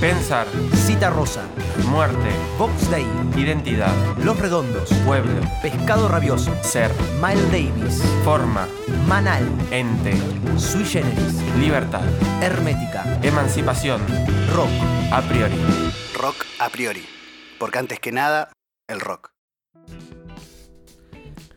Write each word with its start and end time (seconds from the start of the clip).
Pensar, 0.00 0.46
Cita 0.74 1.10
Rosa, 1.10 1.42
muerte, 1.90 2.30
Box 2.58 2.90
Day, 2.90 3.06
identidad, 3.36 3.92
Los 4.22 4.38
Redondos, 4.38 4.92
pueblo, 5.04 5.40
Pescado 5.62 6.08
Rabioso, 6.08 6.52
ser, 6.62 6.90
Miles 7.22 7.50
Davis, 7.50 8.02
forma, 8.24 8.68
Manal, 9.06 9.46
ente, 9.70 10.14
Sui 10.56 10.84
Generis, 10.84 11.34
libertad, 11.58 12.02
Hermética, 12.40 13.04
emancipación, 13.22 14.00
Rock. 14.54 14.70
a 15.12 15.22
priori. 15.22 15.56
Rock 16.14 16.44
a 16.58 16.68
priori. 16.68 17.04
Porque 17.58 17.78
antes 17.78 17.98
que 18.00 18.12
nada, 18.12 18.52
el 18.88 19.00
rock. 19.00 19.30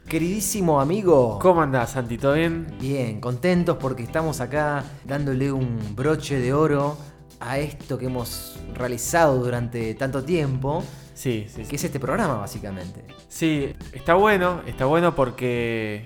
Queridísimo 0.07 0.81
amigo. 0.81 1.39
¿Cómo 1.39 1.61
andás, 1.61 1.91
Santi? 1.91 2.17
¿Todo 2.17 2.33
bien? 2.33 2.75
Bien, 2.81 3.21
contentos 3.21 3.77
porque 3.77 4.03
estamos 4.03 4.41
acá 4.41 4.83
dándole 5.05 5.51
un 5.51 5.95
broche 5.95 6.39
de 6.39 6.53
oro 6.53 6.97
a 7.41 7.57
esto 7.59 7.97
que 7.97 8.05
hemos 8.05 8.59
realizado 8.73 9.37
durante 9.43 9.93
tanto 9.95 10.23
tiempo, 10.23 10.83
Sí, 11.13 11.45
sí, 11.49 11.61
que 11.63 11.65
sí. 11.65 11.75
es 11.75 11.83
este 11.83 11.99
programa 11.99 12.35
básicamente. 12.35 13.03
Sí, 13.27 13.73
está 13.93 14.13
bueno, 14.15 14.61
está 14.65 14.85
bueno 14.85 15.13
porque 15.13 16.03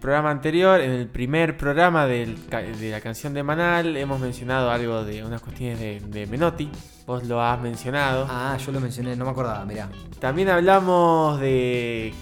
programa 0.00 0.30
anterior, 0.30 0.80
en 0.80 0.90
el 0.92 1.08
primer 1.08 1.56
programa 1.56 2.06
del 2.06 2.36
de 2.48 2.90
la 2.90 3.00
canción 3.00 3.34
de 3.34 3.42
Manal, 3.42 3.96
hemos 3.96 4.20
mencionado 4.20 4.70
algo 4.70 5.04
de 5.04 5.24
unas 5.24 5.40
cuestiones 5.40 5.78
de, 5.80 6.00
de 6.00 6.26
Menotti. 6.26 6.70
Vos 7.06 7.24
lo 7.24 7.40
has 7.40 7.60
mencionado. 7.60 8.26
Ah, 8.28 8.56
yo 8.64 8.72
lo 8.72 8.80
mencioné, 8.80 9.14
no 9.16 9.24
me 9.24 9.30
acordaba, 9.30 9.64
mirá. 9.64 9.88
También 10.18 10.48
hablamos 10.48 11.40
de, 11.40 12.12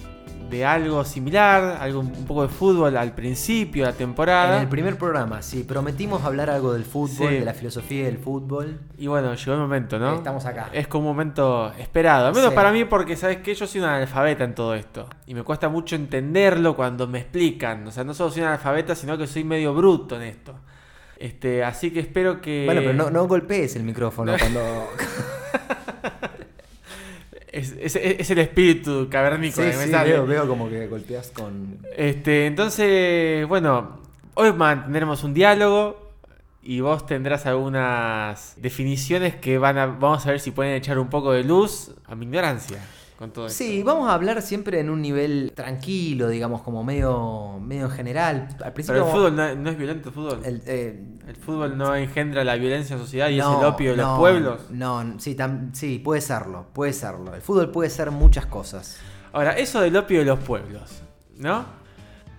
de 0.51 0.65
algo 0.65 1.05
similar, 1.05 1.79
algo 1.81 2.01
un 2.01 2.27
poco 2.27 2.43
de 2.43 2.49
fútbol 2.49 2.97
al 2.97 3.13
principio 3.15 3.85
de 3.87 3.93
la 3.93 3.97
temporada. 3.97 4.57
En 4.57 4.63
el 4.63 4.69
primer 4.69 4.97
programa, 4.99 5.43
sí, 5.43 5.65
prometimos 5.65 6.23
hablar 6.25 6.51
algo 6.51 6.73
del 6.73 6.85
fútbol, 6.85 7.29
Sí. 7.31 7.35
de 7.39 7.45
la 7.45 7.55
filosofía 7.55 8.05
del 8.05 8.19
fútbol. 8.19 8.81
Y 8.99 9.07
bueno, 9.07 9.35
llegó 9.35 9.53
el 9.53 9.59
momento, 9.59 9.99
¿no? 9.99 10.15
Estamos 10.17 10.45
acá. 10.47 10.69
Es 10.73 10.87
como 10.87 11.09
un 11.11 11.17
momento 11.17 11.73
esperado. 11.79 12.29
Al 12.29 12.35
menos 12.35 12.51
Sí. 12.51 12.55
para 12.55 12.71
mí, 12.73 12.85
porque 12.85 13.17
sabes 13.17 13.39
que 13.39 13.55
yo 13.55 13.67
soy 13.67 13.81
un 13.81 13.87
analfabeta 13.89 14.45
en 14.45 14.55
todo 14.55 14.75
esto. 14.75 15.09
Y 15.27 15.35
me 15.35 15.43
cuesta 15.43 15.69
mucho 15.69 15.97
entenderlo 15.97 16.77
cuando 16.77 17.07
me 17.09 17.19
explican. 17.21 17.87
O 17.87 17.91
sea, 17.91 18.05
no 18.05 18.15
solo 18.15 18.31
soy 18.31 18.43
un 18.43 18.49
analfabeta, 18.49 18.95
sino 18.95 19.19
que 19.19 19.27
soy 19.27 19.45
medio 19.45 19.75
bruto 19.75 20.17
en 20.17 20.23
esto. 20.23 20.55
Este, 21.17 21.65
así 21.65 21.91
que 21.91 22.01
espero 22.01 22.41
que. 22.41 22.65
Bueno, 22.67 22.81
pero 22.83 22.93
no, 22.93 23.11
no 23.11 23.27
golpees 23.27 23.77
el 23.77 23.83
micrófono 23.85 24.35
cuando... 24.39 24.61
Es, 27.55 27.73
es- 27.81 27.97
es 27.97 28.31
el 28.31 28.39
espíritu 28.39 29.09
cavernícola 29.11 29.71
sí, 29.73 29.79
me 29.79 29.85
sí, 29.85 29.91
sale. 29.91 30.11
veo, 30.13 30.27
veo 30.27 30.49
como 30.49 30.69
que 30.69 30.87
golpeas 30.89 31.31
con... 31.31 31.79
Este, 31.97 32.47
entonces, 32.47 33.47
bueno, 33.47 34.01
hoy 34.35 34.53
mantendremos 34.53 35.23
un 35.23 35.35
diálogo 35.35 36.11
y 36.63 36.81
vos 36.81 37.07
tendrás 37.07 37.47
algunas 37.47 38.55
definiciones 38.57 39.37
que 39.37 39.59
van 39.59 39.79
a, 39.79 39.87
vamos 39.87 40.27
a 40.27 40.31
ver 40.31 40.41
si 40.41 40.51
pueden 40.51 40.75
echar 40.75 40.99
un 40.99 41.09
poco 41.09 41.33
de 41.33 41.45
luz 41.45 41.93
a 42.07 42.15
mi 42.15 42.25
ignorancia 42.25 42.79
con 43.19 43.31
todo 43.33 43.47
esto. 43.47 43.59
Sí, 43.59 43.83
vamos 43.83 44.09
a 44.09 44.15
hablar 44.15 44.43
siempre 44.43 44.81
en 44.81 44.91
un 44.91 45.01
nivel 45.01 45.53
tranquilo, 45.55 46.29
digamos, 46.29 46.63
como 46.63 46.83
medio, 46.83 47.59
medio 47.61 47.89
general. 47.89 48.49
Al 48.65 48.73
principio... 48.73 49.03
Pero 49.03 49.07
el 49.07 49.13
fútbol 49.13 49.37
no, 49.37 49.55
no 49.55 49.71
es 49.71 49.79
violento, 49.79 50.09
el 50.09 50.15
fútbol. 50.15 50.41
El, 50.45 50.55
el, 50.57 50.63
eh, 50.67 51.35
fútbol 51.41 51.79
no 51.79 51.95
engendra 51.95 52.43
la 52.43 52.57
violencia 52.57 52.95
en 52.95 53.01
sociedad 53.01 53.29
y 53.29 53.39
es 53.39 53.47
el 53.47 53.65
opio 53.65 53.93
de 53.93 53.99
los 53.99 54.19
pueblos. 54.19 54.71
No, 54.71 55.19
sí, 55.19 55.37
tam- 55.37 55.73
sí, 55.73 56.01
puede 56.01 56.21
serlo, 56.21 56.67
puede 56.73 56.93
serlo. 56.93 57.35
El 57.35 57.41
fútbol 57.41 57.71
puede 57.71 57.91
ser 57.91 58.11
muchas 58.11 58.47
cosas. 58.47 58.99
Ahora, 59.33 59.53
eso 59.53 59.81
del 59.81 59.97
opio 59.97 60.19
de 60.21 60.25
los 60.25 60.41
pueblos, 60.41 61.03
¿no? 61.37 61.65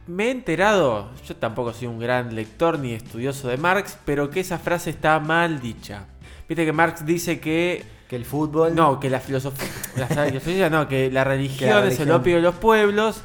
Me 0.07 0.25
he 0.27 0.31
enterado, 0.31 1.09
yo 1.27 1.35
tampoco 1.35 1.73
soy 1.73 1.87
un 1.87 1.97
gran 1.99 2.35
lector 2.35 2.77
ni 2.77 2.93
estudioso 2.93 3.47
de 3.47 3.57
Marx, 3.57 3.97
pero 4.05 4.29
que 4.29 4.41
esa 4.41 4.59
frase 4.59 4.91
está 4.91 5.19
mal 5.19 5.59
dicha. 5.59 6.05
Viste 6.47 6.63
que 6.63 6.71
Marx 6.71 7.05
dice 7.05 7.39
que 7.39 7.83
Que 8.09 8.15
el 8.15 8.25
fútbol... 8.25 8.75
No, 8.75 8.99
que 8.99 9.09
la 9.09 9.19
filosofía, 9.19 9.67
la 9.97 10.07
filosofía 10.07 10.69
no, 10.69 10.87
que 10.87 11.09
la 11.11 11.23
religión, 11.25 11.69
la 11.69 11.87
es 11.87 11.99
el 11.99 12.11
opio 12.11 12.35
de 12.35 12.41
los 12.41 12.55
pueblos 12.55 13.21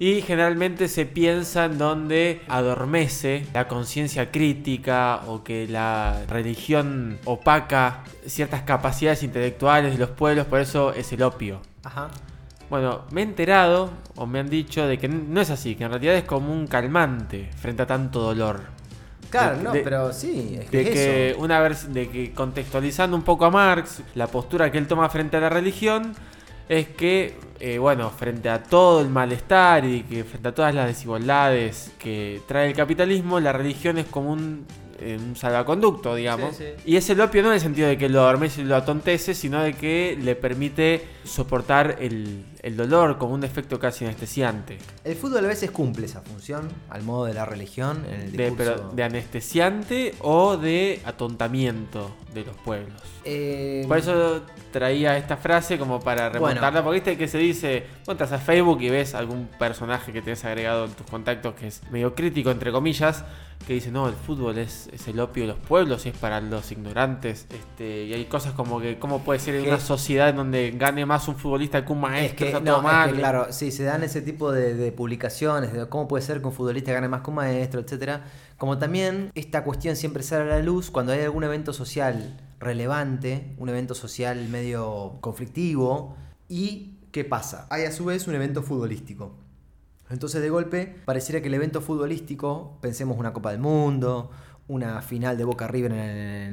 y 0.00 0.22
generalmente 0.22 0.88
se 0.88 1.04
piensa 1.04 1.66
en 1.66 1.76
donde 1.76 2.40
adormece 2.48 3.46
la 3.52 3.68
conciencia 3.68 4.30
crítica 4.30 5.20
o 5.26 5.44
que 5.44 5.68
la 5.68 6.22
religión 6.26 7.18
opaca 7.26 8.04
ciertas 8.26 8.62
capacidades 8.62 9.22
intelectuales 9.22 9.92
de 9.92 9.98
los 9.98 10.08
pueblos, 10.08 10.46
por 10.46 10.60
eso 10.60 10.94
es 10.94 11.12
el 11.12 11.22
opio. 11.22 11.60
Ajá. 11.84 12.08
Bueno, 12.70 13.02
me 13.10 13.20
he 13.20 13.24
enterado 13.24 13.90
o 14.16 14.26
me 14.26 14.38
han 14.38 14.48
dicho 14.48 14.86
de 14.86 14.96
que 14.96 15.06
no 15.06 15.38
es 15.38 15.50
así, 15.50 15.74
que 15.74 15.84
en 15.84 15.90
realidad 15.90 16.14
es 16.14 16.24
como 16.24 16.50
un 16.50 16.66
calmante 16.66 17.50
frente 17.58 17.82
a 17.82 17.86
tanto 17.86 18.20
dolor. 18.20 18.79
Claro, 19.30 19.56
De- 19.58 19.62
no, 19.62 19.72
de- 19.72 19.80
pero 19.80 20.12
sí, 20.12 20.58
es 20.60 20.68
que 20.70 20.76
De 20.78 20.84
que 20.90 21.30
eso. 21.30 21.40
una 21.40 21.60
vez 21.60 21.92
de 21.92 22.08
que 22.08 22.32
contextualizando 22.32 23.16
un 23.16 23.22
poco 23.22 23.44
a 23.46 23.50
Marx, 23.50 24.02
la 24.14 24.26
postura 24.26 24.70
que 24.72 24.78
él 24.78 24.86
toma 24.86 25.08
frente 25.08 25.36
a 25.36 25.40
la 25.40 25.48
religión 25.48 26.14
es 26.68 26.88
que, 26.88 27.34
eh, 27.58 27.78
bueno, 27.78 28.10
frente 28.10 28.48
a 28.48 28.62
todo 28.62 29.00
el 29.00 29.08
malestar 29.08 29.84
y 29.84 30.02
que 30.04 30.22
frente 30.24 30.48
a 30.48 30.54
todas 30.54 30.74
las 30.74 30.86
desigualdades 30.86 31.90
que 31.98 32.40
trae 32.46 32.68
el 32.68 32.74
capitalismo, 32.76 33.40
la 33.40 33.52
religión 33.52 33.98
es 33.98 34.06
como 34.06 34.32
un, 34.32 34.66
un 35.02 35.36
salvaconducto, 35.36 36.14
digamos. 36.14 36.56
Sí, 36.56 36.64
sí. 36.76 36.82
Y 36.92 36.96
es 36.96 37.08
el 37.10 37.20
opio 37.20 37.42
no 37.42 37.48
en 37.48 37.54
el 37.54 37.60
sentido 37.60 37.88
de 37.88 37.96
que 37.98 38.08
lo 38.08 38.20
adormece 38.20 38.62
y 38.62 38.64
lo 38.64 38.76
atontece, 38.76 39.34
sino 39.34 39.62
de 39.62 39.74
que 39.74 40.18
le 40.20 40.34
permite 40.36 41.04
soportar 41.24 41.96
el, 42.00 42.44
el 42.62 42.76
dolor 42.76 43.18
como 43.18 43.34
un 43.34 43.44
efecto 43.44 43.78
casi 43.78 44.04
anestesiante. 44.04 44.78
El 45.04 45.16
fútbol 45.16 45.44
a 45.44 45.48
veces 45.48 45.70
cumple 45.70 46.06
esa 46.06 46.20
función, 46.22 46.68
al 46.88 47.02
modo 47.02 47.26
de 47.26 47.34
la 47.34 47.44
religión, 47.44 48.04
en 48.12 48.20
el 48.20 48.32
De, 48.32 48.52
pero 48.56 48.90
de 48.92 49.02
anestesiante 49.02 50.14
o 50.20 50.56
de 50.56 51.00
atontamiento 51.04 52.14
de 52.34 52.44
los 52.44 52.56
pueblos. 52.58 53.00
Eh, 53.24 53.84
Por 53.88 53.98
eso 53.98 54.42
traía 54.72 55.16
esta 55.16 55.36
frase 55.36 55.78
como 55.78 56.00
para 56.00 56.28
remontarla, 56.28 56.70
Bueno. 56.70 56.84
porque 56.84 57.00
viste 57.00 57.18
que 57.18 57.28
se 57.28 57.38
dice, 57.38 57.84
entras 58.06 58.32
a 58.32 58.38
Facebook 58.38 58.80
y 58.82 58.88
ves 58.90 59.14
algún 59.14 59.48
personaje 59.58 60.12
que 60.12 60.22
tienes 60.22 60.44
agregado 60.44 60.84
en 60.86 60.92
tus 60.92 61.06
contactos 61.06 61.54
que 61.54 61.66
es 61.68 61.82
medio 61.90 62.14
crítico, 62.14 62.50
entre 62.50 62.70
comillas, 62.72 63.24
que 63.66 63.74
dice, 63.74 63.90
no, 63.90 64.08
el 64.08 64.14
fútbol 64.14 64.58
es, 64.58 64.88
es 64.92 65.06
el 65.08 65.20
opio 65.20 65.44
de 65.44 65.48
los 65.48 65.58
pueblos, 65.58 66.06
es 66.06 66.16
para 66.16 66.40
los 66.40 66.72
ignorantes, 66.72 67.46
este, 67.50 68.04
y 68.04 68.14
hay 68.14 68.24
cosas 68.24 68.52
como 68.52 68.80
que, 68.80 68.98
¿cómo 68.98 69.20
puede 69.20 69.38
ser 69.38 69.54
en 69.54 69.68
una 69.68 69.78
sociedad 69.78 70.30
en 70.30 70.36
donde 70.36 70.72
gane 70.72 71.06
más 71.06 71.28
un 71.28 71.36
futbolista 71.36 71.84
que 71.84 71.92
un 71.92 71.98
es 71.98 72.02
maestro? 72.02 72.46
que, 72.46 72.60
no, 72.60 72.78
es 72.78 72.82
mal. 72.82 73.12
que, 73.12 73.18
claro, 73.18 73.52
sí, 73.52 73.70
se 73.70 73.84
dan 73.84 74.02
ese 74.02 74.22
tipo 74.22 74.50
de, 74.50 74.74
de 74.74 74.92
publicaciones 74.92 75.72
de 75.72 75.88
cómo 75.88 76.08
puede 76.08 76.22
ser 76.22 76.40
que 76.40 76.46
un 76.46 76.52
futbolista 76.52 76.92
gane 76.92 77.08
más 77.08 77.22
que 77.22 77.30
un 77.30 77.36
maestro, 77.36 77.80
etcétera. 77.80 78.24
Como 78.56 78.78
también 78.78 79.30
esta 79.34 79.64
cuestión 79.64 79.96
siempre 79.96 80.22
sale 80.22 80.42
a 80.42 80.56
la 80.56 80.62
luz 80.62 80.90
cuando 80.90 81.12
hay 81.12 81.20
algún 81.20 81.44
evento 81.44 81.72
social 81.72 82.40
relevante, 82.58 83.54
un 83.58 83.68
evento 83.68 83.94
social 83.94 84.48
medio 84.48 85.18
conflictivo, 85.20 86.16
y 86.48 86.98
¿qué 87.12 87.24
pasa? 87.24 87.66
Hay 87.70 87.84
a 87.84 87.92
su 87.92 88.04
vez 88.04 88.26
un 88.28 88.34
evento 88.34 88.62
futbolístico. 88.62 89.39
Entonces 90.10 90.42
de 90.42 90.50
golpe 90.50 90.96
pareciera 91.04 91.40
que 91.40 91.48
el 91.48 91.54
evento 91.54 91.80
futbolístico, 91.80 92.76
pensemos 92.80 93.16
una 93.16 93.32
Copa 93.32 93.52
del 93.52 93.60
Mundo, 93.60 94.30
una 94.66 95.00
final 95.02 95.38
de 95.38 95.44
Boca 95.44 95.68
River 95.68 95.92
en 95.92 95.98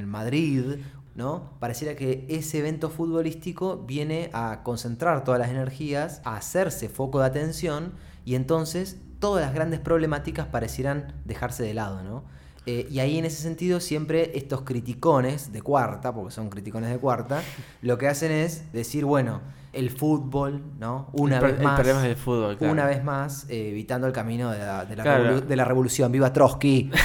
el 0.01 0.07
Madrid, 0.07 0.77
¿no? 1.15 1.51
Pareciera 1.59 1.95
que 1.95 2.25
ese 2.29 2.59
evento 2.59 2.89
futbolístico 2.89 3.83
viene 3.87 4.29
a 4.33 4.61
concentrar 4.63 5.23
todas 5.23 5.39
las 5.39 5.49
energías, 5.49 6.21
a 6.23 6.37
hacerse 6.37 6.89
foco 6.89 7.19
de 7.19 7.25
atención 7.25 7.93
y 8.23 8.35
entonces 8.35 8.97
todas 9.19 9.43
las 9.43 9.53
grandes 9.53 9.79
problemáticas 9.79 10.45
parecieran 10.45 11.13
dejarse 11.25 11.63
de 11.63 11.73
lado, 11.73 12.03
¿no? 12.03 12.23
Eh, 12.67 12.85
y 12.91 12.99
ahí 12.99 13.17
en 13.17 13.25
ese 13.25 13.41
sentido 13.41 13.79
siempre 13.79 14.37
estos 14.37 14.61
criticones 14.61 15.53
de 15.53 15.61
cuarta, 15.61 16.13
porque 16.13 16.31
son 16.31 16.49
criticones 16.49 16.91
de 16.91 16.97
cuarta, 16.97 17.41
lo 17.81 17.97
que 17.97 18.09
hacen 18.09 18.31
es 18.31 18.71
decir, 18.73 19.05
bueno, 19.05 19.41
el 19.77 19.89
fútbol, 19.91 20.61
¿no? 20.79 21.09
Una 21.13 21.37
el, 21.37 21.43
vez 21.45 21.57
el 21.57 21.63
más. 21.63 21.85
del 22.03 22.15
fútbol, 22.15 22.57
claro. 22.57 22.73
Una 22.73 22.85
vez 22.85 23.03
más, 23.03 23.45
eh, 23.49 23.69
evitando 23.69 24.07
el 24.07 24.13
camino 24.13 24.51
de 24.51 24.59
la, 24.59 24.85
de 24.85 24.95
la 24.95 25.03
Claro. 25.03 25.23
revolu- 25.23 25.45
de 25.45 25.55
la 25.55 25.65
revolución. 25.65 26.11
¡Viva 26.11 26.31
Trotsky! 26.33 26.89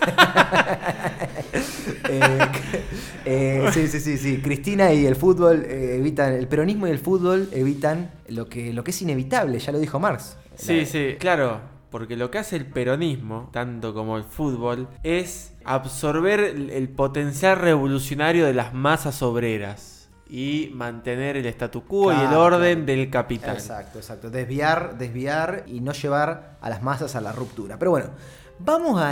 Eh, 2.12 2.38
eh, 3.24 3.68
sí, 3.72 3.86
sí, 3.86 4.00
sí, 4.00 4.18
sí. 4.18 4.40
Cristina 4.42 4.92
y 4.92 5.06
el 5.06 5.14
fútbol 5.14 5.64
evitan, 5.68 6.32
el 6.32 6.48
peronismo 6.48 6.86
y 6.86 6.90
el 6.90 6.98
fútbol 6.98 7.48
evitan 7.52 8.10
lo 8.28 8.48
que, 8.48 8.72
lo 8.72 8.82
que 8.82 8.90
es 8.90 9.00
inevitable, 9.02 9.58
ya 9.58 9.70
lo 9.72 9.78
dijo 9.78 10.00
Marx. 10.00 10.36
Sí, 10.56 10.80
La- 10.80 10.86
sí, 10.86 11.16
claro. 11.18 11.60
Porque 11.90 12.16
lo 12.16 12.30
que 12.30 12.38
hace 12.38 12.56
el 12.56 12.66
peronismo, 12.66 13.48
tanto 13.52 13.92
como 13.94 14.16
el 14.16 14.24
fútbol, 14.24 14.88
es 15.02 15.52
absorber 15.64 16.40
el 16.40 16.88
potencial 16.88 17.58
revolucionario 17.58 18.46
de 18.46 18.54
las 18.54 18.72
masas 18.74 19.22
obreras 19.22 19.99
y 20.30 20.70
mantener 20.72 21.36
el 21.36 21.46
statu 21.46 21.84
quo 21.84 22.12
y 22.12 22.16
el 22.16 22.32
orden 22.34 22.84
claro. 22.84 22.86
del 22.86 23.10
capital. 23.10 23.56
Exacto, 23.56 23.98
exacto. 23.98 24.30
Desviar, 24.30 24.96
desviar 24.96 25.64
y 25.66 25.80
no 25.80 25.92
llevar 25.92 26.56
a 26.60 26.70
las 26.70 26.82
masas 26.82 27.16
a 27.16 27.20
la 27.20 27.32
ruptura. 27.32 27.78
Pero 27.78 27.90
bueno, 27.90 28.10
vamos 28.60 29.02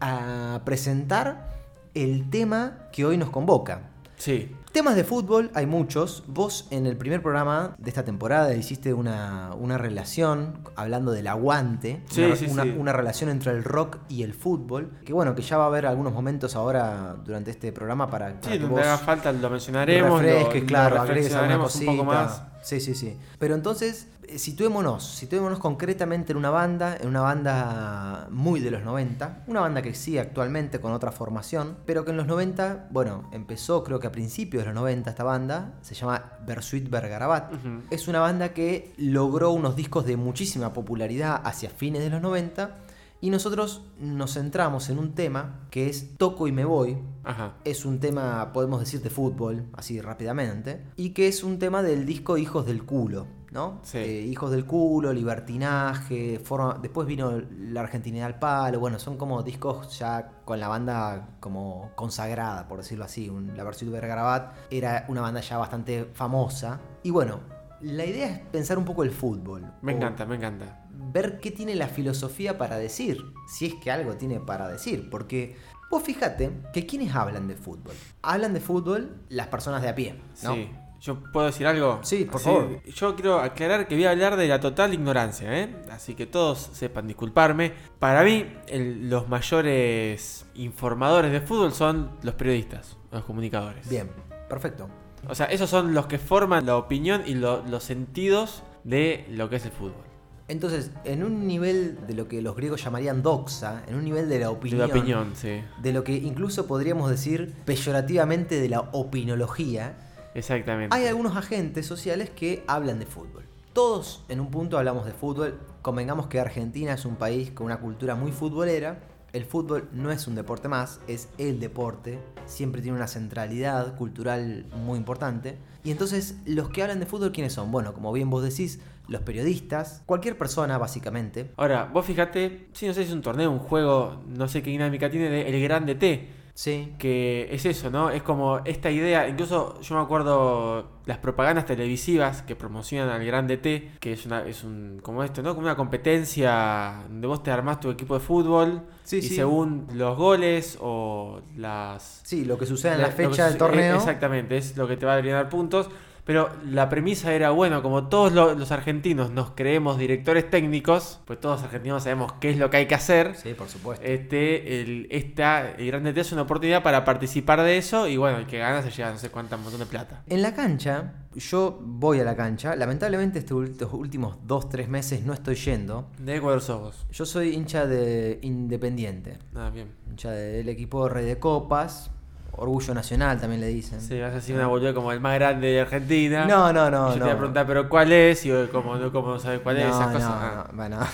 a 0.00 0.60
presentar 0.64 1.54
el 1.94 2.28
tema 2.28 2.88
que 2.92 3.04
hoy 3.04 3.16
nos 3.16 3.30
convoca. 3.30 3.82
Sí. 4.16 4.54
Temas 4.74 4.96
de 4.96 5.04
fútbol 5.04 5.52
hay 5.54 5.66
muchos. 5.66 6.24
Vos 6.26 6.66
en 6.72 6.86
el 6.86 6.96
primer 6.96 7.22
programa 7.22 7.76
de 7.78 7.88
esta 7.90 8.04
temporada 8.04 8.52
hiciste 8.54 8.92
una, 8.92 9.52
una 9.56 9.78
relación 9.78 10.58
hablando 10.74 11.12
del 11.12 11.28
aguante. 11.28 12.02
Sí, 12.10 12.24
una, 12.24 12.34
sí, 12.34 12.46
una- 12.50 12.62
sí. 12.64 12.74
una 12.76 12.92
relación 12.92 13.30
entre 13.30 13.52
el 13.52 13.62
rock 13.62 13.98
y 14.08 14.24
el 14.24 14.34
fútbol. 14.34 14.90
Que 15.04 15.12
bueno, 15.12 15.36
que 15.36 15.42
ya 15.42 15.58
va 15.58 15.64
a 15.64 15.66
haber 15.68 15.86
algunos 15.86 16.12
momentos 16.12 16.56
ahora 16.56 17.14
durante 17.24 17.52
este 17.52 17.70
programa 17.72 18.10
para, 18.10 18.30
para 18.40 18.42
Sí, 18.42 18.50
que 18.50 18.58
donde 18.58 18.74
vos 18.74 18.84
haga 18.84 18.98
falta 18.98 19.30
lo 19.30 19.48
mencionaremos. 19.48 20.20
lo- 20.20 20.40
lo 20.40 20.66
claro, 20.66 20.96
alguna 20.96 21.04
reflexionaremos 21.14 21.76
un 21.76 21.86
poco 21.86 22.04
más. 22.04 22.42
Sí, 22.64 22.80
sí, 22.80 22.94
sí. 22.94 23.18
Pero 23.38 23.54
entonces, 23.54 24.08
eh, 24.26 24.38
situémonos, 24.38 25.04
situémonos 25.04 25.58
concretamente 25.58 26.32
en 26.32 26.38
una 26.38 26.48
banda, 26.48 26.96
en 26.98 27.08
una 27.08 27.20
banda 27.20 28.26
muy 28.30 28.60
de 28.60 28.70
los 28.70 28.82
90, 28.82 29.44
una 29.48 29.60
banda 29.60 29.82
que 29.82 29.94
sigue 29.94 30.18
actualmente 30.18 30.80
con 30.80 30.92
otra 30.92 31.12
formación, 31.12 31.76
pero 31.84 32.06
que 32.06 32.12
en 32.12 32.16
los 32.16 32.26
90, 32.26 32.88
bueno, 32.90 33.28
empezó 33.32 33.84
creo 33.84 34.00
que 34.00 34.06
a 34.06 34.12
principios 34.12 34.62
de 34.62 34.68
los 34.68 34.74
90 34.76 35.10
esta 35.10 35.24
banda, 35.24 35.74
se 35.82 35.94
llama 35.94 36.32
Bersuit 36.46 36.88
Bergarabat. 36.88 37.52
Es 37.90 38.08
una 38.08 38.20
banda 38.20 38.54
que 38.54 38.94
logró 38.96 39.50
unos 39.50 39.76
discos 39.76 40.06
de 40.06 40.16
muchísima 40.16 40.72
popularidad 40.72 41.42
hacia 41.44 41.68
fines 41.68 42.02
de 42.02 42.08
los 42.08 42.22
90 42.22 42.83
y 43.24 43.30
nosotros 43.30 43.82
nos 43.98 44.34
centramos 44.34 44.90
en 44.90 44.98
un 44.98 45.14
tema 45.14 45.60
que 45.70 45.88
es 45.88 46.16
Toco 46.18 46.46
y 46.46 46.52
me 46.52 46.66
voy, 46.66 46.98
Ajá. 47.24 47.54
es 47.64 47.86
un 47.86 47.98
tema, 47.98 48.52
podemos 48.52 48.80
decir, 48.80 49.00
de 49.00 49.08
fútbol, 49.08 49.64
así 49.72 49.98
rápidamente, 50.00 50.84
y 50.96 51.10
que 51.10 51.26
es 51.28 51.42
un 51.42 51.58
tema 51.58 51.82
del 51.82 52.04
disco 52.04 52.36
Hijos 52.36 52.66
del 52.66 52.84
Culo, 52.84 53.26
¿no? 53.50 53.80
Sí. 53.82 53.96
Eh, 53.96 54.20
Hijos 54.26 54.50
del 54.50 54.66
Culo, 54.66 55.10
Libertinaje, 55.14 56.38
forma... 56.38 56.78
después 56.82 57.06
vino 57.06 57.40
La 57.58 57.80
Argentinidad 57.80 58.26
al 58.26 58.38
Palo, 58.38 58.78
bueno, 58.78 58.98
son 58.98 59.16
como 59.16 59.42
discos 59.42 59.98
ya 59.98 60.30
con 60.44 60.60
la 60.60 60.68
banda 60.68 61.28
como 61.40 61.92
consagrada, 61.94 62.68
por 62.68 62.78
decirlo 62.78 63.04
así. 63.04 63.30
Un- 63.30 63.56
la 63.56 63.64
versión 63.64 63.90
de 63.90 63.98
Vergarabat 64.00 64.54
era 64.70 65.06
una 65.08 65.22
banda 65.22 65.40
ya 65.40 65.56
bastante 65.56 66.10
famosa. 66.12 66.78
Y 67.02 67.10
bueno, 67.10 67.40
la 67.80 68.04
idea 68.04 68.28
es 68.28 68.38
pensar 68.40 68.76
un 68.76 68.84
poco 68.84 69.02
el 69.02 69.10
fútbol. 69.12 69.62
Me 69.82 69.92
o 69.94 69.96
encanta, 69.96 70.26
me 70.26 70.34
encanta. 70.36 70.83
Ver 71.14 71.38
qué 71.40 71.50
tiene 71.50 71.74
la 71.76 71.88
filosofía 71.88 72.58
para 72.58 72.76
decir, 72.76 73.24
si 73.48 73.66
es 73.66 73.74
que 73.76 73.90
algo 73.90 74.16
tiene 74.16 74.40
para 74.40 74.68
decir, 74.68 75.08
porque 75.08 75.56
vos 75.90 76.02
fíjate 76.02 76.50
que 76.72 76.84
quienes 76.84 77.14
hablan 77.14 77.46
de 77.48 77.54
fútbol, 77.54 77.94
hablan 78.20 78.52
de 78.52 78.60
fútbol 78.60 79.16
las 79.28 79.46
personas 79.46 79.80
de 79.80 79.88
a 79.88 79.94
pie, 79.94 80.20
¿no? 80.42 80.54
Sí. 80.54 80.68
¿Yo 81.00 81.22
puedo 81.32 81.44
decir 81.46 81.66
algo? 81.66 82.00
Sí, 82.02 82.24
por 82.24 82.36
Así, 82.36 82.44
favor. 82.46 82.82
Yo 82.84 83.14
quiero 83.14 83.38
aclarar 83.38 83.86
que 83.86 83.94
voy 83.94 84.06
a 84.06 84.10
hablar 84.12 84.36
de 84.38 84.48
la 84.48 84.58
total 84.58 84.94
ignorancia, 84.94 85.54
¿eh? 85.60 85.76
Así 85.90 86.14
que 86.14 86.24
todos 86.26 86.70
sepan 86.72 87.06
disculparme. 87.06 87.74
Para 87.98 88.22
mí, 88.24 88.46
el- 88.68 89.10
los 89.10 89.28
mayores 89.28 90.46
informadores 90.54 91.30
de 91.30 91.42
fútbol 91.42 91.72
son 91.74 92.10
los 92.22 92.34
periodistas, 92.34 92.96
los 93.12 93.22
comunicadores. 93.24 93.86
Bien, 93.88 94.10
perfecto. 94.48 94.88
O 95.28 95.34
sea, 95.34 95.44
esos 95.46 95.68
son 95.68 95.92
los 95.92 96.06
que 96.06 96.18
forman 96.18 96.64
la 96.64 96.76
opinión 96.78 97.22
y 97.26 97.34
lo- 97.34 97.62
los 97.66 97.84
sentidos 97.84 98.62
de 98.84 99.26
lo 99.30 99.50
que 99.50 99.56
es 99.56 99.64
el 99.66 99.72
fútbol. 99.72 100.04
Entonces, 100.46 100.90
en 101.04 101.24
un 101.24 101.46
nivel 101.46 102.06
de 102.06 102.14
lo 102.14 102.28
que 102.28 102.42
los 102.42 102.54
griegos 102.54 102.84
llamarían 102.84 103.22
doxa, 103.22 103.82
en 103.86 103.94
un 103.94 104.04
nivel 104.04 104.28
de 104.28 104.38
la 104.38 104.46
De 104.46 104.52
opinión, 104.52 104.78
la 104.78 104.86
opinión, 104.86 105.32
sí. 105.34 105.62
de 105.80 105.92
lo 105.92 106.04
que 106.04 106.12
incluso 106.14 106.66
podríamos 106.66 107.08
decir 107.08 107.54
peyorativamente 107.64 108.60
de 108.60 108.68
la 108.68 108.80
opinología, 108.80 109.94
Exactamente. 110.34 110.94
Hay 110.94 111.06
algunos 111.06 111.36
agentes 111.36 111.86
sociales 111.86 112.28
que 112.28 112.64
hablan 112.66 112.98
de 112.98 113.06
fútbol. 113.06 113.44
Todos 113.72 114.24
en 114.28 114.40
un 114.40 114.50
punto 114.50 114.78
hablamos 114.78 115.06
de 115.06 115.12
fútbol. 115.12 115.58
Convengamos 115.80 116.26
que 116.26 116.40
Argentina 116.40 116.94
es 116.94 117.04
un 117.04 117.16
país 117.16 117.50
con 117.52 117.66
una 117.66 117.78
cultura 117.78 118.14
muy 118.14 118.32
futbolera. 118.32 119.00
El 119.32 119.44
fútbol 119.44 119.88
no 119.92 120.12
es 120.12 120.26
un 120.28 120.34
deporte 120.34 120.68
más, 120.68 121.00
es 121.08 121.28
el 121.38 121.58
deporte. 121.58 122.20
Siempre 122.46 122.82
tiene 122.82 122.96
una 122.96 123.08
centralidad 123.08 123.96
cultural 123.96 124.66
muy 124.76 124.98
importante. 124.98 125.56
Y 125.82 125.90
entonces, 125.90 126.36
los 126.46 126.68
que 126.68 126.82
hablan 126.82 127.00
de 127.00 127.06
fútbol, 127.06 127.32
¿quiénes 127.32 127.52
son? 127.52 127.72
Bueno, 127.72 127.94
como 127.94 128.12
bien 128.12 128.30
vos 128.30 128.44
decís, 128.44 128.80
los 129.08 129.20
periodistas, 129.22 130.02
cualquier 130.06 130.38
persona 130.38 130.78
básicamente. 130.78 131.50
Ahora, 131.56 131.90
vos 131.92 132.06
fíjate, 132.06 132.68
si 132.72 132.86
no 132.86 132.94
sé 132.94 133.02
si 133.02 133.08
es 133.08 133.14
un 133.14 133.22
torneo, 133.22 133.50
un 133.50 133.58
juego, 133.58 134.22
no 134.26 134.48
sé 134.48 134.62
qué 134.62 134.70
dinámica 134.70 135.10
tiene, 135.10 135.28
de 135.28 135.48
El 135.48 135.62
Grande 135.62 135.94
T. 135.94 136.44
Sí, 136.56 136.94
que 136.98 137.48
es 137.50 137.66
eso, 137.66 137.90
¿no? 137.90 138.10
Es 138.10 138.22
como 138.22 138.60
esta 138.64 138.88
idea, 138.88 139.28
incluso 139.28 139.80
yo 139.80 139.96
me 139.96 140.00
acuerdo 140.00 140.88
las 141.04 141.18
propagandas 141.18 141.66
televisivas 141.66 142.42
que 142.42 142.54
promocionan 142.54 143.08
al 143.08 143.26
Grande 143.26 143.56
T, 143.56 143.90
que 143.98 144.12
es 144.12 144.24
una 144.24 144.44
es 144.46 144.62
un 144.62 145.00
como 145.02 145.24
esto, 145.24 145.42
¿no? 145.42 145.56
Como 145.56 145.66
una 145.66 145.74
competencia 145.74 147.02
donde 147.08 147.26
vos 147.26 147.42
te 147.42 147.50
armás 147.50 147.80
tu 147.80 147.90
equipo 147.90 148.14
de 148.14 148.20
fútbol 148.20 148.82
Sí, 149.02 149.16
y 149.18 149.22
sí. 149.22 149.34
según 149.34 149.88
los 149.94 150.16
goles 150.16 150.78
o 150.80 151.40
las 151.56 152.20
sí, 152.22 152.44
lo 152.44 152.56
que 152.56 152.66
sucede 152.66 152.94
en 152.94 153.02
la 153.02 153.10
fecha 153.10 153.46
del 153.48 153.58
torneo. 153.58 153.96
Exactamente, 153.96 154.56
es 154.56 154.76
lo 154.76 154.86
que 154.86 154.96
te 154.96 155.06
va 155.06 155.14
a 155.14 155.22
dar 155.22 155.48
puntos. 155.48 155.90
Pero 156.24 156.48
la 156.64 156.88
premisa 156.88 157.34
era, 157.34 157.50
bueno, 157.50 157.82
como 157.82 158.08
todos 158.08 158.32
lo- 158.32 158.54
los 158.54 158.70
argentinos 158.72 159.30
nos 159.30 159.50
creemos 159.50 159.98
directores 159.98 160.48
técnicos, 160.48 161.20
pues 161.26 161.38
todos 161.38 161.56
los 161.60 161.64
argentinos 161.64 162.02
sabemos 162.02 162.32
qué 162.40 162.50
es 162.50 162.56
lo 162.56 162.70
que 162.70 162.78
hay 162.78 162.86
que 162.86 162.94
hacer. 162.94 163.34
Sí, 163.36 163.52
por 163.54 163.68
supuesto. 163.68 164.04
Este, 164.06 164.80
el, 164.80 165.06
esta, 165.10 165.72
el 165.72 165.86
Grande 165.88 166.12
T 166.14 166.20
es 166.22 166.32
una 166.32 166.42
oportunidad 166.42 166.82
para 166.82 167.04
participar 167.04 167.62
de 167.62 167.76
eso 167.76 168.08
y 168.08 168.16
bueno, 168.16 168.38
el 168.38 168.46
que 168.46 168.58
gana 168.58 168.80
se 168.82 168.90
lleva 168.90 169.10
no 169.10 169.18
sé 169.18 169.28
cuánta 169.30 169.56
montón 169.58 169.80
de 169.80 169.86
plata. 169.86 170.22
En 170.26 170.40
la 170.40 170.54
cancha, 170.54 171.12
yo 171.34 171.78
voy 171.82 172.20
a 172.20 172.24
la 172.24 172.34
cancha. 172.36 172.74
Lamentablemente 172.74 173.38
estos 173.40 173.68
estos 173.68 173.92
últimos 173.92 174.38
2-3 174.46 174.88
meses 174.88 175.24
no 175.24 175.34
estoy 175.34 175.56
yendo. 175.56 176.08
¿De 176.18 176.36
Ecuador 176.36 176.62
sos? 176.62 177.06
Yo 177.10 177.26
soy 177.26 177.54
hincha 177.54 177.86
de 177.86 178.38
Independiente. 178.42 179.38
Ah, 179.54 179.70
bien. 179.72 179.88
Hincha 180.08 180.30
del 180.30 180.68
equipo 180.70 181.08
Rey 181.08 181.26
de 181.26 181.38
Copas. 181.38 182.10
Orgullo 182.56 182.94
Nacional 182.94 183.40
también 183.40 183.60
le 183.60 183.68
dicen. 183.68 184.00
Sí, 184.00 184.20
vas 184.20 184.32
a 184.32 184.36
decir 184.36 184.54
una 184.56 184.66
boluda 184.66 184.94
como 184.94 185.12
el 185.12 185.20
más 185.20 185.34
grande 185.34 185.68
de 185.68 185.80
Argentina. 185.80 186.44
No, 186.46 186.72
no, 186.72 186.88
Y 186.88 186.90
no. 186.90 187.08
yo 187.08 187.14
te 187.14 187.20
voy 187.20 187.30
a 187.30 187.36
preguntar, 187.36 187.66
¿pero 187.66 187.88
cuál 187.88 188.12
es? 188.12 188.44
Y 188.44 188.48
yo, 188.48 188.70
como 188.70 188.96
no, 188.96 189.12
como 189.12 189.28
no 189.34 189.38
sabes 189.38 189.60
cuál 189.60 189.78
es, 189.78 189.86
No, 189.88 189.90
esas 190.00 190.12
cosas. 190.12 190.28
no, 190.30 190.34
Ah. 190.36 190.66
no, 190.70 190.76
bueno. 190.76 190.98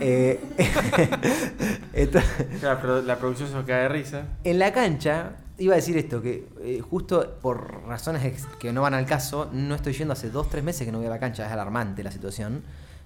Eh, 0.00 0.40
la 3.04 3.16
producción 3.18 3.48
se 3.48 3.54
nos 3.54 3.64
cae 3.66 3.82
de 3.82 3.88
risa. 3.88 4.22
en 4.44 4.58
la 4.58 4.72
cancha, 4.72 5.32
iba 5.58 5.74
a 5.74 5.76
decir 5.76 5.96
esto, 5.96 6.22
que 6.22 6.48
eh, 6.62 6.80
justo 6.80 7.36
por 7.42 7.84
razones 7.86 8.46
que 8.58 8.72
no 8.72 8.82
van 8.82 8.94
al 8.94 9.06
caso, 9.06 9.48
no 9.52 9.74
estoy 9.74 9.92
yendo 9.92 10.12
hace 10.12 10.32
2-3 10.32 10.62
meses 10.62 10.86
que 10.86 10.92
no 10.92 10.98
voy 10.98 11.06
a 11.06 11.10
la 11.10 11.18
cancha, 11.18 11.46
es 11.46 11.52
alarmante 11.52 12.02
la 12.02 12.10
situación. 12.10 12.62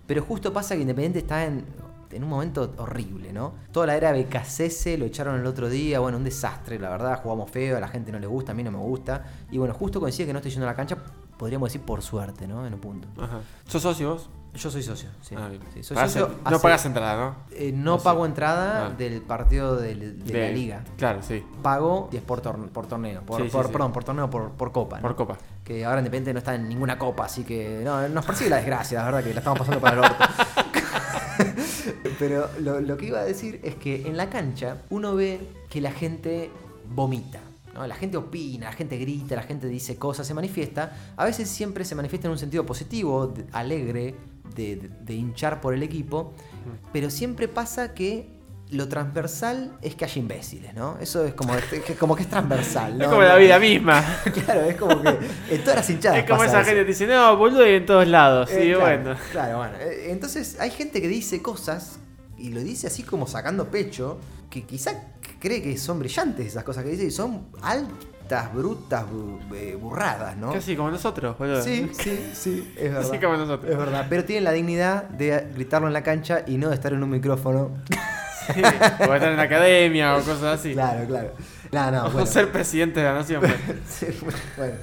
Pero 0.06 0.22
justo 0.22 0.52
pasa 0.52 0.76
que 0.76 0.82
Independiente 0.82 1.18
está 1.18 1.44
en, 1.44 1.64
en 2.12 2.24
un 2.24 2.30
momento 2.30 2.72
horrible, 2.78 3.32
¿no? 3.32 3.54
Toda 3.72 3.86
la 3.86 3.96
era 3.96 4.12
BKCS 4.12 4.98
lo 4.98 5.04
echaron 5.06 5.38
el 5.40 5.46
otro 5.46 5.68
día, 5.68 5.98
bueno, 6.00 6.18
un 6.18 6.24
desastre, 6.24 6.78
la 6.78 6.88
verdad, 6.90 7.20
jugamos 7.22 7.50
feo, 7.50 7.76
a 7.76 7.80
la 7.80 7.88
gente 7.88 8.12
no 8.12 8.18
le 8.18 8.26
gusta, 8.26 8.52
a 8.52 8.54
mí 8.54 8.62
no 8.62 8.70
me 8.70 8.78
gusta. 8.78 9.24
Y 9.50 9.58
bueno, 9.58 9.74
justo 9.74 10.00
coincide 10.00 10.26
que 10.26 10.32
no 10.32 10.38
estoy 10.38 10.52
yendo 10.52 10.66
a 10.66 10.70
la 10.70 10.76
cancha, 10.76 10.96
podríamos 11.36 11.68
decir 11.70 11.82
por 11.84 12.02
suerte, 12.02 12.46
¿no? 12.46 12.66
En 12.66 12.74
un 12.74 12.80
punto. 12.80 13.08
Ajá. 13.20 13.40
¿Sos 13.66 13.82
socio 13.82 14.10
vos? 14.14 14.30
Yo 14.54 14.70
soy 14.70 14.82
socio, 14.82 15.10
sí. 15.20 15.34
Ah. 15.36 15.50
Sí, 15.74 15.82
soy 15.82 15.98
socio 15.98 16.30
no 16.50 16.58
pagas 16.60 16.86
entrada, 16.86 17.14
¿no? 17.22 17.36
Eh, 17.50 17.72
no 17.74 17.98
pago 17.98 18.24
entrada 18.24 18.86
Ah. 18.86 18.90
del 18.96 19.20
partido 19.20 19.76
del- 19.76 20.24
de, 20.24 20.32
la 20.46 20.48
liga. 20.48 20.82
Claro, 20.96 21.22
sí. 21.22 21.44
Pago 21.62 22.08
y 22.10 22.16
es 22.16 22.22
por, 22.22 22.40
torne- 22.40 22.68
por 22.70 22.86
torneo. 22.86 23.20
Por, 23.20 23.42
Sí, 23.42 23.48
por-. 23.50 23.70
Perdón, 23.70 23.92
por 23.92 24.04
torneo, 24.04 24.30
por, 24.30 24.52
por 24.52 24.72
copa. 24.72 24.96
¿no? 24.96 25.02
Por 25.02 25.14
copa. 25.14 25.36
Que 25.62 25.84
ahora 25.84 25.98
Independiente 25.98 26.32
no 26.32 26.38
está 26.38 26.54
en 26.54 26.70
ninguna 26.70 26.96
copa, 26.96 27.26
así 27.26 27.44
que 27.44 27.82
no, 27.84 28.08
nos 28.08 28.24
persigue 28.24 28.48
la 28.48 28.56
desgracia, 28.56 29.00
la 29.00 29.04
verdad 29.04 29.24
que 29.24 29.34
la 29.34 29.40
estamos 29.40 29.58
pasando 29.58 29.78
para 29.80 29.92
el 29.92 29.98
orto. 30.04 30.24
Pero 32.18 32.48
lo, 32.60 32.80
lo 32.80 32.96
que 32.96 33.06
iba 33.06 33.20
a 33.20 33.24
decir 33.24 33.60
es 33.62 33.74
que 33.74 34.06
en 34.06 34.16
la 34.16 34.30
cancha 34.30 34.82
uno 34.90 35.14
ve 35.14 35.40
que 35.70 35.80
la 35.80 35.90
gente 35.92 36.50
vomita. 36.94 37.40
¿no? 37.74 37.86
La 37.86 37.94
gente 37.94 38.16
opina, 38.16 38.66
la 38.66 38.72
gente 38.72 38.96
grita, 38.98 39.36
la 39.36 39.42
gente 39.42 39.66
dice 39.68 39.96
cosas, 39.96 40.26
se 40.26 40.34
manifiesta. 40.34 40.96
A 41.16 41.24
veces 41.24 41.48
siempre 41.48 41.84
se 41.84 41.94
manifiesta 41.94 42.28
en 42.28 42.32
un 42.32 42.38
sentido 42.38 42.64
positivo, 42.64 43.26
de- 43.26 43.44
alegre, 43.52 44.14
de, 44.54 44.76
de- 44.76 44.88
de 44.88 45.14
hinchar 45.14 45.60
por 45.60 45.74
el 45.74 45.82
equipo. 45.82 46.32
Pero 46.92 47.10
siempre 47.10 47.48
pasa 47.48 47.92
que 47.94 48.35
lo 48.70 48.88
transversal 48.88 49.76
es 49.80 49.94
que 49.94 50.04
haya 50.04 50.18
imbéciles, 50.20 50.74
¿no? 50.74 50.98
Eso 51.00 51.24
es 51.24 51.34
como, 51.34 51.54
es 51.54 51.64
que- 51.64 51.94
como 51.94 52.16
que 52.16 52.22
es 52.24 52.28
transversal. 52.28 52.92
Es 52.92 52.98
¿no? 53.06 53.10
como 53.10 53.22
la 53.22 53.36
vida 53.36 53.58
misma. 53.60 54.02
Claro, 54.44 54.62
es 54.62 54.76
como 54.76 55.00
que 55.02 55.08
en 55.50 55.60
todas 55.62 55.76
las 55.76 55.90
hinchadas. 55.90 56.18
es 56.18 56.24
como 56.24 56.38
pasa 56.40 56.50
esa 56.50 56.60
eso. 56.62 56.66
gente 56.70 56.80
que 56.82 56.88
dice, 56.88 57.06
no, 57.06 57.36
boludo, 57.36 57.66
y 57.66 57.74
en 57.74 57.86
todos 57.86 58.06
lados. 58.08 58.50
Eh, 58.50 58.54
Sí, 58.60 58.66
claro, 58.74 58.80
bueno. 58.80 59.16
Claro, 59.30 59.58
bueno. 59.58 59.74
Eh, 59.80 60.08
Entonces 60.10 60.58
hay 60.58 60.70
gente 60.70 61.00
que 61.00 61.08
dice 61.08 61.40
cosas 61.42 61.98
y 62.38 62.50
lo 62.50 62.60
dice 62.60 62.88
así 62.88 63.02
como 63.04 63.26
sacando 63.28 63.70
pecho, 63.70 64.18
que 64.50 64.64
quizá 64.64 64.92
cree 65.38 65.62
que 65.62 65.76
son 65.78 65.98
brillantes 66.00 66.46
esas 66.46 66.64
cosas 66.64 66.82
que 66.84 66.90
dice 66.90 67.04
y 67.04 67.10
son 67.10 67.46
altas, 67.62 68.52
brutas, 68.52 69.04
bu- 69.04 69.38
eh, 69.54 69.76
burradas, 69.80 70.36
¿no? 70.36 70.52
Casi 70.52 70.74
como 70.76 70.90
nosotros, 70.90 71.38
boludo. 71.38 71.62
Sí, 71.62 71.88
sí, 71.92 72.30
sí, 72.34 72.72
es 72.76 72.82
verdad. 72.92 73.08
Así 73.10 73.18
como 73.20 73.36
nosotros. 73.36 73.70
Es 73.70 73.78
verdad, 73.78 74.06
pero 74.10 74.24
tienen 74.24 74.42
la 74.44 74.52
dignidad 74.52 75.04
de 75.04 75.46
gritarlo 75.54 75.86
en 75.86 75.92
la 75.92 76.02
cancha 76.02 76.42
y 76.46 76.58
no 76.58 76.68
de 76.68 76.74
estar 76.74 76.92
en 76.92 77.02
un 77.02 77.10
micrófono. 77.10 77.70
Sí, 78.54 78.60
o 78.62 79.14
estar 79.14 79.30
en 79.30 79.36
la 79.36 79.42
academia 79.42 80.14
o 80.16 80.18
cosas 80.18 80.60
así. 80.60 80.72
Claro, 80.72 81.06
claro. 81.06 81.32
No, 81.72 81.90
no, 81.90 82.06
O 82.06 82.10
bueno. 82.10 82.26
ser 82.26 82.50
presidente 82.52 83.00
de 83.00 83.06
la 83.06 83.14
nación. 83.14 83.40
pues. 83.40 84.14
Bueno, 84.56 84.74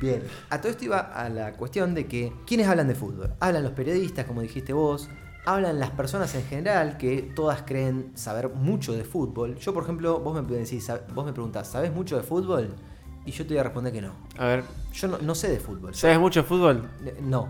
bien. 0.00 0.22
A 0.50 0.60
todo 0.60 0.70
esto 0.70 0.84
iba 0.84 0.98
a 0.98 1.28
la 1.28 1.52
cuestión 1.52 1.94
de 1.94 2.06
que, 2.06 2.32
¿quiénes 2.46 2.68
hablan 2.68 2.88
de 2.88 2.94
fútbol? 2.94 3.32
Hablan 3.40 3.62
los 3.62 3.72
periodistas, 3.72 4.26
como 4.26 4.42
dijiste 4.42 4.72
vos, 4.72 5.08
hablan 5.46 5.78
las 5.80 5.90
personas 5.90 6.34
en 6.34 6.44
general, 6.44 6.98
que 6.98 7.22
todas 7.34 7.62
creen 7.62 8.12
saber 8.14 8.50
mucho 8.50 8.92
de 8.92 9.04
fútbol. 9.04 9.56
Yo, 9.56 9.72
por 9.72 9.82
ejemplo, 9.84 10.20
vos 10.20 10.42
me 10.42 10.56
decís, 10.56 10.90
vos 11.14 11.24
me 11.24 11.32
preguntás, 11.32 11.68
¿sabés 11.68 11.92
mucho 11.92 12.16
de 12.16 12.22
fútbol? 12.22 12.74
Y 13.24 13.30
yo 13.32 13.44
te 13.46 13.54
voy 13.54 13.58
a 13.58 13.62
responder 13.64 13.92
que 13.92 14.00
no. 14.02 14.12
A 14.38 14.44
ver, 14.46 14.64
Yo 14.92 15.08
no, 15.08 15.18
no 15.18 15.34
sé 15.34 15.48
de 15.50 15.58
fútbol. 15.60 15.94
¿sabes 15.94 16.18
mucho 16.18 16.42
de 16.42 16.48
fútbol? 16.48 16.88
No. 17.22 17.48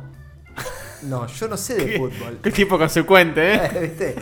No, 1.02 1.26
yo 1.26 1.49
no 1.49 1.57
sé 1.57 1.75
de 1.75 1.99
fútbol. 1.99 2.40
Qué 2.43 2.50
tipo 2.50 2.78
consecuente, 2.78 3.55
¿eh? 3.55 3.71
¿Viste? 3.81 4.17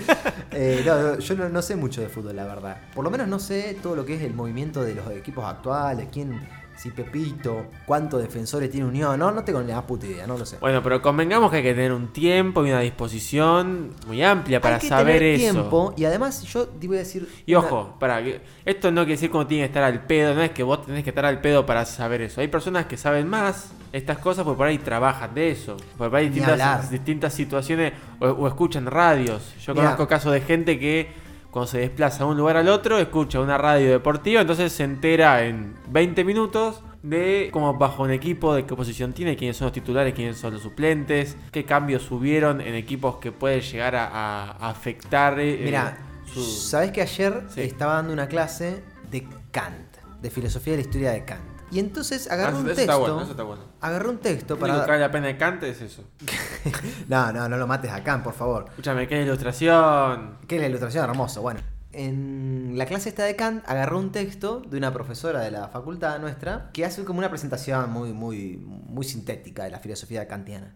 Eh, 0.52 0.82
no, 0.84 1.18
yo 1.18 1.34
no, 1.34 1.48
no 1.48 1.62
sé 1.62 1.76
mucho 1.76 2.00
de 2.00 2.08
fútbol, 2.08 2.36
la 2.36 2.44
verdad. 2.44 2.80
Por 2.94 3.04
lo 3.04 3.10
menos 3.10 3.28
no 3.28 3.38
sé 3.38 3.76
todo 3.82 3.96
lo 3.96 4.04
que 4.04 4.14
es 4.14 4.22
el 4.22 4.34
movimiento 4.34 4.82
de 4.82 4.94
los 4.94 5.10
equipos 5.10 5.44
actuales, 5.44 6.08
quién, 6.12 6.40
si 6.76 6.90
Pepito, 6.90 7.66
cuántos 7.86 8.20
defensores 8.20 8.70
tiene 8.70 8.86
Unión. 8.86 9.18
No, 9.18 9.30
no 9.30 9.42
tengo 9.44 9.62
ni 9.62 9.68
la 9.72 9.86
puta 9.86 10.06
idea, 10.06 10.26
no 10.26 10.36
lo 10.36 10.44
sé. 10.44 10.58
Bueno, 10.60 10.82
pero 10.82 11.00
convengamos 11.00 11.50
que 11.50 11.56
hay 11.58 11.62
que 11.62 11.74
tener 11.74 11.92
un 11.92 12.12
tiempo 12.12 12.64
y 12.66 12.70
una 12.70 12.80
disposición 12.80 13.94
muy 14.06 14.22
amplia 14.22 14.60
para 14.60 14.76
Hay 14.76 14.80
que 14.82 14.88
saber 14.88 15.18
tener 15.18 15.34
eso. 15.40 15.52
tiempo 15.52 15.94
y 15.96 16.04
además 16.04 16.42
yo 16.44 16.66
te 16.68 16.86
voy 16.86 16.96
a 16.96 17.00
decir... 17.00 17.28
Y 17.46 17.54
una- 17.54 17.66
ojo, 17.66 17.96
para 17.98 18.20
esto 18.64 18.90
no 18.92 19.00
quiere 19.02 19.12
decir 19.12 19.30
cómo 19.30 19.46
tiene 19.46 19.62
que 19.64 19.66
estar 19.68 19.82
al 19.82 20.04
pedo, 20.06 20.34
no 20.34 20.42
es 20.42 20.50
que 20.50 20.62
vos 20.62 20.84
tenés 20.84 21.02
que 21.02 21.10
estar 21.10 21.24
al 21.24 21.40
pedo 21.40 21.64
para 21.66 21.84
saber 21.86 22.20
eso. 22.20 22.40
Hay 22.40 22.48
personas 22.48 22.86
que 22.86 22.96
saben 22.96 23.26
más 23.28 23.70
estas 23.92 24.18
cosas 24.18 24.44
porque 24.44 24.58
por 24.58 24.66
ahí 24.66 24.78
trabajan 24.78 25.34
de 25.34 25.50
eso. 25.52 25.76
Porque 25.96 26.10
por 26.10 26.16
ahí 26.18 26.28
distintas, 26.28 26.90
distintas 26.90 27.32
situaciones 27.32 27.94
o, 28.20 28.26
o 28.28 28.48
escuchan 28.48 28.86
radios. 28.86 29.54
Yo 29.64 29.72
Mirá. 29.72 29.84
conozco 29.86 30.08
casos 30.08 30.32
de 30.32 30.40
gente 30.42 30.78
que 30.78 31.24
cuando 31.50 31.66
se 31.70 31.78
desplaza 31.78 32.24
de 32.24 32.30
un 32.30 32.36
lugar 32.36 32.56
al 32.56 32.68
otro 32.68 32.98
escucha 32.98 33.40
una 33.40 33.56
radio 33.58 33.90
deportiva, 33.90 34.40
entonces 34.40 34.72
se 34.72 34.84
entera 34.84 35.44
en 35.46 35.74
20 35.90 36.24
minutos 36.24 36.82
de 37.02 37.50
cómo 37.52 37.74
bajo 37.74 38.02
un 38.02 38.10
equipo, 38.10 38.54
de 38.54 38.66
qué 38.66 38.74
posición 38.74 39.12
tiene, 39.12 39.36
quiénes 39.36 39.56
son 39.56 39.66
los 39.66 39.72
titulares, 39.72 40.12
quiénes 40.12 40.36
son 40.38 40.52
los 40.54 40.62
suplentes, 40.62 41.36
qué 41.52 41.64
cambios 41.64 42.10
hubieron 42.10 42.60
en 42.60 42.74
equipos 42.74 43.16
que 43.16 43.30
pueden 43.32 43.60
llegar 43.60 43.94
a, 43.96 44.50
afectar. 44.68 45.38
eh, 45.38 45.60
Mira, 45.64 45.96
su- 46.26 46.42
¿sabés 46.42 46.90
que 46.92 47.00
ayer 47.02 47.44
Sí. 47.48 47.60
estaba 47.62 47.94
dando 47.94 48.12
una 48.12 48.26
clase 48.26 48.82
de 49.10 49.26
Kant, 49.52 49.96
de 50.20 50.30
filosofía 50.30 50.72
de 50.72 50.78
la 50.78 50.82
historia 50.82 51.10
de 51.12 51.24
Kant? 51.24 51.55
Y 51.70 51.80
entonces 51.80 52.30
agarré 52.30 52.52
Ah, 52.56 52.60
un 52.60 52.66
eso 52.66 52.74
texto. 52.76 52.82
está 52.82 52.96
bueno, 52.96 53.20
eso 53.22 53.30
está 53.32 53.42
bueno. 53.42 53.62
Agarré 53.80 54.08
un 54.08 54.18
texto 54.18 54.54
Lo 54.54 54.60
que 54.60 54.60
para. 54.70 54.86
vale 54.86 54.98
la 55.00 55.10
pena 55.10 55.26
de 55.26 55.36
Kant 55.36 55.62
es 55.64 55.80
eso. 55.82 56.04
No, 57.08 57.32
no, 57.32 57.48
no 57.48 57.56
lo 57.56 57.66
mates 57.66 57.90
a 57.90 58.02
Kant, 58.04 58.22
por 58.24 58.34
favor. 58.34 58.66
Escúchame, 58.70 59.06
qué 59.08 59.22
ilustración. 59.22 60.38
Que 60.46 60.58
la 60.58 60.66
ilustración 60.68 61.04
hermoso. 61.08 61.42
Bueno, 61.42 61.60
en 61.92 62.72
la 62.76 62.86
clase 62.86 63.08
esta 63.08 63.24
de 63.24 63.36
Kant 63.36 63.64
agarré 63.68 63.96
un 63.96 64.12
texto 64.12 64.60
de 64.60 64.76
una 64.76 64.92
profesora 64.92 65.40
de 65.40 65.50
la 65.50 65.68
facultad 65.68 66.18
nuestra 66.20 66.70
que 66.72 66.84
hace 66.84 67.04
como 67.04 67.18
una 67.18 67.30
presentación 67.30 67.90
muy, 67.90 68.12
muy, 68.12 68.56
muy 68.58 69.04
sintética 69.04 69.64
de 69.64 69.70
la 69.70 69.78
filosofía 69.80 70.28
kantiana. 70.28 70.74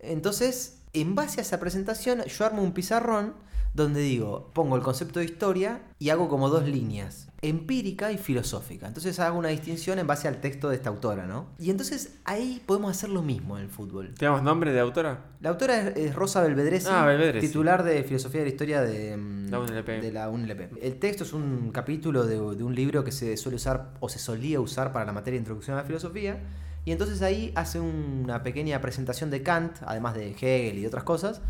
Entonces, 0.00 0.78
en 0.92 1.14
base 1.14 1.40
a 1.40 1.42
esa 1.42 1.60
presentación, 1.60 2.22
yo 2.24 2.44
armo 2.46 2.62
un 2.62 2.72
pizarrón 2.72 3.34
donde 3.74 4.00
digo, 4.00 4.50
pongo 4.54 4.76
el 4.76 4.82
concepto 4.82 5.18
de 5.18 5.24
historia 5.26 5.82
y 5.98 6.10
hago 6.10 6.28
como 6.28 6.48
dos 6.48 6.66
líneas, 6.68 7.28
empírica 7.42 8.12
y 8.12 8.18
filosófica. 8.18 8.86
Entonces 8.86 9.18
hago 9.18 9.36
una 9.36 9.48
distinción 9.48 9.98
en 9.98 10.06
base 10.06 10.28
al 10.28 10.40
texto 10.40 10.68
de 10.68 10.76
esta 10.76 10.90
autora, 10.90 11.26
¿no? 11.26 11.46
Y 11.58 11.70
entonces 11.70 12.14
ahí 12.24 12.62
podemos 12.66 12.92
hacer 12.96 13.10
lo 13.10 13.22
mismo 13.22 13.56
en 13.58 13.64
el 13.64 13.68
fútbol. 13.70 14.14
¿Tenemos 14.16 14.42
nombre 14.44 14.72
de 14.72 14.78
autora? 14.78 15.24
La 15.40 15.50
autora 15.50 15.88
es, 15.88 15.96
es 15.96 16.14
Rosa 16.14 16.40
Belvedresi, 16.42 16.86
Ah, 16.88 17.04
Belvedresi. 17.04 17.48
titular 17.48 17.82
de 17.82 18.04
Filosofía 18.04 18.40
de 18.40 18.46
la 18.46 18.50
Historia 18.52 18.80
de 18.82 19.16
mm, 19.16 19.50
La 19.50 19.58
UNLP. 19.58 19.88
de 20.00 20.12
la 20.12 20.28
UNLP. 20.30 20.78
El 20.80 20.98
texto 21.00 21.24
es 21.24 21.32
un 21.32 21.70
capítulo 21.72 22.24
de, 22.26 22.36
de 22.56 22.62
un 22.64 22.74
libro 22.76 23.02
que 23.02 23.10
se 23.12 23.36
suele 23.36 23.56
usar 23.56 23.94
o 23.98 24.08
se 24.08 24.20
solía 24.20 24.60
usar 24.60 24.92
para 24.92 25.04
la 25.04 25.12
materia 25.12 25.36
de 25.38 25.40
Introducción 25.42 25.76
a 25.76 25.80
la 25.80 25.86
Filosofía. 25.86 26.38
Y 26.84 26.92
entonces 26.92 27.22
ahí 27.22 27.50
hace 27.56 27.80
una 27.80 28.42
pequeña 28.44 28.80
presentación 28.80 29.30
de 29.30 29.42
Kant, 29.42 29.78
además 29.84 30.14
de 30.14 30.30
Hegel 30.30 30.78
y 30.78 30.82
de 30.82 30.86
otras 30.86 31.02
cosas. 31.02 31.40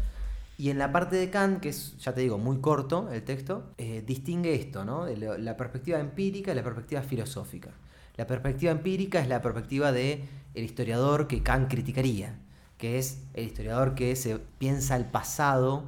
Y 0.56 0.70
en 0.70 0.78
la 0.78 0.92
parte 0.92 1.16
de 1.16 1.30
Kant, 1.30 1.60
que 1.60 1.70
es, 1.70 1.96
ya 1.98 2.14
te 2.14 2.20
digo, 2.20 2.38
muy 2.38 2.58
corto 2.58 3.10
el 3.10 3.22
texto, 3.24 3.72
eh, 3.76 4.02
distingue 4.06 4.54
esto, 4.54 4.84
¿no? 4.84 5.06
La 5.06 5.56
perspectiva 5.56 5.98
empírica 5.98 6.52
y 6.52 6.54
la 6.54 6.62
perspectiva 6.62 7.02
filosófica. 7.02 7.70
La 8.16 8.26
perspectiva 8.26 8.70
empírica 8.70 9.20
es 9.20 9.28
la 9.28 9.42
perspectiva 9.42 9.90
de 9.90 10.28
el 10.54 10.64
historiador 10.64 11.26
que 11.26 11.42
Kant 11.42 11.68
criticaría, 11.68 12.38
que 12.78 12.98
es 12.98 13.22
el 13.34 13.44
historiador 13.44 13.96
que 13.96 14.14
se 14.14 14.38
piensa 14.38 14.96
el 14.96 15.06
pasado 15.06 15.82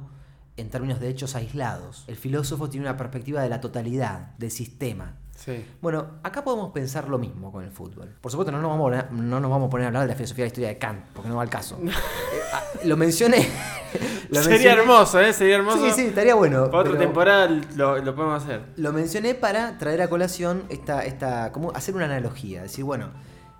en 0.57 0.69
términos 0.69 0.99
de 0.99 1.09
hechos 1.09 1.35
aislados. 1.35 2.03
El 2.07 2.17
filósofo 2.17 2.69
tiene 2.69 2.85
una 2.87 2.97
perspectiva 2.97 3.41
de 3.41 3.49
la 3.49 3.61
totalidad, 3.61 4.35
del 4.37 4.51
sistema. 4.51 5.15
Sí. 5.37 5.63
Bueno, 5.81 6.15
acá 6.23 6.43
podemos 6.43 6.71
pensar 6.71 7.07
lo 7.07 7.19
mismo 7.19 7.51
con 7.51 7.63
el 7.63 7.71
fútbol. 7.71 8.15
Por 8.19 8.31
supuesto, 8.31 8.51
no 8.51 8.59
nos 8.59 8.71
vamos 8.71 8.93
a 8.93 9.03
no 9.11 9.39
nos 9.39 9.51
vamos 9.51 9.67
a, 9.67 9.69
poner 9.69 9.85
a 9.85 9.87
hablar 9.87 10.01
de 10.01 10.09
la 10.09 10.15
filosofía 10.15 10.43
de 10.43 10.47
la 10.47 10.51
historia 10.51 10.69
de 10.69 10.77
Kant, 10.79 11.05
porque 11.13 11.29
no 11.29 11.37
va 11.37 11.43
al 11.43 11.49
caso. 11.49 11.79
Lo 12.83 12.97
mencioné. 12.97 13.47
lo 14.29 14.41
Sería 14.43 14.73
mencioné- 14.73 14.81
hermoso, 14.81 15.19
¿eh? 15.21 15.33
Sería 15.33 15.55
hermoso. 15.55 15.83
Sí, 15.85 15.91
sí, 15.95 16.01
estaría 16.07 16.35
bueno. 16.35 16.69
Para 16.69 16.89
otra 16.89 16.97
temporada 16.99 17.47
lo, 17.75 17.97
lo 17.97 18.15
podemos 18.15 18.43
hacer. 18.43 18.61
Lo 18.75 18.91
mencioné 18.93 19.35
para 19.35 19.77
traer 19.77 20.01
a 20.01 20.09
colación 20.09 20.63
esta, 20.69 21.03
esta, 21.05 21.51
como 21.51 21.71
hacer 21.71 21.95
una 21.95 22.05
analogía. 22.05 22.61
Decir, 22.63 22.83
bueno, 22.83 23.11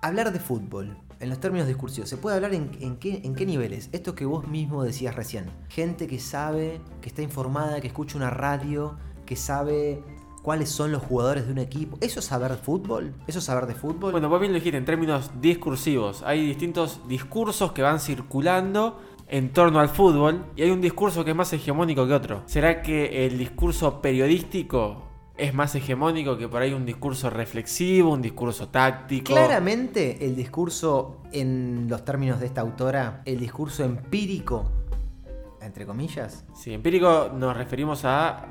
hablar 0.02 0.32
de 0.32 0.38
fútbol 0.40 0.96
en 1.20 1.30
los 1.30 1.40
términos 1.40 1.66
discursivos, 1.66 2.08
¿se 2.08 2.16
puede 2.16 2.36
hablar 2.36 2.54
en, 2.54 2.70
en 2.80 2.96
qué, 2.98 3.20
en 3.24 3.34
qué 3.34 3.44
niveles? 3.44 3.88
Esto 3.92 4.14
que 4.14 4.24
vos 4.24 4.46
mismo 4.46 4.84
decías 4.84 5.16
recién. 5.16 5.46
Gente 5.68 6.06
que 6.06 6.20
sabe, 6.20 6.80
que 7.00 7.08
está 7.08 7.22
informada, 7.22 7.80
que 7.80 7.88
escucha 7.88 8.16
una 8.16 8.30
radio, 8.30 8.96
que 9.26 9.34
sabe 9.34 10.02
cuáles 10.48 10.70
son 10.70 10.92
los 10.92 11.02
jugadores 11.02 11.44
de 11.44 11.52
un 11.52 11.58
equipo. 11.58 11.98
¿Eso 12.00 12.20
es 12.20 12.24
saber 12.24 12.56
fútbol? 12.56 13.12
¿Eso 13.26 13.40
es 13.40 13.44
saber 13.44 13.66
de 13.66 13.74
fútbol? 13.74 14.12
Bueno, 14.12 14.30
vos 14.30 14.40
bien 14.40 14.50
lo 14.50 14.58
dijiste 14.58 14.78
en 14.78 14.86
términos 14.86 15.30
discursivos. 15.42 16.22
Hay 16.22 16.46
distintos 16.46 17.06
discursos 17.06 17.72
que 17.72 17.82
van 17.82 18.00
circulando 18.00 18.98
en 19.28 19.52
torno 19.52 19.78
al 19.78 19.90
fútbol 19.90 20.46
y 20.56 20.62
hay 20.62 20.70
un 20.70 20.80
discurso 20.80 21.22
que 21.22 21.32
es 21.32 21.36
más 21.36 21.52
hegemónico 21.52 22.06
que 22.06 22.14
otro. 22.14 22.44
¿Será 22.46 22.80
que 22.80 23.26
el 23.26 23.36
discurso 23.36 24.00
periodístico 24.00 25.02
es 25.36 25.52
más 25.52 25.74
hegemónico 25.74 26.38
que 26.38 26.48
por 26.48 26.62
ahí 26.62 26.72
un 26.72 26.86
discurso 26.86 27.28
reflexivo, 27.28 28.10
un 28.14 28.22
discurso 28.22 28.68
táctico? 28.68 29.34
Claramente 29.34 30.24
el 30.24 30.34
discurso, 30.34 31.18
en 31.30 31.88
los 31.90 32.06
términos 32.06 32.40
de 32.40 32.46
esta 32.46 32.62
autora, 32.62 33.20
el 33.26 33.38
discurso 33.38 33.84
empírico, 33.84 34.64
entre 35.60 35.84
comillas, 35.84 36.46
Sí, 36.54 36.72
empírico 36.72 37.32
nos 37.34 37.54
referimos 37.54 38.06
a... 38.06 38.46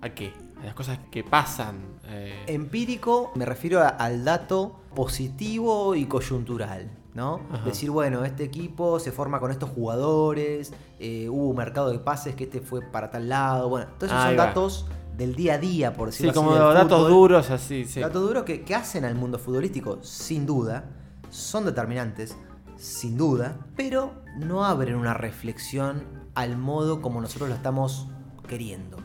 ¿A 0.00 0.08
qué? 0.14 0.32
A 0.62 0.66
las 0.66 0.74
cosas 0.74 0.98
que 1.10 1.24
pasan. 1.24 1.76
eh, 2.06 2.44
Empírico 2.46 3.32
me 3.34 3.44
refiero 3.44 3.80
a- 3.80 3.88
al 3.88 4.24
dato 4.24 4.80
positivo 4.94 5.94
y 5.94 6.06
coyuntural, 6.06 6.90
¿no? 7.14 7.40
Ajá. 7.52 7.64
Decir, 7.64 7.90
bueno, 7.90 8.24
este 8.24 8.44
equipo 8.44 8.98
se 9.00 9.10
forma 9.12 9.40
con 9.40 9.50
estos 9.50 9.70
jugadores, 9.70 10.72
eh, 10.98 11.28
hubo 11.28 11.48
un 11.48 11.56
mercado 11.56 11.90
de 11.90 11.98
pases 11.98 12.34
que 12.34 12.44
este 12.44 12.60
fue 12.60 12.80
para 12.82 13.10
tal 13.10 13.28
lado, 13.28 13.68
bueno, 13.68 13.86
todos 13.98 14.12
esos 14.12 14.22
Ahí 14.24 14.36
son 14.36 14.40
va. 14.40 14.46
datos 14.46 14.86
del 15.16 15.34
día 15.34 15.54
a 15.54 15.58
día, 15.58 15.92
por 15.94 16.12
sí, 16.12 16.22
decirlo 16.24 16.34
como 16.34 16.50
así. 16.52 16.64
del 16.64 16.74
datos 16.74 16.98
fútbol. 17.00 17.10
duros 17.12 17.50
así, 17.50 17.84
sí. 17.84 18.00
Datos 18.00 18.22
duros 18.22 18.44
que, 18.44 18.62
que 18.62 18.74
hacen 18.74 19.04
al 19.04 19.14
mundo 19.14 19.38
futbolístico, 19.38 19.98
sin 20.02 20.46
duda, 20.46 20.84
son 21.30 21.64
determinantes, 21.64 22.36
sin 22.76 23.16
duda, 23.16 23.58
pero 23.76 24.12
no 24.38 24.64
abren 24.64 24.94
una 24.96 25.14
reflexión 25.14 26.04
al 26.34 26.56
modo 26.56 27.02
como 27.02 27.20
nosotros 27.20 27.48
lo 27.48 27.54
estamos 27.54 28.08
queriendo. 28.48 28.96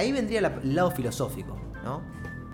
Ahí 0.00 0.12
vendría 0.12 0.40
la- 0.40 0.58
el 0.62 0.74
lado 0.74 0.90
filosófico, 0.92 1.58
¿no? 1.84 2.00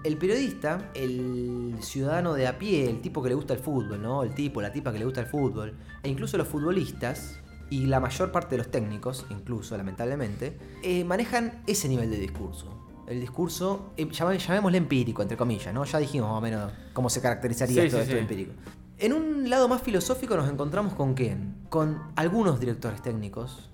El 0.03 0.17
periodista, 0.17 0.91
el 0.95 1.77
ciudadano 1.81 2.35
de 2.35 2.49
a 2.49 2.59
pie, 2.59 2.91
el 2.91 3.01
tipo 3.01 3.23
que 3.23 3.29
le 3.29 3.37
gusta 3.37 3.55
el 3.55 3.61
fútbol, 3.61 4.03
¿no? 4.03 4.25
El 4.25 4.35
tipo, 4.35 4.61
la 4.61 4.73
tipa 4.73 4.93
que 4.93 4.99
le 4.99 5.05
gusta 5.05 5.21
el 5.21 5.29
fútbol, 5.29 5.75
e 6.03 6.09
incluso 6.09 6.37
los 6.39 6.49
futbolistas, 6.49 7.39
y 7.71 7.87
la 7.87 8.01
mayor 8.01 8.33
parte 8.33 8.51
de 8.57 8.59
los 8.59 8.71
técnicos, 8.73 9.27
incluso 9.31 9.77
lamentablemente, 9.77 10.59
eh, 10.83 11.05
manejan 11.05 11.63
ese 11.69 11.89
nivel 11.89 12.11
de 12.11 12.19
discurso. 12.19 12.67
El 13.07 13.21
discurso, 13.21 13.93
eh, 13.97 14.09
llamémosle 14.11 14.79
empírico, 14.79 15.23
entre 15.23 15.37
comillas, 15.37 15.73
¿no? 15.73 15.85
Ya 15.85 16.01
dijimos 16.01 16.29
más 16.29 16.39
o 16.39 16.41
menos 16.41 16.73
cómo 16.95 17.09
se 17.09 17.21
caracterizaría 17.21 17.83
Sí, 17.83 17.87
esto 17.87 18.03
sí. 18.05 18.13
de 18.13 18.19
empírico. 18.19 18.53
En 18.99 19.13
un 19.13 19.49
lado 19.51 19.69
más 19.69 19.83
filosófico 19.83 20.37
nos 20.37 20.51
encontramos 20.51 20.95
con 20.95 21.15
quién? 21.15 21.55
Con 21.69 22.03
algunos 22.17 22.59
directores 22.59 23.03
técnicos. 23.03 23.71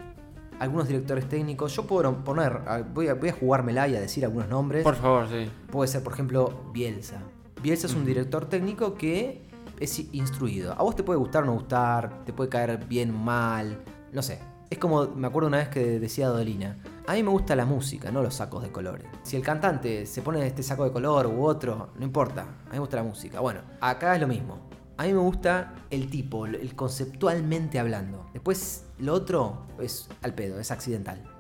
Algunos 0.63 0.87
directores 0.87 1.29
técnicos. 1.29 1.75
Yo 1.75 1.89
puedo 1.89 2.23
poner, 2.23 2.61
voy 2.95 3.09
a, 3.09 3.15
voy 3.15 3.31
a 3.31 3.33
jugármela 3.33 3.89
y 3.89 3.97
a 3.97 4.01
decir 4.01 4.25
algunos 4.25 4.49
nombres. 4.49 4.85
Por 4.85 4.95
favor, 4.95 5.27
sí. 5.29 5.51
Puede 5.73 5.89
ser, 5.89 6.05
por 6.05 6.13
ejemplo, 6.13 6.71
Bielsa. 6.73 7.21
Bielsa 7.61 7.89
es 7.89 7.95
un 7.95 8.05
director 8.05 8.45
técnico 8.45 8.95
que 8.95 9.43
es 9.81 9.99
instruido. 10.15 10.73
A 10.79 10.85
vos 10.85 10.95
te 10.95 11.03
puede 11.03 11.19
gustar 11.19 11.43
o 11.43 11.47
no 11.47 11.55
gustar, 11.55 12.25
te 12.25 12.33
puede 12.33 12.49
caer 12.49 12.79
bien 12.87 13.11
o 13.11 13.19
mal, 13.19 13.83
no 14.13 14.23
sé. 14.23 14.39
Es 14.71 14.79
como, 14.79 15.09
me 15.09 15.27
acuerdo 15.27 15.49
una 15.49 15.59
vez 15.59 15.69
que 15.69 15.99
decía 15.99 16.29
Dolina, 16.29 16.79
a 17.09 17.15
mí 17.15 17.25
me 17.25 17.31
gusta 17.31 17.57
la 17.57 17.67
música, 17.67 18.13
no 18.13 18.23
los 18.23 18.37
sacos 18.37 18.63
de 18.63 18.71
colores. 18.71 19.07
Si 19.25 19.35
el 19.35 19.43
cantante 19.43 20.07
se 20.07 20.23
pone 20.23 20.47
este 20.47 20.63
saco 20.63 20.85
de 20.85 20.93
color 20.93 21.27
u 21.27 21.45
otro, 21.45 21.91
no 21.97 22.05
importa, 22.05 22.43
a 22.43 22.45
mí 22.45 22.75
me 22.75 22.79
gusta 22.79 22.99
la 22.99 23.03
música. 23.03 23.41
Bueno, 23.41 23.63
acá 23.81 24.15
es 24.15 24.21
lo 24.21 24.29
mismo. 24.29 24.71
A 24.97 25.05
mí 25.05 25.13
me 25.13 25.21
gusta 25.21 25.75
el 25.91 26.11
tipo, 26.11 26.47
el 26.47 26.75
conceptualmente 26.75 27.79
hablando. 27.79 28.27
Después, 28.33 28.87
lo 28.99 29.15
otro 29.15 29.67
es 29.81 30.09
al 30.23 30.35
pedo, 30.35 30.61
es 30.61 30.71
accidental 30.71 31.33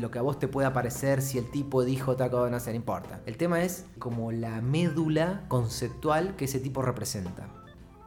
lo 0.00 0.10
que 0.10 0.18
a 0.18 0.22
vos 0.22 0.38
te 0.38 0.48
pueda 0.48 0.72
parecer 0.72 1.22
si 1.22 1.38
el 1.38 1.50
tipo 1.50 1.84
dijo 1.84 2.12
otra 2.12 2.30
cosa, 2.30 2.50
no 2.50 2.60
sé, 2.60 2.70
no 2.70 2.76
importa. 2.76 3.20
El 3.26 3.36
tema 3.36 3.62
es 3.62 3.84
como 3.98 4.32
la 4.32 4.60
médula 4.60 5.44
conceptual 5.48 6.36
que 6.36 6.46
ese 6.46 6.60
tipo 6.60 6.82
representa. 6.82 7.48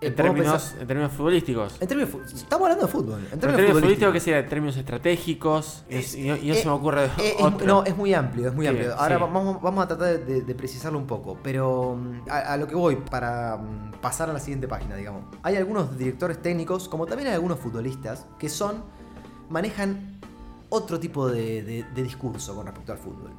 En 0.02 0.08
Eh, 0.08 0.16
podemos 0.16 0.36
términos, 0.38 0.76
en 0.80 0.88
términos 0.88 1.12
futbolísticos. 1.12 1.82
en 1.82 1.88
términos 1.90 2.16
estamos 2.34 2.64
hablando 2.66 2.86
de 2.86 2.92
fútbol. 2.92 3.20
En 3.20 3.24
En 3.26 3.30
términos, 3.32 3.56
términos 3.58 3.74
futbolísticos. 3.80 4.14
¿qué 4.14 4.20
sería? 4.22 4.40
En 4.40 4.48
términos 4.50 4.78
estratégicos. 4.78 5.84
Y, 5.90 5.96
Es- 5.96 6.16
y 6.16 6.28
no, 6.30 6.38
y 6.38 6.48
no 6.48 6.54
eh, 6.54 6.58
se 6.58 6.66
me 6.66 6.72
ocurre 6.72 7.06
Eh, 7.06 7.12
es- 7.38 7.44
otro. 7.44 7.68
no, 7.68 7.84
es 7.84 7.98
muy 7.98 8.14
amplio, 8.14 8.48
es 8.48 8.56
muy 8.56 8.68
amplio. 8.68 8.96
Ahora 8.96 9.16
sí. 9.18 9.22
vamos, 9.22 9.62
vamos 9.62 9.84
a 9.84 9.88
tratar 9.90 10.20
de, 10.26 10.42
de 10.42 10.56
precisarlo 10.56 10.98
un 10.98 11.06
poco, 11.06 11.38
pero 11.44 11.98
mm, 11.98 12.30
a, 12.30 12.38
a 12.54 12.58
lo 12.58 12.68
que 12.68 12.76
voy, 12.76 12.96
para 12.96 13.58
mm, 13.58 14.00
pasar 14.02 14.30
a 14.30 14.34
la 14.34 14.40
siguiente 14.40 14.70
página, 14.70 14.96
digamos. 14.96 15.24
Hay 15.44 15.58
algunos 15.58 15.98
directores 15.98 16.42
técnicos, 16.42 16.88
como 16.88 17.06
también 17.06 17.28
hay 17.28 17.34
algunos 17.36 17.60
futbolistas, 17.60 18.26
que 18.40 18.48
son, 18.48 18.84
manejan 19.50 20.18
otro 20.70 20.98
tipo 21.02 21.28
de, 21.28 21.62
de- 21.64 21.84
de 21.94 22.04
discurso 22.04 22.56
con 22.56 22.66
respecto 22.68 22.94
al 22.94 23.00
fútbol. 23.00 23.32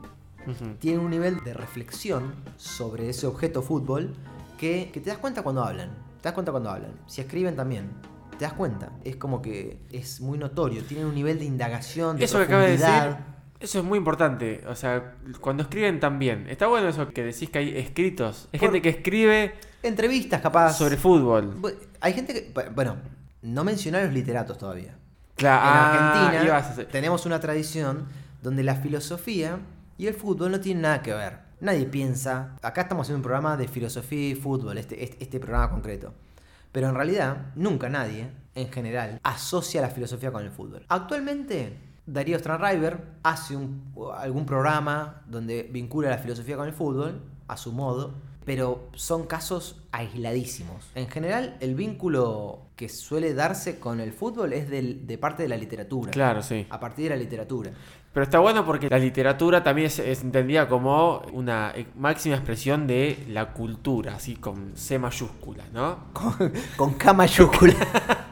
Ujú. 0.47 0.75
Tienen 0.79 1.01
un 1.01 1.11
nivel 1.11 1.43
de 1.43 1.55
reflexión 1.55 2.35
sobre 2.59 3.09
ese 3.09 3.27
objeto 3.27 3.63
fútbol 3.63 4.15
que, 4.59 4.91
que 4.93 5.01
te 5.01 5.09
das 5.09 5.19
cuenta 5.19 5.43
cuando 5.43 5.65
hablan. 5.65 5.91
Te 6.21 6.29
das 6.29 6.33
cuenta 6.35 6.53
cuando 6.53 6.71
hablan. 6.71 6.93
Si 7.07 7.21
escriben 7.21 7.57
también. 7.57 7.91
Te 8.39 8.45
das 8.45 8.55
cuenta. 8.55 8.91
Es 9.05 9.17
como 9.17 9.43
que 9.43 9.81
es 9.93 10.21
muy 10.21 10.39
notorio. 10.39 10.83
Tienen 10.85 11.07
un 11.07 11.15
nivel 11.15 11.39
de 11.39 11.45
indagación, 11.45 12.17
de 12.17 12.25
Eso 12.25 12.39
que 12.39 12.45
acabas 12.45 12.67
de 12.67 12.73
decir, 12.79 13.17
eso 13.61 13.79
es 13.79 13.85
muy 13.85 13.99
importante. 13.99 14.63
O 14.69 14.75
sea, 14.75 15.17
cuando 15.41 15.63
escriben 15.65 16.01
también. 16.01 16.47
Está 16.49 16.67
bueno 16.67 16.89
eso 16.89 17.09
que 17.09 17.23
decís 17.23 17.51
que 17.51 17.59
hay 17.59 17.77
escritos. 17.77 18.49
Hay 18.53 18.59
Por- 18.59 18.69
gente 18.71 18.83
que 18.83 18.89
escribe 18.89 19.55
Entrevistas, 19.83 20.41
capaz. 20.41 20.73
sobre 20.73 20.97
fútbol. 20.97 21.57
Hay 22.01 22.15
gente 22.15 22.33
que. 22.33 22.71
Bueno, 22.75 22.97
no 23.43 23.63
mencionar 23.65 24.05
los 24.05 24.15
literatos 24.15 24.57
todavía. 24.57 24.97
Claro, 25.37 25.63
en 25.63 25.69
ah, 25.69 26.57
Argentina 26.59 26.89
tenemos 26.91 27.25
una 27.25 27.41
tradición 27.41 28.07
donde 28.43 28.63
la 28.63 28.77
filosofía 28.77 29.59
y 29.97 30.07
el 30.07 30.15
fútbol 30.15 30.51
no 30.51 30.61
tienen 30.61 30.83
nada 30.83 31.03
que 31.03 31.13
ver. 31.13 31.50
Nadie 31.61 31.85
piensa. 31.87 32.57
Acá 32.63 32.83
estamos 32.83 33.05
haciendo 33.05 33.19
un 33.19 33.23
programa 33.23 33.57
de 33.57 33.69
filosofía 33.69 34.31
y 34.31 34.35
fútbol, 34.35 34.79
este, 34.79 35.05
este, 35.05 35.23
este 35.23 35.41
programa 35.41 35.71
concreto. 35.71 36.15
Pero 36.73 36.89
en 36.89 36.95
realidad, 36.95 37.53
nunca 37.55 37.89
nadie, 37.89 38.31
en 38.55 38.71
general, 38.73 39.21
asocia 39.23 39.83
la 39.83 39.91
filosofía 39.91 40.33
con 40.33 40.43
el 40.43 40.51
fútbol. 40.51 40.87
Actualmente, 40.89 41.77
Darío 42.07 42.39
Stranriver 42.39 42.99
hace 43.23 43.59
algún 44.17 44.47
programa 44.47 45.23
donde 45.27 45.65
vincula 45.65 46.09
la 46.09 46.19
filosofía 46.19 46.57
con 46.57 46.67
el 46.67 46.73
fútbol, 46.73 47.21
a 47.47 47.57
su 47.57 47.73
modo, 47.73 48.15
pero 48.47 48.89
son 48.95 49.27
casos 49.27 49.83
aisladísimos. 49.93 50.91
En 50.95 51.09
general, 51.09 51.57
el 51.61 51.75
vínculo 51.75 52.70
que 52.81 52.89
suele 52.89 53.35
darse 53.35 53.79
con 53.79 54.01
el 54.01 54.11
fútbol 54.11 54.55
es 54.55 54.71
del- 54.71 55.07
de 55.07 55.19
parte 55.19 55.43
de 55.43 55.51
la 55.51 55.57
literatura. 55.59 56.11
Claro, 56.11 56.43
sí. 56.43 56.67
A 56.71 56.81
partir 56.81 57.11
de 57.11 57.11
la 57.11 57.17
literatura. 57.23 57.71
Pero 58.11 58.25
está 58.25 58.39
bueno 58.39 58.65
porque 58.65 58.89
la 58.89 58.99
literatura 58.99 59.63
también 59.63 59.89
es, 59.89 59.99
es 59.99 60.23
entendida 60.23 60.67
como 60.67 61.19
una 61.35 61.73
eh, 61.77 61.87
máxima 61.99 62.37
expresión 62.37 62.87
de 62.87 63.23
la 63.29 63.53
cultura, 63.53 64.15
así 64.15 64.37
con 64.37 64.73
C 64.77 64.99
mayúscula, 64.99 65.65
¿no? 65.75 66.05
Con, 66.15 66.53
con 66.79 66.95
K 66.95 67.13
mayúscula. 67.13 67.75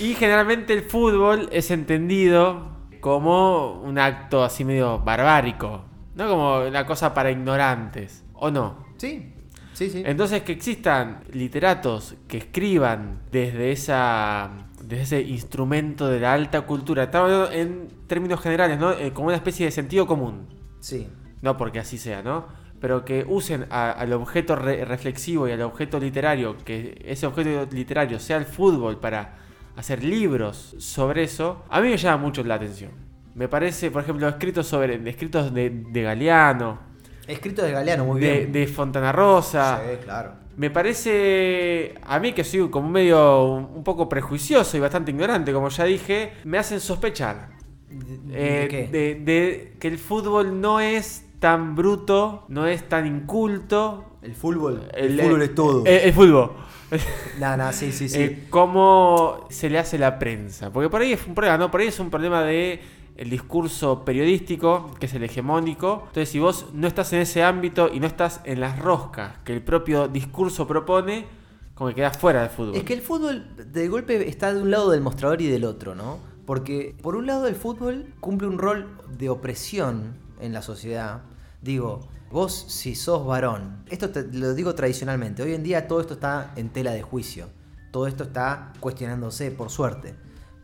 Y 0.00 0.14
generalmente 0.14 0.72
el 0.72 0.82
fútbol 0.82 1.48
es 1.52 1.70
entendido 1.70 2.68
como 3.00 3.80
un 3.82 3.98
acto 3.98 4.42
así 4.44 4.64
medio 4.64 4.98
barbárico, 4.98 5.84
no 6.14 6.28
como 6.28 6.60
una 6.60 6.86
cosa 6.86 7.12
para 7.12 7.30
ignorantes, 7.30 8.24
¿o 8.34 8.50
no? 8.50 8.84
sí, 8.96 9.33
sí, 9.74 9.90
sí. 9.90 10.02
Entonces 10.06 10.42
que 10.42 10.52
existan 10.52 11.20
literatos 11.32 12.14
que 12.26 12.38
escriban 12.38 13.20
desde 13.30 13.70
esa 13.72 14.50
desde 14.82 15.02
ese 15.02 15.20
instrumento 15.22 16.08
de 16.08 16.20
la 16.20 16.32
alta 16.34 16.62
cultura, 16.62 17.04
estamos 17.04 17.30
hablando 17.30 17.52
en 17.52 17.88
términos 18.06 18.40
generales, 18.40 18.78
¿no? 18.78 18.92
Eh, 18.92 19.12
como 19.12 19.28
una 19.28 19.36
especie 19.36 19.64
de 19.66 19.72
sentido 19.72 20.06
común, 20.06 20.46
Sí. 20.80 21.08
no 21.40 21.56
porque 21.56 21.78
así 21.78 21.96
sea, 21.96 22.22
¿no? 22.22 22.46
Pero 22.80 23.02
que 23.04 23.24
usen 23.26 23.64
a- 23.70 23.92
al 23.92 24.12
objeto 24.12 24.56
re- 24.56 24.84
reflexivo 24.84 25.48
y 25.48 25.52
al 25.52 25.62
objeto 25.62 25.98
literario, 25.98 26.56
que 26.66 27.00
ese 27.06 27.26
objeto 27.26 27.66
literario 27.74 28.20
sea 28.20 28.36
el 28.36 28.44
fútbol 28.44 29.00
para 29.00 29.36
hacer 29.74 30.04
libros 30.04 30.76
sobre 30.78 31.22
eso, 31.22 31.64
a 31.70 31.80
mí 31.80 31.88
me 31.88 31.96
llama 31.96 32.18
mucho 32.22 32.44
la 32.44 32.56
atención. 32.56 32.90
Me 33.34 33.48
parece, 33.48 33.90
por 33.90 34.02
ejemplo, 34.02 34.28
escritos 34.28 34.66
sobre 34.66 34.96
escritos 35.08 35.54
de, 35.54 35.70
de 35.70 36.02
Galeano, 36.02 36.78
Escrito 37.26 37.62
de 37.62 37.72
Galeano, 37.72 38.04
muy 38.04 38.20
bien. 38.20 38.52
de 38.52 38.66
Fontana 38.66 39.12
Rosa. 39.12 39.80
Sí, 39.82 39.96
claro. 40.04 40.32
Me 40.56 40.70
parece, 40.70 41.94
a 42.02 42.18
mí 42.20 42.32
que 42.32 42.44
soy 42.44 42.68
como 42.70 42.88
medio 42.88 43.44
un 43.44 43.82
poco 43.82 44.08
prejuicioso 44.08 44.76
y 44.76 44.80
bastante 44.80 45.10
ignorante, 45.10 45.52
como 45.52 45.68
ya 45.68 45.84
dije, 45.84 46.32
me 46.44 46.58
hacen 46.58 46.78
sospechar 46.80 47.48
¿De, 47.88 48.64
eh, 48.64 48.68
qué? 48.68 48.88
de- 48.88 49.14
de 49.16 49.72
que 49.80 49.88
el 49.88 49.98
fútbol 49.98 50.60
no 50.60 50.80
es 50.80 51.26
tan 51.40 51.74
bruto, 51.74 52.44
no 52.48 52.66
es 52.66 52.88
tan 52.88 53.06
inculto. 53.06 54.04
El 54.22 54.34
fútbol. 54.34 54.88
El, 54.94 55.18
El, 55.18 55.26
fútbol 55.26 55.42
es 55.42 55.54
todo. 55.54 55.84
el 55.86 56.12
fútbol. 56.12 56.52
Nah, 57.40 57.56
nah, 57.56 57.72
sí, 57.72 57.90
sí, 57.90 58.08
sí. 58.08 58.22
Eh, 58.22 58.44
cómo 58.50 59.46
se 59.50 59.68
le 59.68 59.78
hace 59.78 59.98
la 59.98 60.18
prensa. 60.18 60.70
Porque 60.70 60.88
por 60.88 61.00
ahí 61.00 61.12
es 61.14 61.26
un 61.26 61.34
problema, 61.34 61.58
¿no? 61.58 61.70
Por 61.70 61.80
ahí 61.80 61.88
es 61.88 61.98
un 61.98 62.08
problema 62.10 62.44
de 62.44 62.80
el 63.16 63.30
discurso 63.30 64.04
periodístico, 64.04 64.94
que 64.98 65.06
es 65.06 65.14
el 65.14 65.22
hegemónico. 65.22 66.04
Entonces, 66.08 66.28
si 66.28 66.38
vos 66.38 66.66
no 66.72 66.86
estás 66.86 67.12
en 67.12 67.20
ese 67.20 67.42
ámbito 67.42 67.90
y 67.92 68.00
no 68.00 68.06
estás 68.06 68.40
en 68.44 68.60
las 68.60 68.78
roscas 68.78 69.38
que 69.44 69.52
el 69.52 69.62
propio 69.62 70.08
discurso 70.08 70.66
propone, 70.66 71.26
como 71.74 71.88
que 71.90 71.96
quedás 71.96 72.16
fuera 72.16 72.40
del 72.42 72.50
fútbol. 72.50 72.76
Es 72.76 72.84
que 72.84 72.94
el 72.94 73.02
fútbol 73.02 73.46
de 73.56 73.88
golpe 73.88 74.28
está 74.28 74.52
de 74.52 74.62
un 74.62 74.70
lado 74.70 74.90
del 74.90 75.00
mostrador 75.00 75.42
y 75.42 75.48
del 75.48 75.64
otro, 75.64 75.94
¿no? 75.94 76.18
Porque 76.46 76.96
por 77.02 77.16
un 77.16 77.26
lado 77.26 77.46
el 77.46 77.54
fútbol 77.54 78.12
cumple 78.20 78.48
un 78.48 78.58
rol 78.58 78.86
de 79.16 79.28
opresión 79.28 80.14
en 80.40 80.52
la 80.52 80.62
sociedad. 80.62 81.22
Digo, 81.62 82.08
vos 82.30 82.66
si 82.68 82.94
sos 82.94 83.26
varón, 83.26 83.84
esto 83.88 84.10
te 84.10 84.24
lo 84.24 84.54
digo 84.54 84.74
tradicionalmente, 84.74 85.42
hoy 85.42 85.54
en 85.54 85.62
día 85.62 85.88
todo 85.88 86.00
esto 86.00 86.14
está 86.14 86.52
en 86.56 86.70
tela 86.70 86.92
de 86.92 87.02
juicio, 87.02 87.48
todo 87.90 88.06
esto 88.06 88.24
está 88.24 88.72
cuestionándose, 88.80 89.50
por 89.50 89.70
suerte. 89.70 90.14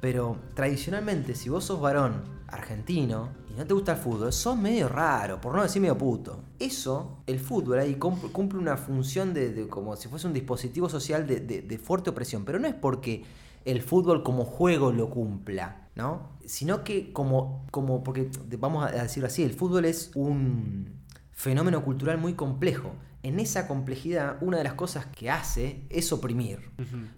Pero 0.01 0.39
tradicionalmente, 0.55 1.35
si 1.35 1.49
vos 1.49 1.65
sos 1.65 1.81
varón 1.81 2.23
argentino 2.53 3.29
y 3.51 3.55
no 3.59 3.67
te 3.67 3.75
gusta 3.75 3.93
el 3.93 3.99
fútbol, 3.99 4.33
sos 4.33 4.57
medio 4.57 4.89
raro, 4.89 5.41
por 5.41 5.55
no 5.55 5.63
decir 5.63 5.81
medio 5.83 5.97
puto. 5.99 6.41
Eso, 6.59 7.19
el 7.27 7.39
fútbol 7.39 7.79
ahí 7.79 7.95
cum- 7.97 8.31
cumple 8.33 8.59
una 8.59 8.77
función 8.77 9.33
de, 9.35 9.53
de 9.53 9.69
como 9.69 9.97
si 9.97 10.09
fuese 10.09 10.27
un 10.27 10.33
dispositivo 10.33 10.89
social 10.89 11.27
de, 11.27 11.41
de- 11.41 11.63
de 11.63 11.79
fuerte 11.79 12.11
opresión. 12.11 12.45
Pero 12.45 12.59
no 12.59 12.69
es 12.69 12.75
porque 12.75 13.25
el 13.65 13.83
fútbol 13.83 14.23
como 14.23 14.45
juego 14.45 14.93
lo 14.93 15.11
cumpla, 15.11 15.89
¿no? 15.95 16.31
Sino 16.47 16.83
que 16.85 17.13
como, 17.13 17.67
como 17.71 18.03
porque 18.03 18.31
vamos 18.59 18.85
a 18.85 18.91
decirlo 18.91 19.27
así, 19.27 19.43
el 19.43 19.53
fútbol 19.53 19.85
es 19.85 20.11
un 20.15 21.01
fenómeno 21.33 21.83
cultural 21.85 22.19
muy 22.19 22.35
complejo. 22.35 22.91
En 23.23 23.39
esa 23.39 23.69
complejidad, 23.69 24.39
una 24.41 24.57
de 24.59 24.65
las 24.65 24.73
cosas 24.75 25.05
que 25.07 25.31
hace 25.31 25.83
es 25.91 26.11
oprimir. 26.13 26.59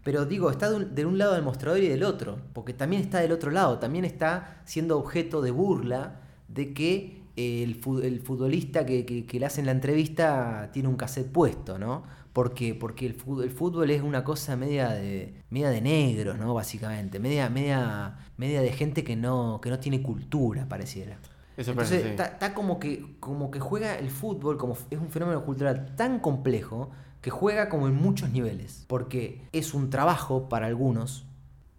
Pero 0.02 0.26
digo, 0.26 0.50
está 0.50 0.68
de 0.70 0.76
un, 0.76 0.94
de 0.94 1.06
un 1.06 1.16
lado 1.16 1.34
del 1.34 1.42
mostrador 1.44 1.80
y 1.80 1.86
del 1.88 2.02
otro, 2.02 2.38
porque 2.52 2.74
también 2.74 3.02
está 3.02 3.20
del 3.20 3.30
otro 3.32 3.50
lado, 3.52 3.78
también 3.78 4.04
está 4.04 4.62
siendo 4.64 4.98
objeto 4.98 5.42
de 5.42 5.52
burla 5.52 6.20
de 6.48 6.74
que 6.74 7.22
el, 7.36 7.76
fu- 7.76 8.00
el 8.00 8.20
futbolista 8.20 8.84
que, 8.84 9.06
que- 9.06 9.24
que 9.26 9.38
le 9.40 9.46
hacen 9.46 9.64
la 9.64 9.72
entrevista 9.72 10.70
tiene 10.72 10.88
un 10.88 10.96
cassette 10.96 11.30
puesto, 11.30 11.78
¿no? 11.78 12.02
Porque, 12.32 12.74
porque 12.74 13.06
el, 13.06 13.14
fútbol, 13.14 13.44
el 13.44 13.50
fútbol 13.50 13.90
es 13.90 14.02
una 14.02 14.24
cosa 14.24 14.56
media 14.56 14.88
de, 14.90 15.34
media 15.50 15.70
de 15.70 15.80
negros, 15.82 16.38
¿no? 16.38 16.52
Básicamente, 16.54 17.18
media, 17.20 17.48
media, 17.48 18.16
media 18.38 18.60
de 18.60 18.72
gente 18.72 19.04
que 19.04 19.16
no, 19.16 19.60
que 19.62 19.70
no 19.70 19.78
tiene 19.78 20.02
cultura, 20.02 20.66
pareciera. 20.68 21.18
Eso 21.56 21.72
Entonces 21.72 22.02
sí. 22.02 22.08
está, 22.08 22.54
como 22.54 22.78
que 22.80 23.16
como 23.20 23.50
que 23.50 23.60
juega 23.60 23.98
el 23.98 24.10
fútbol, 24.10 24.56
como 24.56 24.76
es 24.90 24.98
un 24.98 25.10
fenómeno 25.10 25.44
cultural 25.44 25.94
tan 25.96 26.18
complejo 26.20 26.90
que 27.20 27.30
juega 27.30 27.68
como 27.68 27.86
en 27.88 27.94
muchos 27.94 28.30
niveles. 28.30 28.84
Porque 28.88 29.42
es 29.52 29.74
un 29.74 29.90
trabajo 29.90 30.48
para 30.48 30.66
algunos, 30.66 31.26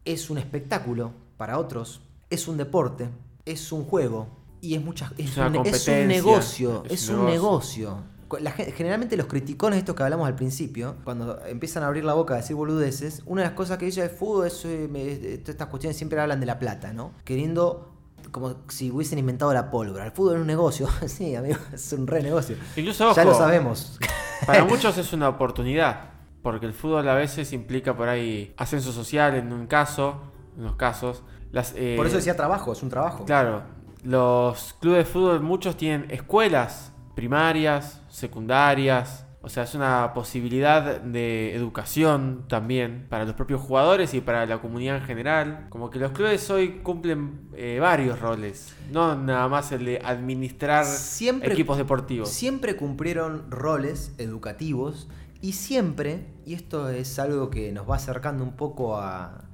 es 0.05 0.29
un 0.29 0.37
espectáculo 0.37 1.11
para 1.37 1.57
otros, 1.57 2.01
es 2.29 2.47
un 2.47 2.57
deporte, 2.57 3.09
es 3.45 3.71
un 3.71 3.83
juego 3.85 4.27
y 4.61 4.75
es 4.75 4.83
muchas 4.83 5.11
es, 5.17 5.31
Es 5.31 5.37
un, 5.37 5.55
es 5.65 5.87
negocio, 6.07 6.83
es 6.85 7.03
es, 7.03 7.09
un 7.09 7.25
negocio. 7.25 7.97
La 8.39 8.51
generalmente 8.51 9.15
los 9.15 9.27
criticones 9.27 9.77
estos 9.79 9.95
que 9.95 10.01
hablamos 10.01 10.27
al 10.27 10.35
principio, 10.35 10.95
cuando 11.03 11.39
empiezan 11.45 11.83
a 11.83 11.87
abrir 11.87 12.03
la 12.03 12.13
boca 12.15 12.33
a 12.33 12.37
decir 12.37 12.55
boludeces, 12.55 13.21
una 13.27 13.41
de 13.43 13.47
las 13.49 13.55
cosas 13.55 13.77
que 13.77 13.85
dice 13.85 14.01
el 14.01 14.09
fútbol 14.09 14.47
es 14.47 14.65
eh, 14.65 14.87
me- 14.89 15.15
todas 15.37 15.49
estas 15.49 15.67
cuestiones 15.67 15.97
siempre 15.97 16.19
hablan 16.19 16.39
de 16.39 16.47
la 16.47 16.57
plata, 16.57 16.93
¿no? 16.93 17.11
Queriendo 17.25 17.92
como 18.33 18.55
si 18.67 18.91
hubiesen 18.91 19.19
inventado 19.19 19.53
la 19.53 19.69
pólvora. 19.71 20.05
El 20.05 20.11
fútbol 20.11 20.35
es 20.35 20.41
un 20.41 20.47
negocio. 20.47 20.89
sí, 21.05 21.35
amigo, 21.35 21.57
es 21.71 21.93
un 21.93 22.07
re 22.07 22.21
negocio. 22.21 22.57
Incluso, 22.75 23.13
Ya 23.13 23.21
ojo, 23.21 23.31
lo 23.31 23.37
sabemos. 23.37 23.97
Para 24.45 24.65
muchos 24.65 24.97
es 24.97 25.13
una 25.13 25.29
oportunidad, 25.29 26.09
porque 26.41 26.65
el 26.65 26.73
fútbol 26.73 27.07
a 27.07 27.15
veces 27.15 27.53
implica 27.53 27.95
por 27.95 28.09
ahí 28.09 28.53
ascenso 28.57 28.91
social 28.91 29.35
en 29.35 29.53
un 29.53 29.67
caso, 29.67 30.21
en 30.55 30.63
unos 30.63 30.75
casos. 30.75 31.23
Las, 31.51 31.73
eh, 31.77 31.93
Por 31.95 32.07
eso 32.07 32.17
decía 32.17 32.35
trabajo, 32.35 32.73
es 32.73 32.81
un 32.83 32.89
trabajo. 32.89 33.23
Claro, 33.23 33.61
los 34.03 34.73
clubes 34.81 35.05
de 35.05 35.05
fútbol 35.05 35.39
muchos 35.41 35.77
tienen 35.77 36.09
escuelas 36.09 36.91
primarias, 37.15 38.01
secundarias, 38.09 39.22
o 39.45 39.49
sea, 39.49 39.63
es 39.63 39.75
una 39.75 40.13
posibilidad 40.13 41.01
de 41.01 41.53
educación 41.55 42.45
también 42.47 43.07
para 43.09 43.25
los 43.25 43.35
propios 43.35 43.61
jugadores 43.61 44.13
y 44.13 44.21
para 44.21 44.45
la 44.45 44.61
comunidad 44.61 44.97
en 44.97 45.03
general. 45.03 45.67
Como 45.69 45.89
que 45.89 45.99
los 45.99 46.13
clubes 46.13 46.49
hoy 46.49 46.79
cumplen 46.81 47.49
eh, 47.53 47.77
varios 47.81 48.19
roles, 48.21 48.73
no 48.91 49.15
nada 49.15 49.47
más 49.49 49.71
el 49.73 49.83
de 49.85 49.99
administrar 50.03 50.85
Siempre- 50.85 51.51
equipos 51.53 51.77
deportivos. 51.77 52.29
Siempre 52.29 52.75
cumplieron 52.77 53.51
roles 53.51 54.13
educativos 54.17 55.09
Y 55.41 55.51
siempre, 55.53 56.25
y 56.45 56.53
esto 56.53 56.87
es 56.89 57.19
algo 57.19 57.49
que 57.49 57.73
nos 57.73 57.89
va 57.89 57.97
acercando 57.97 58.45
un 58.45 58.55
poco 58.55 58.97
a, 58.97 59.49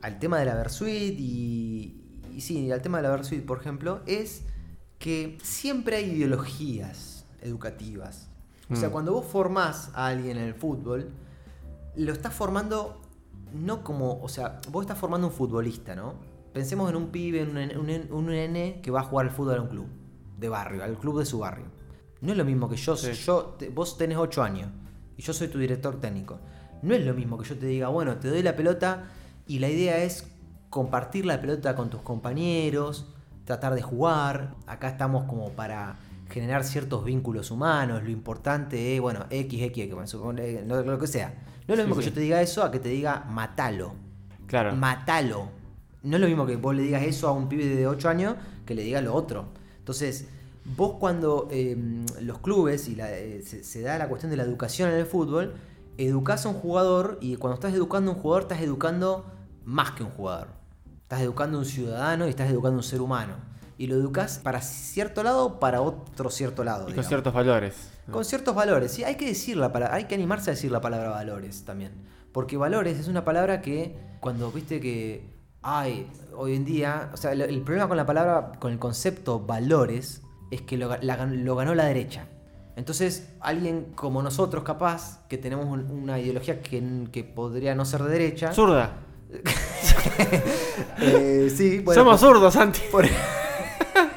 al 0.00 0.18
tema 0.20 0.38
de 0.38 0.44
la 0.44 0.54
Versuit 0.54 1.14
y, 1.18 2.04
y 2.32 2.40
sí, 2.40 2.70
al 2.70 2.82
tema 2.82 2.98
de 2.98 3.02
la 3.02 3.10
Versuit, 3.10 3.44
por 3.44 3.58
ejemplo, 3.58 4.00
es 4.06 4.44
que 4.98 5.38
siempre 5.42 5.96
hay 5.96 6.12
ideologías 6.12 7.26
educativas. 7.40 8.27
O 8.70 8.76
sea, 8.76 8.88
Mm. 8.88 8.92
cuando 8.92 9.12
vos 9.12 9.24
formás 9.26 9.90
a 9.94 10.06
alguien 10.08 10.36
en 10.36 10.44
el 10.44 10.54
fútbol, 10.54 11.10
lo 11.96 12.12
estás 12.12 12.34
formando 12.34 13.00
no 13.54 13.82
como, 13.82 14.20
o 14.22 14.28
sea, 14.28 14.60
vos 14.70 14.82
estás 14.82 14.98
formando 14.98 15.26
un 15.26 15.32
futbolista, 15.32 15.94
¿no? 15.96 16.14
Pensemos 16.52 16.90
en 16.90 16.96
un 16.96 17.08
pibe, 17.08 17.40
en 17.42 17.56
un, 17.56 17.88
un, 17.90 18.12
un 18.12 18.26
nene 18.26 18.80
que 18.82 18.90
va 18.90 19.00
a 19.00 19.04
jugar 19.04 19.26
al 19.26 19.32
fútbol 19.32 19.58
a 19.58 19.62
un 19.62 19.68
club 19.68 19.86
de 20.38 20.48
barrio, 20.48 20.84
al 20.84 20.98
club 20.98 21.18
de 21.18 21.24
su 21.26 21.38
barrio. 21.38 21.66
No 22.20 22.32
es 22.32 22.38
lo 22.38 22.44
mismo 22.44 22.68
que 22.68 22.76
yo, 22.76 22.96
Sí. 22.96 23.12
yo 23.12 23.54
te- 23.58 23.70
vos 23.70 23.96
tenés 23.96 24.18
8 24.18 24.42
años 24.42 24.68
y 25.16 25.22
yo 25.22 25.32
soy 25.32 25.48
tu 25.48 25.58
director 25.58 25.98
técnico. 26.00 26.38
No 26.82 26.94
es 26.94 27.04
lo 27.06 27.14
mismo 27.14 27.38
que 27.38 27.48
yo 27.48 27.56
te 27.58 27.66
diga, 27.66 27.88
bueno, 27.88 28.16
te 28.18 28.28
doy 28.28 28.42
la 28.42 28.54
pelota 28.54 29.04
y 29.46 29.60
la 29.60 29.68
idea 29.68 29.98
es 29.98 30.26
compartir 30.68 31.24
la 31.24 31.40
pelota 31.40 31.74
con 31.74 31.88
tus 31.90 32.02
compañeros, 32.02 33.06
tratar 33.44 33.74
de 33.74 33.82
jugar. 33.82 34.54
Acá 34.66 34.88
estamos 34.88 35.24
como 35.24 35.50
para 35.52 35.96
generar 36.28 36.64
ciertos 36.64 37.04
vínculos 37.04 37.50
humanos. 37.50 38.02
Lo 38.02 38.10
importante 38.10 38.94
es, 38.94 39.00
bueno, 39.00 39.26
X, 39.30 39.62
X, 39.62 39.84
X, 39.84 40.10
supone- 40.10 40.64
lo, 40.66 40.82
lo 40.82 40.98
que 40.98 41.06
sea. 41.06 41.34
No 41.66 41.74
es 41.74 41.78
lo 41.78 41.84
Sí, 41.84 41.88
mismo 41.88 41.96
que 41.96 42.02
sí. 42.02 42.08
yo 42.10 42.14
te 42.14 42.20
diga 42.20 42.40
eso 42.42 42.62
a 42.62 42.70
que 42.70 42.78
te 42.78 42.88
diga 42.88 43.24
matalo. 43.30 43.94
Claro. 44.46 44.74
Matalo. 44.76 45.48
No 46.02 46.16
es 46.16 46.20
lo 46.20 46.26
mismo 46.28 46.46
que 46.46 46.56
vos 46.56 46.74
le 46.74 46.82
digas 46.82 47.02
eso 47.02 47.28
a 47.28 47.32
un 47.32 47.48
pibe 47.48 47.66
de 47.66 47.86
8 47.86 48.08
años 48.08 48.36
que 48.64 48.74
le 48.74 48.82
digas 48.82 49.02
lo 49.02 49.14
otro. 49.14 49.46
Entonces, 49.78 50.28
vos 50.76 50.94
cuando 50.98 51.48
eh, 51.50 51.76
los 52.22 52.38
clubes 52.38 52.88
y 52.88 52.94
la- 52.96 53.10
eh, 53.12 53.42
se, 53.42 53.64
se 53.64 53.82
da 53.82 53.98
la 53.98 54.08
cuestión 54.08 54.30
de 54.30 54.36
la 54.36 54.44
educación 54.44 54.90
en 54.90 54.96
el 54.96 55.06
fútbol, 55.06 55.54
educás 55.98 56.46
a 56.46 56.50
un 56.50 56.54
jugador 56.54 57.18
y 57.20 57.36
cuando 57.36 57.54
estás 57.54 57.74
educando 57.74 58.10
a 58.12 58.14
un 58.14 58.20
jugador 58.20 58.42
estás 58.42 58.60
educando 58.60 59.26
más 59.64 59.90
que 59.92 60.04
un 60.04 60.10
jugador. 60.10 60.48
Estás 61.02 61.20
educando 61.22 61.56
a 61.58 61.60
un 61.60 61.66
ciudadano 61.66 62.26
y 62.26 62.30
estás 62.30 62.48
educando 62.50 62.74
a 62.76 62.76
un 62.78 62.82
ser 62.82 63.00
humano. 63.00 63.34
Y 63.78 63.86
lo 63.86 63.94
educás 63.94 64.40
para 64.42 64.60
cierto 64.60 65.22
lado 65.22 65.46
o 65.46 65.60
para 65.60 65.80
otro 65.80 66.30
cierto 66.30 66.64
lado. 66.64 66.80
y 66.80 66.84
con 66.84 66.92
digamos. 66.92 67.08
ciertos 67.08 67.32
valores. 67.32 67.74
Con 68.10 68.24
ciertos 68.24 68.54
valores, 68.54 68.90
sí, 68.92 69.04
hay 69.04 69.14
que 69.14 69.26
decir 69.26 69.56
la 69.56 69.72
palabra, 69.72 69.94
hay 69.94 70.04
que 70.04 70.14
animarse 70.16 70.50
a 70.50 70.54
decir 70.54 70.70
la 70.72 70.80
palabra 70.80 71.10
valores 71.10 71.64
también. 71.64 71.92
Porque 72.32 72.56
valores 72.56 72.98
es 72.98 73.06
una 73.08 73.24
palabra 73.24 73.60
que 73.62 73.96
cuando 74.20 74.50
viste 74.50 74.80
que 74.80 75.38
ay, 75.62 76.06
hoy 76.36 76.54
en 76.56 76.64
día, 76.64 77.10
o 77.12 77.16
sea, 77.16 77.32
el, 77.32 77.40
el 77.42 77.60
problema 77.62 77.86
con 77.88 77.96
la 77.96 78.06
palabra, 78.06 78.52
con 78.58 78.72
el 78.72 78.78
concepto 78.78 79.40
valores, 79.40 80.22
es 80.50 80.62
que 80.62 80.76
lo, 80.78 80.96
la 81.00 81.16
ganó 81.16 81.74
la 81.74 81.84
derecha. 81.84 82.26
Entonces, 82.76 83.28
alguien 83.40 83.92
como 83.94 84.22
nosotros, 84.22 84.62
capaz, 84.64 85.26
que 85.28 85.36
tenemos 85.36 85.66
un- 85.66 85.90
una 85.90 86.18
ideología 86.18 86.62
que, 86.62 87.06
que 87.12 87.24
podría 87.24 87.74
no 87.74 87.84
ser 87.84 88.02
de 88.04 88.10
derecha. 88.10 88.52
Zurda. 88.52 88.92
eh, 91.00 91.52
sí, 91.54 91.80
bueno, 91.80 92.00
Somos 92.02 92.20
zurdos, 92.20 92.54
Santi. 92.54 92.80
por... 92.90 93.04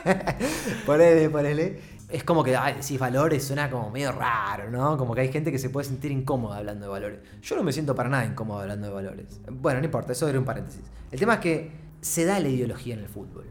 ponele, 0.86 1.30
ponele. 1.30 1.80
Es 2.10 2.24
como 2.24 2.44
que, 2.44 2.56
ay, 2.56 2.76
decís 2.76 3.00
valores, 3.00 3.44
suena 3.44 3.70
como 3.70 3.90
medio 3.90 4.12
raro, 4.12 4.70
¿no? 4.70 4.98
Como 4.98 5.16
que 5.16 5.22
hay 5.22 5.32
gente 5.32 5.52
que 5.52 5.58
se 5.58 5.70
puede 5.70 5.88
sentir 5.88 6.12
incómoda 6.12 6.58
hablando 6.58 6.86
de 6.86 6.92
valores. 6.92 7.20
Yo 7.42 7.56
no 7.56 7.64
me 7.64 7.72
siento 7.72 7.96
para 7.96 8.10
nada 8.10 8.26
incómodo 8.26 8.60
hablando 8.60 8.88
de 8.88 8.94
valores. 8.94 9.40
Bueno, 9.50 9.80
no 9.80 9.86
importa, 9.86 10.12
eso 10.12 10.28
era 10.28 10.38
un 10.38 10.46
paréntesis. 10.46 10.82
El 11.12 11.20
tema 11.20 11.36
es 11.36 11.40
que 11.40 11.72
se 12.02 12.26
da 12.26 12.40
la 12.40 12.50
ideología 12.50 12.96
en 12.96 13.02
el 13.02 13.08
fútbol. 13.08 13.46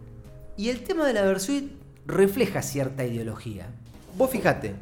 Y 0.57 0.69
el 0.69 0.85
tema 0.85 1.07
de 1.07 1.15
la 1.15 1.23
Versuit 1.23 1.73
refleja 2.07 2.61
cierta 2.61 3.05
ideología. 3.05 3.69
Vos 4.17 4.31
fíjate, 4.31 4.75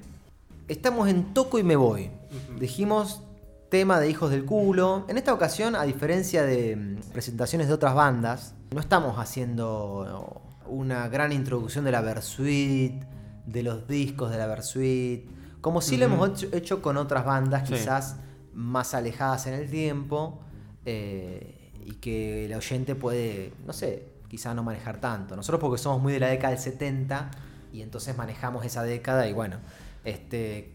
estamos 0.66 1.09
en 1.09 1.33
Toco 1.33 1.59
y 1.59 1.62
me 1.62 1.76
voy. 1.76 2.11
Dijimos 2.59 3.22
tema 3.68 4.00
de 4.00 4.09
hijos 4.09 4.31
del 4.31 4.44
culo. 4.44 5.04
En 5.09 5.18
esta 5.18 5.33
ocasión, 5.33 5.76
a 5.76 5.85
diferencia 5.85 6.44
de 6.44 6.76
mm, 6.76 7.12
presentaciones 7.12 7.68
de 7.68 7.74
otras 7.74 7.94
bandas, 7.94 8.54
no 8.74 8.81
estamos 8.81 9.18
haciendo 9.18 10.42
una 10.68 11.09
gran 11.09 11.33
introducción 11.33 11.85
de 11.85 11.92
la 11.92 12.00
Versuit, 12.00 13.02
de 13.46 13.62
los 13.62 13.87
discos 13.88 14.31
de 14.31 14.38
la 14.38 14.46
Versuit, 14.46 15.26
como 15.61 15.81
sí 15.81 15.96
lo 15.96 16.04
hemos 16.07 16.31
hecho, 16.42 16.57
hecho 16.57 16.83
con 16.83 16.96
otras 16.96 17.24
bandas 17.24 17.66
Sí. 17.68 17.74
quizás 17.74 18.16
más 18.54 18.94
alejadas 18.94 19.46
en 19.46 19.54
el 19.54 19.70
tiempo 19.70 20.40
eh, 20.85 21.72
y 21.85 21.92
que 21.94 22.46
el 22.46 22.54
oyente 22.54 22.94
puede, 22.94 23.52
no 23.66 23.72
sé, 23.72 24.09
quizás 24.28 24.54
no 24.54 24.62
manejar 24.62 25.00
tanto. 25.00 25.37
Nosotros 25.37 25.61
porque 25.61 25.78
somos 25.78 26.00
muy 26.02 26.12
de 26.12 26.20
la 26.20 26.28
década 26.28 26.50
del 26.54 26.59
70 26.62 27.31
y 27.72 27.83
entonces 27.83 28.16
manejamos 28.16 28.64
esa 28.64 28.83
década 28.83 29.26
y 29.28 29.33
bueno, 29.33 29.57
este, 30.04 30.72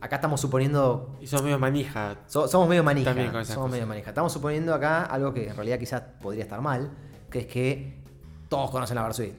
acá 0.00 0.16
estamos 0.16 0.40
suponiendo 0.40 1.16
Y 1.20 1.26
sos 1.26 1.42
medio 1.42 1.58
manija. 1.58 2.16
So- 2.26 2.48
somos 2.48 2.68
medio 2.68 2.84
manija. 2.84 3.10
También 3.10 3.30
con 3.30 3.40
esas 3.40 3.54
Somos 3.54 3.68
cosas. 3.68 3.78
medio 3.78 3.86
manija. 3.86 4.10
Estamos 4.10 4.32
suponiendo 4.32 4.74
acá 4.74 5.04
algo 5.04 5.32
que 5.32 5.48
en 5.48 5.56
realidad 5.56 5.78
quizás 5.78 6.02
podría 6.20 6.44
estar 6.44 6.60
mal, 6.60 6.90
que 7.30 7.40
es 7.40 7.46
que 7.46 8.02
todos 8.48 8.70
conocen 8.70 8.94
la 8.96 9.02
Versuit. 9.04 9.34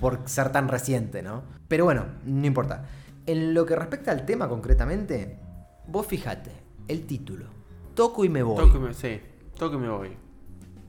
Por 0.00 0.22
ser 0.26 0.50
tan 0.52 0.68
reciente, 0.68 1.22
¿no? 1.22 1.42
Pero 1.68 1.84
bueno, 1.84 2.06
no 2.24 2.46
importa. 2.46 2.86
En 3.26 3.54
lo 3.54 3.64
que 3.66 3.76
respecta 3.76 4.10
al 4.10 4.26
tema 4.26 4.48
concretamente, 4.48 5.38
vos 5.86 6.06
fijate, 6.06 6.50
el 6.88 7.06
título. 7.06 7.46
Toco 7.94 8.24
y 8.24 8.28
me 8.28 8.42
voy. 8.42 8.56
Toco 8.56 8.76
y 8.78 8.80
me, 8.80 8.94
sí, 8.94 9.20
toco 9.56 9.76
y 9.76 9.78
me 9.78 9.88
voy. 9.88 10.10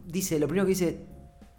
Dice, 0.06 0.40
lo 0.40 0.48
primero 0.48 0.66
que 0.66 0.70
dice, 0.72 1.06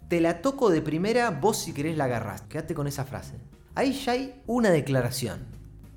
te 0.07 0.21
la 0.21 0.41
toco 0.41 0.69
de 0.69 0.81
primera, 0.81 1.31
vos 1.31 1.57
si 1.57 1.73
querés 1.73 1.97
la 1.97 2.05
agarrás. 2.05 2.41
Quédate 2.43 2.73
con 2.73 2.87
esa 2.87 3.05
frase. 3.05 3.35
Ahí 3.75 3.93
ya 3.93 4.13
hay 4.13 4.41
una 4.47 4.69
declaración. 4.69 5.45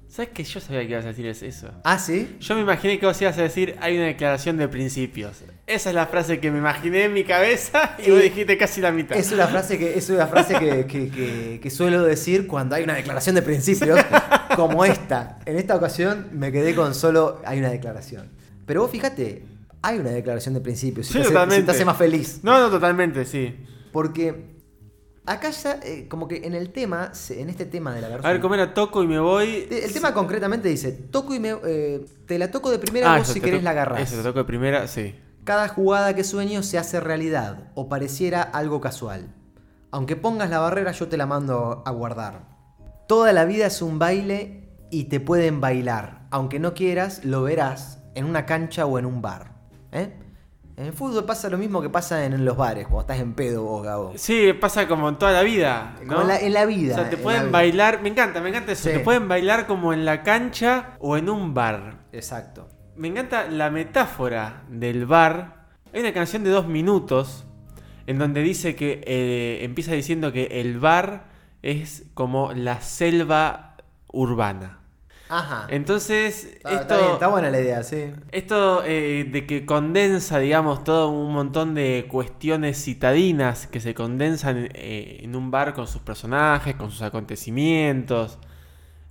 ¿Sabes 0.09 0.31
que 0.31 0.43
yo 0.45 0.61
sabía 0.61 0.81
que 0.81 0.93
ibas 0.93 1.05
a 1.05 1.09
decir 1.09 1.27
es- 1.27 1.43
eso? 1.43 1.71
Ah, 1.85 1.99
sí. 1.99 2.37
Yo 2.41 2.55
me 2.57 2.63
imaginé 2.63 2.99
que 2.99 3.07
vos 3.07 3.21
ibas 3.23 3.39
a 3.39 3.43
decir 3.43 3.77
hay 3.81 3.97
una 3.97 4.07
declaración 4.07 4.57
de 4.57 4.67
principios. 4.69 5.43
Esa 5.71 5.91
es 5.91 5.95
la 5.95 6.07
frase 6.07 6.41
que 6.41 6.51
me 6.51 6.59
imaginé 6.59 7.05
en 7.05 7.13
mi 7.13 7.23
cabeza 7.25 7.95
y 7.99 8.09
Eh, 8.09 8.11
vos 8.13 8.21
dijiste 8.23 8.59
casi 8.59 8.81
la 8.81 8.91
mitad. 8.91 9.17
Es 9.17 9.31
una 9.31 9.47
frase 9.47 9.79
que, 9.79 9.97
es 9.97 10.11
una 10.11 10.27
frase 10.27 10.55
que, 10.59 10.85
que- 10.87 11.09
que- 11.11 11.61
que 11.63 11.71
suelo 11.71 12.03
decir 12.03 12.47
cuando 12.47 12.75
hay 12.75 12.83
una 12.85 12.95
declaración 12.95 13.35
de 13.37 13.43
principios 13.43 13.99
como 14.57 14.85
esta. 14.85 15.39
En 15.47 15.57
esta 15.57 15.77
ocasión 15.77 16.29
me 16.33 16.51
quedé 16.51 16.75
con 16.75 16.95
solo 16.95 17.41
hay 17.45 17.61
una 17.61 17.71
declaración. 17.71 18.29
Pero 18.67 18.83
vos 18.83 18.91
fíjate, 18.91 19.45
hay 19.83 19.99
una 19.99 20.11
declaración 20.11 20.55
de 20.55 20.61
principios. 20.61 21.07
Si 21.07 21.13
Sí, 21.13 21.19
te, 21.19 21.23
hace, 21.23 21.33
totalmente. 21.33 21.61
si 21.63 21.67
te 21.67 21.71
hace 21.73 21.85
más 21.85 21.97
feliz. 21.97 22.41
No, 22.43 22.59
no, 22.61 22.69
totalmente, 22.69 23.25
sí. 23.25 23.55
Porque 23.93 24.47
acá 25.25 25.51
ya, 25.51 25.79
eh, 25.85 26.07
como 26.09 26.27
que 26.27 26.39
en 26.45 26.55
el 26.55 26.71
tema, 26.71 27.13
en 27.31 27.49
este 27.49 27.65
tema 27.65 27.95
de 27.95 28.01
la 28.01 28.09
A 28.09 28.11
versión. 28.11 28.33
ver, 28.33 28.41
¿cómo 28.41 28.55
era? 28.57 28.75
Toco 28.75 29.03
y 29.05 29.07
me 29.07 29.21
voy. 29.21 29.69
El 29.71 29.93
tema 29.93 30.13
concretamente 30.15 30.69
dice, 30.69 30.91
toco 30.91 31.33
y 31.35 31.39
me, 31.39 31.55
eh, 31.65 32.05
te 32.27 32.39
la 32.39 32.51
toco 32.51 32.71
de 32.73 32.79
primera, 32.81 33.13
vos 33.13 33.23
eso, 33.23 33.35
si 33.35 33.41
querés 33.41 33.63
la 33.63 33.71
agarrás. 33.71 34.03
Eso, 34.03 34.17
te 34.17 34.23
toco 34.25 34.41
de 34.41 34.45
primera, 34.45 34.89
sí. 34.89 35.15
Cada 35.45 35.69
jugada 35.69 36.15
que 36.15 36.25
sueño 36.25 36.63
se 36.63 36.79
hace 36.79 37.01
realidad 37.01 37.71
o 37.75 37.89
pareciera 37.89 38.43
algo 38.43 38.81
casual. 38.81 39.35
Aunque 39.91 40.17
pongas 40.17 40.51
la 40.51 40.59
barrera 40.59 40.93
yo 40.93 41.09
te 41.09 41.17
la 41.17 41.27
mando 41.27 41.83
a 41.85 41.91
guardar. 41.91 42.47
Toda 43.09 43.33
la 43.33 43.45
vida 43.45 43.67
es 43.67 43.83
un 43.83 43.99
baile 43.99 44.69
y 44.91 45.05
te 45.05 45.19
pueden 45.19 45.61
bailar. 45.61 46.27
Aunque 46.31 46.59
no 46.59 46.75
quieras, 46.75 47.25
lo 47.25 47.43
verás 47.43 48.03
en 48.15 48.25
una 48.25 48.47
cancha 48.47 48.87
o 48.87 48.99
en 48.99 49.07
un 49.07 49.23
bar. 49.23 49.55
¿Eh? 49.93 50.13
En 50.77 50.87
el 50.87 50.93
fútbol 50.93 51.25
pasa 51.25 51.51
lo 51.51 51.59
mismo 51.59 51.83
que 51.83 51.91
pasa 51.91 52.25
en 52.25 52.45
los 52.45 52.57
bares, 52.57 52.87
cuando 52.87 53.01
estás 53.01 53.19
en 53.19 53.35
pedo 53.35 53.65
vos, 53.65 53.83
Gabo. 53.83 54.13
Sí, 54.17 54.53
pasa 54.55 54.89
como 54.89 55.09
en 55.09 55.19
toda 55.19 55.33
la 55.33 55.43
vida. 55.43 55.97
¿no? 56.03 56.09
Como 56.09 56.23
en 56.23 56.29
la, 56.29 56.39
en 56.39 56.53
la 56.55 56.65
vida. 56.65 56.95
O 56.95 56.99
sea, 56.99 57.11
te 57.11 57.17
pueden 57.19 57.53
bailar, 57.53 58.01
me 58.01 58.09
encanta, 58.09 58.41
me 58.41 58.49
encanta 58.49 58.73
eso. 58.73 58.89
Sí. 58.89 58.95
Te 58.97 59.01
pueden 59.01 59.29
bailar 59.29 59.67
como 59.67 59.93
en 59.93 60.05
la 60.05 60.23
cancha 60.23 60.97
o 60.99 61.17
en 61.17 61.29
un 61.29 61.53
bar. 61.53 62.07
Exacto. 62.13 62.69
Me 63.01 63.09
encanta 63.09 63.49
la 63.49 63.71
metáfora 63.71 64.63
del 64.69 65.07
bar. 65.07 65.69
Hay 65.95 66.01
una 66.01 66.13
canción 66.13 66.45
de 66.45 66.51
dos 66.51 66.67
minutos 66.67 67.47
en 68.07 68.19
donde 68.19 68.43
dice 68.43 68.77
que 68.77 69.03
eh, 69.07 69.65
empieza 69.65 69.93
diciendo 69.93 70.33
que 70.33 70.61
el 70.61 70.79
bar 70.79 71.25
es 71.63 72.05
como 72.13 72.53
la 72.53 72.83
selva 72.83 73.77
urbana. 74.13 74.81
Ajá. 75.31 75.67
Entonces, 75.71 76.45
Está, 76.57 76.73
esto, 76.73 76.83
está 76.83 76.97
bien, 76.99 77.11
está 77.13 77.29
buena 77.29 77.49
la 77.49 77.61
idea, 77.63 77.83
sí. 77.85 78.13
esto 78.33 78.83
eh, 78.85 79.27
de 79.33 79.47
que 79.47 79.65
condensa, 79.65 80.39
digamos, 80.39 80.85
todo 80.85 81.09
un 81.09 81.33
montón 81.33 81.75
de 81.75 82.07
cuestiones 82.07 82.85
citadinas 82.85 83.67
que 83.67 83.81
se 83.81 83.95
condensan 83.95 84.69
eh, 84.75 85.21
en 85.23 85.37
un 85.37 85.51
bar 85.51 85.73
con 85.73 85.87
sus 85.87 86.03
personajes, 86.03 86.75
con 86.75 86.91
sus 86.91 87.01
acontecimientos, 87.01 88.39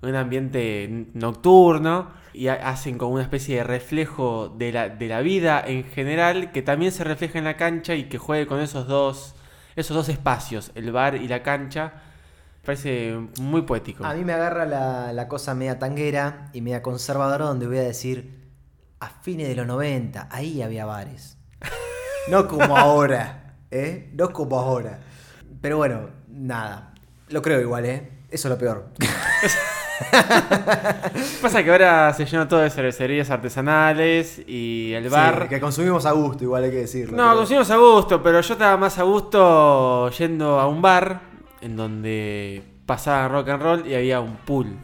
un 0.03 0.13
ambiente 0.13 1.07
nocturno 1.15 2.18
y 2.33 2.47
ha- 2.47 2.53
hacen 2.69 2.97
como 2.97 3.13
una 3.13 3.23
especie 3.23 3.57
de 3.57 3.63
reflejo 3.63 4.49
de 4.57 4.71
la, 4.71 4.89
de 4.89 5.07
la 5.07 5.21
vida 5.21 5.63
en 5.65 5.83
general 5.83 6.51
que 6.51 6.61
también 6.61 6.91
se 6.91 7.03
refleja 7.03 7.37
en 7.39 7.45
la 7.45 7.57
cancha 7.57 7.95
y 7.95 8.05
que 8.09 8.17
juegue 8.17 8.45
con 8.47 8.59
esos 8.59 8.87
dos, 8.87 9.35
esos 9.75 9.95
dos 9.95 10.09
espacios, 10.09 10.71
el 10.75 10.91
bar 10.91 11.15
y 11.15 11.27
la 11.27 11.41
cancha. 11.43 11.93
Parece 12.65 13.17
muy 13.39 13.63
poético. 13.63 14.05
A 14.05 14.13
mí 14.13 14.23
me 14.25 14.33
agarra 14.33 14.65
la, 14.65 15.11
la 15.13 15.27
cosa 15.27 15.55
media 15.55 15.79
tanguera 15.79 16.49
y 16.53 16.61
media 16.61 16.83
conservadora 16.83 17.45
donde 17.45 17.65
voy 17.67 17.77
a 17.77 17.81
decir, 17.83 18.37
a 18.99 19.07
fines 19.09 19.47
de 19.47 19.55
los 19.55 19.65
90, 19.65 20.27
ahí 20.31 20.61
había 20.61 20.85
bares. 20.85 21.37
No 22.27 22.47
como 22.47 22.77
ahora, 22.77 23.55
¿eh? 23.71 24.11
No 24.13 24.31
como 24.33 24.59
ahora. 24.59 24.99
Pero 25.61 25.77
bueno, 25.77 26.09
nada. 26.27 26.93
Lo 27.29 27.41
creo 27.41 27.59
igual, 27.59 27.85
¿eh? 27.85 28.11
Eso 28.29 28.47
es 28.47 28.51
lo 28.51 28.57
peor. 28.59 28.89
Pasa 31.41 31.63
que 31.63 31.71
ahora 31.71 32.13
se 32.13 32.25
llenó 32.25 32.47
todo 32.47 32.59
de 32.61 32.69
cervecerías 32.69 33.29
artesanales 33.29 34.41
y 34.47 34.93
el 34.93 35.09
bar. 35.09 35.43
Sí, 35.43 35.49
que 35.49 35.59
consumimos 35.59 36.05
a 36.05 36.11
gusto, 36.11 36.43
igual 36.43 36.63
hay 36.63 36.71
que 36.71 36.77
decirlo. 36.77 37.17
No, 37.17 37.23
pero- 37.23 37.37
consumimos 37.37 37.71
a 37.71 37.77
gusto, 37.77 38.23
pero 38.23 38.41
yo 38.41 38.53
estaba 38.53 38.77
más 38.77 38.97
a 38.97 39.03
gusto 39.03 40.09
yendo 40.11 40.59
a 40.59 40.67
un 40.67 40.81
bar 40.81 41.21
en 41.61 41.75
donde 41.75 42.63
pasaba 42.85 43.27
rock 43.27 43.49
and 43.49 43.61
roll 43.63 43.87
y 43.87 43.95
había 43.95 44.19
un 44.19 44.35
pool. 44.37 44.77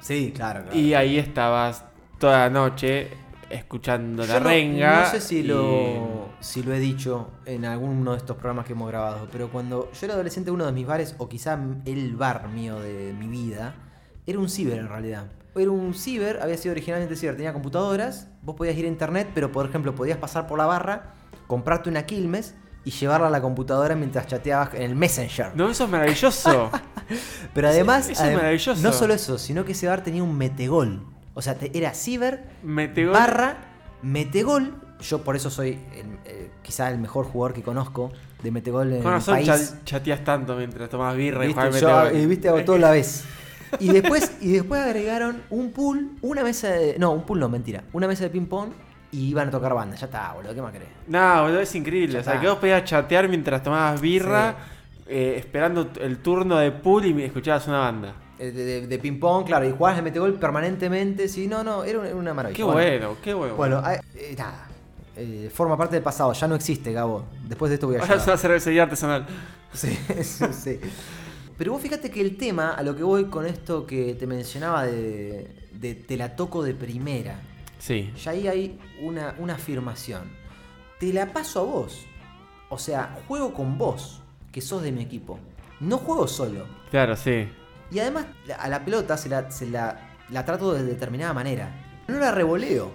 Sí, 0.00 0.32
claro, 0.34 0.62
claro. 0.62 0.76
Y 0.78 0.94
ahí 0.94 1.18
estabas 1.18 1.84
toda 2.18 2.38
la 2.40 2.50
noche 2.50 3.10
escuchando 3.50 4.24
Yo 4.24 4.32
la 4.34 4.40
no- 4.40 4.46
renga. 4.48 5.00
No 5.04 5.10
sé 5.10 5.20
si 5.20 5.38
y- 5.38 5.42
lo, 5.42 6.28
si 6.40 6.62
lo 6.62 6.72
he 6.72 6.78
dicho 6.78 7.30
en 7.44 7.64
alguno 7.64 8.12
de 8.12 8.18
estos 8.18 8.36
programas 8.36 8.64
que 8.66 8.72
hemos 8.72 8.88
grabado, 8.88 9.26
pero 9.32 9.48
cuando 9.50 9.90
yo 9.92 10.04
era 10.06 10.14
adolescente, 10.14 10.50
uno 10.50 10.64
de 10.66 10.72
mis 10.72 10.86
bares, 10.86 11.14
o 11.18 11.28
quizá 11.28 11.58
el 11.84 12.16
bar 12.16 12.48
mío 12.48 12.78
de 12.80 13.12
mi 13.18 13.26
vida, 13.26 13.74
era 14.26 14.38
un 14.38 14.48
ciber 14.48 14.78
en 14.78 14.88
realidad. 14.88 15.26
Era 15.56 15.70
un 15.70 15.94
ciber, 15.94 16.40
había 16.42 16.56
sido 16.56 16.72
originalmente 16.72 17.16
ciber, 17.16 17.36
tenía 17.36 17.52
computadoras, 17.52 18.28
vos 18.42 18.54
podías 18.56 18.76
ir 18.76 18.84
a 18.84 18.88
internet, 18.88 19.28
pero 19.34 19.50
por 19.50 19.66
ejemplo 19.68 19.94
podías 19.94 20.18
pasar 20.18 20.46
por 20.46 20.58
la 20.58 20.66
barra, 20.66 21.14
comprarte 21.48 21.90
una 21.90 22.04
Quilmes 22.06 22.54
y 22.84 22.92
llevarla 22.92 23.26
a 23.26 23.30
la 23.30 23.42
computadora 23.42 23.94
mientras 23.96 24.26
chateabas 24.26 24.72
en 24.74 24.82
el 24.82 24.94
Messenger. 24.94 25.52
No, 25.56 25.68
eso 25.68 25.84
es 25.84 25.90
maravilloso. 25.90 26.70
Pero 27.54 27.68
además, 27.68 28.08
eso 28.08 28.22
es 28.24 28.30
adem- 28.30 28.36
maravilloso. 28.36 28.80
no 28.82 28.92
solo 28.92 29.12
eso, 29.14 29.36
sino 29.38 29.64
que 29.64 29.72
ese 29.72 29.88
bar 29.88 30.02
tenía 30.02 30.22
un 30.22 30.38
metegol. 30.38 31.04
O 31.34 31.42
sea, 31.42 31.56
te- 31.56 31.76
era 31.76 31.92
ciber 31.94 32.44
Metegol. 32.62 33.12
barra 33.12 33.56
metegol. 34.02 34.74
Yo 35.00 35.22
por 35.24 35.34
eso 35.36 35.50
soy 35.50 35.70
el- 35.94 36.18
eh, 36.24 36.50
quizá 36.62 36.90
el 36.90 36.98
mejor 36.98 37.24
jugador 37.26 37.54
que 37.54 37.62
conozco 37.62 38.12
de 38.42 38.50
metegol 38.50 38.92
en 38.92 39.02
Con 39.02 39.12
el 39.12 39.18
razón 39.18 39.34
país. 39.34 39.46
cha- 39.46 39.84
chateas 39.84 40.24
tanto 40.24 40.56
mientras 40.56 40.88
tomabas 40.88 41.16
birra 41.16 41.44
y 41.46 41.52
Yo, 41.52 41.60
metegol. 41.60 42.06
eh, 42.16 42.26
viste, 42.26 42.48
hago 42.48 42.64
todo 42.64 42.78
la 42.78 42.90
vez. 42.92 43.24
Y 43.78 43.88
después, 43.92 44.32
y 44.40 44.52
después 44.52 44.80
agregaron 44.82 45.42
un 45.50 45.70
pool, 45.72 46.10
una 46.22 46.42
mesa 46.42 46.68
de. 46.70 46.98
No, 46.98 47.12
un 47.12 47.22
pool 47.24 47.38
no, 47.40 47.48
mentira. 47.48 47.84
Una 47.92 48.08
mesa 48.08 48.24
de 48.24 48.30
ping-pong 48.30 48.70
y 49.12 49.28
iban 49.28 49.48
a 49.48 49.50
tocar 49.50 49.74
banda. 49.74 49.96
Ya 49.96 50.06
está, 50.06 50.32
boludo, 50.32 50.54
¿qué 50.54 50.62
más 50.62 50.72
querés? 50.72 50.88
No, 51.06 51.42
boludo, 51.42 51.60
es 51.60 51.74
increíble. 51.74 52.14
Ya 52.14 52.20
o 52.20 52.24
sea, 52.24 52.32
está. 52.34 52.42
que 52.42 52.48
vos 52.48 52.58
podías 52.58 52.84
chatear 52.84 53.28
mientras 53.28 53.62
tomabas 53.62 54.00
birra, 54.00 54.56
eh, 55.06 55.34
esperando 55.38 55.90
el 56.00 56.18
turno 56.18 56.56
de 56.58 56.72
pool 56.72 57.06
y 57.06 57.22
escuchabas 57.22 57.66
una 57.68 57.78
banda. 57.78 58.14
Eh, 58.38 58.50
De, 58.52 58.64
de- 58.64 58.86
de 58.86 58.98
ping-pong, 58.98 59.44
claro, 59.46 59.66
y 59.68 59.70
jugabas 59.72 59.98
el 59.98 60.04
metegol 60.04 60.34
permanentemente. 60.34 61.28
Sí, 61.28 61.46
no, 61.46 61.62
no, 61.62 61.84
era 61.84 61.98
una, 61.98 62.08
era 62.08 62.16
una 62.16 62.34
maravilla. 62.34 62.56
Qué 62.56 62.62
bueno, 62.64 63.16
qué 63.22 63.34
bueno. 63.34 63.54
Bueno, 63.54 63.82
eh, 63.88 64.00
eh, 64.14 64.34
nada. 64.36 64.66
Eh, 65.16 65.50
forma 65.52 65.76
parte 65.76 65.96
del 65.96 66.02
pasado, 66.02 66.32
ya 66.32 66.48
no 66.48 66.54
existe, 66.54 66.92
Gabo. 66.92 67.24
Después 67.46 67.68
de 67.68 67.74
esto 67.74 67.86
voy 67.88 67.96
a 67.96 68.00
Ahora 68.00 68.14
es 68.16 68.26
una 68.26 68.36
cervecería 68.36 68.82
artesanal. 68.84 69.26
Sí, 69.72 69.96
sí, 70.24 70.44
sí. 70.52 70.80
Pero 71.60 71.72
vos 71.72 71.82
fíjate 71.82 72.10
que 72.10 72.22
el 72.22 72.38
tema, 72.38 72.70
a 72.70 72.82
lo 72.82 72.96
que 72.96 73.02
voy 73.02 73.26
con 73.26 73.44
esto 73.44 73.86
que 73.86 74.14
te 74.14 74.26
mencionaba 74.26 74.86
de, 74.86 75.68
de 75.72 75.94
te 75.94 76.16
la 76.16 76.34
toco 76.34 76.62
de 76.62 76.72
primera, 76.72 77.38
Sí. 77.78 78.10
ya 78.16 78.30
ahí 78.30 78.48
hay 78.48 78.78
una, 79.02 79.34
una 79.36 79.56
afirmación. 79.56 80.22
Te 80.98 81.12
la 81.12 81.34
paso 81.34 81.60
a 81.60 81.64
vos. 81.64 82.06
O 82.70 82.78
sea, 82.78 83.18
juego 83.28 83.52
con 83.52 83.76
vos, 83.76 84.22
que 84.50 84.62
sos 84.62 84.80
de 84.82 84.90
mi 84.90 85.02
equipo. 85.02 85.38
No 85.80 85.98
juego 85.98 86.26
solo. 86.26 86.64
Claro, 86.90 87.14
sí. 87.14 87.46
Y 87.90 87.98
además 87.98 88.24
a 88.58 88.66
la 88.70 88.82
pelota 88.82 89.18
se 89.18 89.28
la, 89.28 89.50
se 89.50 89.66
la, 89.68 90.16
la 90.30 90.46
trato 90.46 90.72
de 90.72 90.82
determinada 90.82 91.34
manera. 91.34 91.68
No 92.08 92.18
la 92.18 92.32
revoleo. 92.32 92.90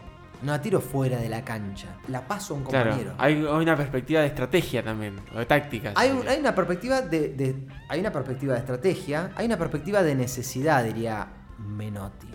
No 0.46 0.52
la 0.52 0.62
tiro 0.62 0.80
fuera 0.80 1.18
de 1.18 1.28
la 1.28 1.44
cancha. 1.44 1.88
La 2.08 2.22
paso 2.26 2.54
a 2.54 2.58
un 2.58 2.64
compañero. 2.64 3.14
Hay, 3.18 3.34
hay 3.34 3.42
una 3.44 3.76
perspectiva 3.76 4.22
de 4.22 4.28
estrategia 4.28 4.84
también, 4.84 5.20
o 5.34 5.40
de 5.40 5.46
tácticas. 5.46 5.94
Hay, 5.96 6.12
un- 6.12 6.28
hay 6.28 6.40
una 6.40 6.54
perspectiva 6.54 7.02
de, 7.02 7.30
de- 7.30 7.56
hay 7.90 8.00
una 8.00 8.12
perspectiva 8.12 8.54
de 8.54 8.60
estrategia, 8.60 9.32
hay 9.36 9.48
una 9.48 9.58
perspectiva 9.58 10.04
de 10.04 10.14
necesidad, 10.16 10.84
diría 10.84 11.28
Menotti. 11.58 12.28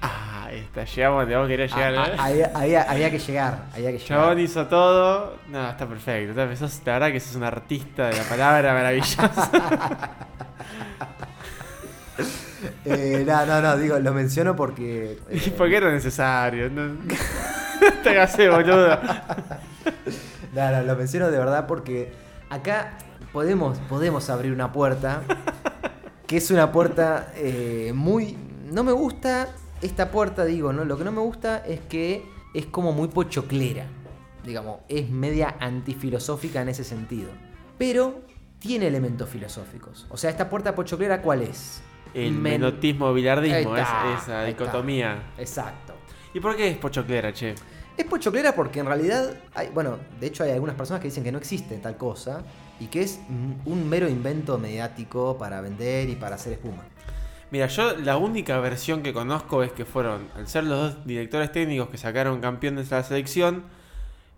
Ah, 0.00 0.48
esta, 0.52 0.84
llegamos 0.84 1.22
donde 1.22 1.36
vos 1.36 1.48
querías 1.48 1.74
llegar. 1.74 1.94
Ah, 1.96 2.06
¿eh? 2.08 2.14
ah, 2.18 2.24
había, 2.26 2.52
había- 2.54 2.82
había 2.90 3.10
que 3.10 3.18
llegar, 3.18 3.64
había 3.74 3.90
que 3.90 3.98
Chabón 3.98 4.36
llegar. 4.36 4.38
hizo 4.40 4.66
todo. 4.66 5.38
No, 5.48 5.70
está 5.70 5.88
perfecto. 5.88 6.56
Sos- 6.56 6.82
la 6.84 6.92
verdad 6.94 7.10
que 7.12 7.20
sos 7.20 7.36
un 7.36 7.42
artista 7.44 8.08
de 8.08 8.16
la 8.18 8.24
palabra 8.24 8.74
maravillosa. 8.74 9.50
Eh, 12.84 13.24
no, 13.26 13.46
no, 13.46 13.60
no, 13.60 13.76
digo, 13.76 13.98
lo 13.98 14.12
menciono 14.12 14.54
porque. 14.56 15.18
eh, 15.30 15.42
¿Y 15.46 15.50
por 15.50 15.68
qué 15.68 15.76
era 15.76 15.90
necesario? 15.92 16.70
No, 16.70 16.96
te 18.02 18.10
hagas 18.10 18.36
boludo. 18.36 18.98
no, 20.54 20.70
no, 20.70 20.82
lo 20.82 20.96
menciono 20.96 21.30
de 21.30 21.38
verdad 21.38 21.66
porque 21.66 22.12
acá 22.50 22.98
podemos, 23.32 23.78
podemos 23.88 24.30
abrir 24.30 24.52
una 24.52 24.72
puerta. 24.72 25.22
Que 26.26 26.38
es 26.38 26.50
una 26.50 26.72
puerta 26.72 27.32
eh, 27.36 27.92
muy. 27.94 28.36
No 28.72 28.82
me 28.82 28.92
gusta 28.92 29.48
esta 29.82 30.10
puerta, 30.10 30.44
digo, 30.44 30.72
¿no? 30.72 30.84
Lo 30.84 30.96
que 30.96 31.04
no 31.04 31.12
me 31.12 31.20
gusta 31.20 31.58
es 31.58 31.80
que 31.80 32.24
es 32.54 32.66
como 32.66 32.92
muy 32.92 33.08
pochoclera. 33.08 33.86
Digamos, 34.42 34.80
es 34.88 35.10
media 35.10 35.56
antifilosófica 35.60 36.62
en 36.62 36.70
ese 36.70 36.84
sentido. 36.84 37.28
Pero 37.76 38.22
tiene 38.58 38.86
elementos 38.86 39.28
filosóficos. 39.28 40.06
O 40.08 40.16
sea, 40.16 40.30
esta 40.30 40.48
puerta 40.48 40.74
pochoclera, 40.74 41.20
¿cuál 41.20 41.42
es? 41.42 41.82
El 42.14 42.32
Men- 42.32 42.60
menotismo 42.60 43.12
bilardismo, 43.12 43.76
esa, 43.76 44.44
dicotomía. 44.44 45.22
Exacto. 45.36 45.94
¿Y 46.32 46.40
por 46.40 46.56
qué 46.56 46.68
es 46.68 46.76
pochoclera, 46.78 47.32
che? 47.32 47.54
Es 47.96 48.04
pochoclera 48.06 48.54
porque 48.54 48.80
en 48.80 48.86
realidad, 48.86 49.34
hay, 49.54 49.68
bueno, 49.68 49.98
de 50.20 50.26
hecho 50.26 50.44
hay 50.44 50.50
algunas 50.50 50.76
personas 50.76 51.00
que 51.00 51.08
dicen 51.08 51.22
que 51.22 51.30
no 51.30 51.38
existe 51.38 51.76
tal 51.78 51.96
cosa 51.96 52.42
y 52.80 52.86
que 52.86 53.02
es 53.02 53.20
un 53.28 53.88
mero 53.88 54.08
invento 54.08 54.58
mediático 54.58 55.36
para 55.38 55.60
vender 55.60 56.08
y 56.08 56.16
para 56.16 56.34
hacer 56.36 56.54
espuma. 56.54 56.82
Mira, 57.50 57.68
yo 57.68 57.96
la 57.98 58.16
única 58.16 58.58
versión 58.58 59.02
que 59.02 59.12
conozco 59.12 59.62
es 59.62 59.70
que 59.70 59.84
fueron, 59.84 60.26
al 60.34 60.48
ser 60.48 60.64
los 60.64 60.94
dos 60.94 61.06
directores 61.06 61.52
técnicos 61.52 61.88
que 61.88 61.98
sacaron 61.98 62.40
campeones 62.40 62.90
de 62.90 62.96
la 62.96 63.04
selección, 63.04 63.64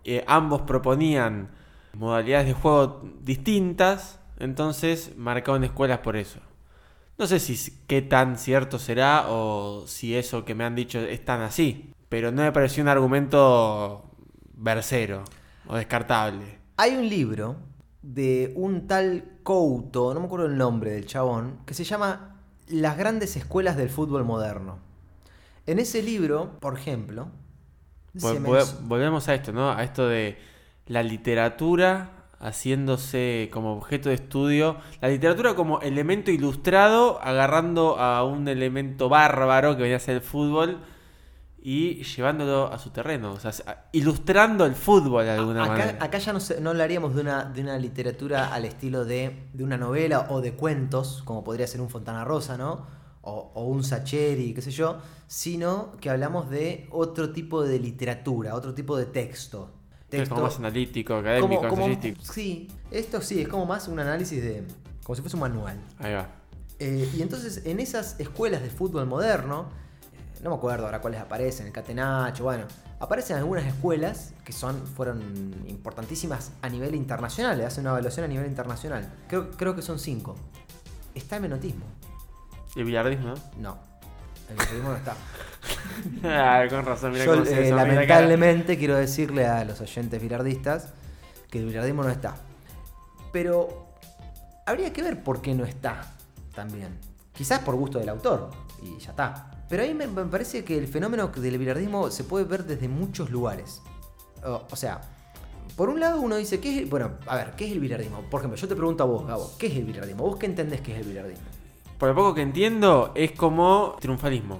eh, 0.03 0.23
ambos 0.27 0.61
proponían 0.61 1.49
modalidades 1.93 2.45
de 2.45 2.53
juego 2.53 3.09
distintas, 3.21 4.19
entonces 4.37 5.13
marcaron 5.17 5.63
escuelas 5.63 5.97
por 5.99 6.15
eso. 6.15 6.39
No 7.17 7.25
sé 7.25 7.39
si 7.39 7.73
qué 7.87 8.01
tan 8.01 8.37
cierto 8.37 8.77
será 8.77 9.25
o 9.29 9.85
si 9.87 10.15
eso 10.15 10.45
que 10.45 10.53
me 10.55 10.63
han 10.63 10.75
dicho 10.75 10.99
es 10.99 11.23
tan 11.25 11.41
así, 11.41 11.91
pero 12.09 12.31
no 12.31 12.43
me 12.43 12.51
pareció 12.51 12.83
un 12.83 12.89
argumento 12.89 14.11
versero 14.53 15.23
o 15.67 15.75
descartable. 15.75 16.59
Hay 16.77 16.95
un 16.95 17.09
libro 17.09 17.55
de 18.03 18.53
un 18.55 18.87
tal 18.87 19.23
Couto, 19.43 20.13
no 20.13 20.19
me 20.19 20.25
acuerdo 20.27 20.45
el 20.45 20.57
nombre 20.57 20.91
del 20.91 21.05
chabón, 21.07 21.59
que 21.65 21.73
se 21.73 21.83
llama 21.83 22.35
Las 22.67 22.97
grandes 22.97 23.35
escuelas 23.35 23.77
del 23.77 23.89
fútbol 23.89 24.23
moderno. 24.23 24.77
En 25.65 25.79
ese 25.79 26.03
libro, 26.03 26.59
por 26.59 26.77
ejemplo, 26.77 27.29
Vol- 28.13 28.33
vol- 28.45 28.87
volvemos 28.87 29.27
a 29.27 29.35
esto, 29.35 29.51
¿no? 29.51 29.71
A 29.71 29.83
esto 29.83 30.07
de 30.07 30.37
la 30.87 31.03
literatura 31.03 32.11
haciéndose 32.39 33.49
como 33.51 33.73
objeto 33.73 34.09
de 34.09 34.15
estudio, 34.15 34.77
la 35.01 35.09
literatura 35.09 35.55
como 35.55 35.79
elemento 35.81 36.31
ilustrado, 36.31 37.19
agarrando 37.21 37.97
a 37.99 38.23
un 38.23 38.47
elemento 38.47 39.09
bárbaro 39.09 39.75
que 39.75 39.83
venía 39.83 39.97
a 39.97 39.99
ser 39.99 40.15
el 40.15 40.21
fútbol 40.21 40.79
y 41.59 42.03
llevándolo 42.03 42.71
a 42.71 42.77
su 42.79 42.91
terreno, 42.91 43.33
o 43.33 43.39
sea, 43.39 43.51
ilustrando 43.91 44.65
el 44.65 44.75
fútbol 44.75 45.25
de 45.25 45.31
alguna 45.31 45.63
acá, 45.63 45.71
manera. 45.73 45.97
acá 46.05 46.17
ya 46.19 46.31
no, 46.31 46.39
se- 46.39 46.61
no 46.61 46.69
hablaríamos 46.69 47.15
de 47.15 47.21
una, 47.21 47.45
de 47.45 47.61
una 47.61 47.77
literatura 47.77 48.53
al 48.53 48.63
estilo 48.65 49.03
de, 49.05 49.49
de 49.53 49.63
una 49.63 49.75
novela 49.77 50.27
o 50.29 50.39
de 50.39 50.53
cuentos, 50.53 51.23
como 51.25 51.43
podría 51.43 51.67
ser 51.67 51.81
un 51.81 51.89
Fontana 51.89 52.23
Rosa, 52.23 52.57
¿no? 52.57 52.85
O, 53.21 53.51
o 53.55 53.65
un 53.65 53.83
Sacheri, 53.83 54.53
qué 54.53 54.61
sé 54.61 54.71
yo, 54.71 54.99
sino 55.27 55.91
que 55.99 56.09
hablamos 56.09 56.49
de 56.49 56.87
otro 56.91 57.31
tipo 57.33 57.63
de 57.63 57.79
literatura, 57.79 58.55
otro 58.55 58.73
tipo 58.73 58.95
de 58.95 59.05
texto. 59.07 59.73
Que 60.09 60.21
es 60.21 60.29
como 60.29 60.41
Texto- 60.41 60.59
más 60.59 60.59
analítico, 60.59 61.15
académico, 61.15 61.67
como- 61.67 61.85
como- 61.87 61.99
sí, 62.21 62.67
esto 62.91 63.21
sí, 63.21 63.41
es 63.41 63.47
como 63.47 63.65
más 63.65 63.87
un 63.87 63.99
análisis 63.99 64.41
de. 64.41 64.63
como 65.03 65.15
si 65.15 65.21
fuese 65.21 65.35
un 65.35 65.41
manual. 65.41 65.77
Ahí 65.99 66.13
va. 66.13 66.27
Eh, 66.79 67.09
y 67.15 67.21
entonces 67.21 67.63
en 67.65 67.79
esas 67.79 68.19
escuelas 68.19 68.61
de 68.61 68.69
fútbol 68.69 69.05
moderno, 69.07 69.69
eh, 70.13 70.39
no 70.43 70.51
me 70.51 70.55
acuerdo 70.55 70.85
ahora 70.85 71.01
cuáles 71.01 71.19
aparecen, 71.19 71.65
el 71.67 71.73
Catenacho, 71.73 72.43
bueno, 72.43 72.65
aparecen 72.99 73.35
algunas 73.37 73.65
escuelas 73.65 74.33
que 74.45 74.53
son, 74.53 74.85
fueron 74.87 75.55
importantísimas 75.67 76.51
a 76.61 76.69
nivel 76.69 76.93
internacional, 76.95 77.57
le 77.57 77.65
hacen 77.65 77.81
una 77.81 77.91
evaluación 77.91 78.25
a 78.25 78.27
nivel 78.27 78.45
internacional. 78.47 79.11
Creo, 79.27 79.51
creo 79.51 79.75
que 79.75 79.81
son 79.81 79.97
cinco. 79.99 80.35
Está 81.15 81.37
el 81.37 81.41
menotismo. 81.41 81.85
Y 82.75 82.79
el 82.79 82.85
billardismo, 82.85 83.33
¿no? 83.59 83.77
El 84.49 84.55
menotismo 84.55 84.89
no 84.89 84.95
está. 84.95 85.15
Ah, 86.23 86.65
con 86.69 86.85
razón, 86.85 87.11
mira 87.11 87.25
Yo, 87.25 87.33
cómo 87.33 87.45
se 87.45 87.67
eh, 87.67 87.71
la 87.71 87.83
lamentablemente 87.83 88.77
quiero 88.77 88.95
decirle 88.95 89.45
a 89.45 89.63
los 89.63 89.79
oyentes 89.81 90.21
billardistas 90.21 90.93
que 91.49 91.59
el 91.59 91.65
billardismo 91.65 92.03
no 92.03 92.09
está. 92.09 92.35
Pero 93.31 93.87
habría 94.65 94.91
que 94.91 95.01
ver 95.01 95.23
por 95.23 95.41
qué 95.41 95.53
no 95.53 95.63
está 95.65 96.13
también. 96.55 96.97
Quizás 97.33 97.59
por 97.59 97.75
gusto 97.75 97.99
del 97.99 98.09
autor 98.09 98.49
y 98.81 98.97
ya 98.99 99.11
está. 99.11 99.51
Pero 99.69 99.83
a 99.83 99.85
mí 99.85 99.93
me, 99.93 100.07
me 100.07 100.25
parece 100.25 100.63
que 100.63 100.77
el 100.77 100.87
fenómeno 100.87 101.27
del 101.27 101.57
billardismo 101.57 102.09
se 102.09 102.23
puede 102.23 102.45
ver 102.45 102.65
desde 102.65 102.87
muchos 102.87 103.29
lugares. 103.29 103.81
O, 104.43 104.63
o 104.69 104.75
sea, 104.75 105.01
por 105.75 105.89
un 105.89 105.99
lado 105.99 106.21
uno 106.21 106.35
dice, 106.37 106.59
¿qué 106.59 106.71
es 106.71 106.77
el, 106.79 106.85
Bueno, 106.87 107.11
a 107.27 107.35
ver, 107.35 107.51
¿qué 107.55 107.65
es 107.65 107.71
el 107.71 107.79
billardismo? 107.79 108.21
Por 108.29 108.41
ejemplo, 108.41 108.57
yo 108.59 108.67
te 108.67 108.75
pregunto 108.75 109.03
a 109.03 109.05
vos, 109.05 109.27
Gabo, 109.27 109.51
¿qué 109.59 109.67
es 109.67 109.75
el 109.75 109.85
billardismo? 109.85 110.23
¿Vos 110.23 110.37
qué 110.37 110.47
entendés 110.47 110.81
que 110.81 110.93
es 110.93 110.99
el 110.99 111.07
billardismo? 111.07 111.45
por 111.97 112.09
lo 112.09 112.15
poco 112.15 112.35
que 112.35 112.41
entiendo, 112.41 113.11
es 113.15 113.31
como 113.31 113.95
triunfalismo. 113.99 114.59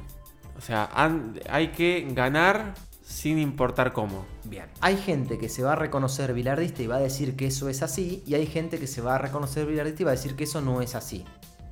O 0.58 0.62
sea, 0.62 0.90
han- 0.94 1.40
hay 1.50 1.70
que 1.70 2.08
ganar 2.12 2.74
sin 3.04 3.40
importar 3.40 3.94
cómo. 3.94 4.26
Bien. 4.44 4.66
Hay 4.82 4.98
gente 4.98 5.38
que 5.38 5.50
se 5.50 5.64
va 5.64 5.74
a 5.74 5.76
reconocer 5.76 6.34
bilardista 6.34 6.82
y 6.82 6.88
va 6.88 6.98
a 6.98 7.00
decir 7.00 7.36
que 7.36 7.48
eso 7.48 7.70
es 7.70 7.82
así, 7.84 8.24
y 8.26 8.36
hay 8.36 8.48
gente 8.48 8.80
que 8.80 8.88
se 8.88 9.02
va 9.02 9.16
a 9.16 9.18
reconocer 9.18 9.66
bilardista 9.66 10.02
y 10.02 10.06
va 10.06 10.12
a 10.12 10.16
decir 10.16 10.36
que 10.36 10.44
eso 10.44 10.62
no 10.62 10.82
es 10.82 10.96
así. 10.96 11.24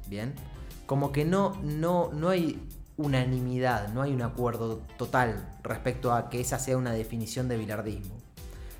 Bien. 0.08 0.34
Como 0.86 1.12
que 1.12 1.26
no, 1.26 1.60
no, 1.64 2.12
no 2.14 2.30
hay 2.30 2.62
unanimidad, 2.98 3.90
no 3.90 4.02
hay 4.02 4.14
un 4.14 4.22
acuerdo 4.22 4.82
total 4.98 5.50
respecto 5.64 6.14
a 6.14 6.30
que 6.30 6.40
esa 6.40 6.60
sea 6.60 6.78
una 6.78 6.94
definición 6.94 7.48
de 7.48 7.58
bilardismo. 7.58 8.16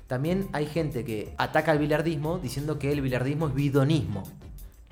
También 0.06 0.48
hay 0.52 0.66
gente 0.66 1.04
que 1.04 1.34
ataca 1.36 1.72
al 1.72 1.78
bilardismo 1.78 2.38
diciendo 2.38 2.78
que 2.78 2.92
el 2.92 3.00
bilardismo 3.00 3.48
es 3.48 3.54
bidonismo, 3.54 4.22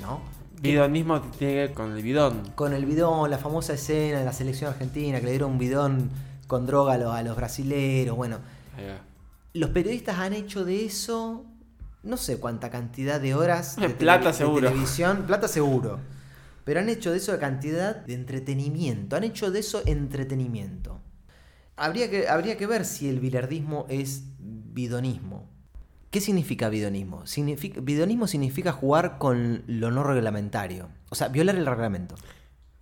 ¿no? 0.01 0.21
Bidonismo 0.65 1.21
tiene 1.21 1.53
que 1.55 1.59
ver 1.61 1.73
con 1.75 1.93
el 1.97 2.03
bidón. 2.03 2.43
Con 2.55 2.73
el 2.73 2.85
bidón, 2.87 3.31
la 3.31 3.39
famosa 3.39 3.75
escena 3.75 4.19
de 4.19 4.25
la 4.25 4.33
selección 4.33 4.71
argentina 4.73 5.19
que 5.21 5.25
le 5.27 5.31
dieron 5.33 5.53
un 5.53 5.59
bidón 5.59 6.11
con 6.47 6.67
droga 6.67 6.95
a 6.95 6.99
los, 6.99 7.15
a 7.15 7.23
los 7.23 7.37
brasileros, 7.37 8.17
bueno, 8.17 8.39
los 9.53 9.71
periodistas 9.71 10.19
han 10.19 10.33
hecho 10.33 10.65
de 10.65 10.85
eso 10.85 11.45
no 12.03 12.17
sé 12.19 12.39
cuánta 12.39 12.71
cantidad 12.71 13.21
de 13.21 13.35
horas 13.35 13.77
de, 13.81 13.89
Plata 13.91 14.21
tele- 14.21 14.33
de 14.33 14.33
seguro. 14.35 14.69
televisión, 14.69 15.25
plata 15.27 15.49
seguro. 15.49 16.01
Pero 16.65 16.81
han 16.81 16.89
hecho 16.89 17.11
de 17.13 17.19
eso 17.19 17.39
cantidad 17.39 17.95
de 17.97 18.15
entretenimiento, 18.15 19.17
han 19.17 19.25
hecho 19.25 19.51
de 19.51 19.61
eso 19.61 19.83
entretenimiento. 19.87 20.99
Habría 21.77 22.09
que, 22.11 22.29
habría 22.29 22.57
que 22.57 22.67
ver 22.67 22.85
si 22.85 23.09
el 23.09 23.21
bilardismo 23.21 23.85
es 23.89 24.23
bidonismo. 24.39 25.44
¿Qué 26.15 26.21
significa 26.21 26.69
bidonismo? 26.69 27.27
Significa, 27.27 27.81
bidonismo 27.81 28.29
significa 28.29 28.71
jugar 28.71 29.19
con 29.19 29.65
lo 29.67 29.91
no 29.91 30.05
reglamentario, 30.05 30.89
o 31.11 31.17
sea, 31.17 31.27
violar 31.27 31.57
el 31.57 31.67
reglamento. 31.67 32.15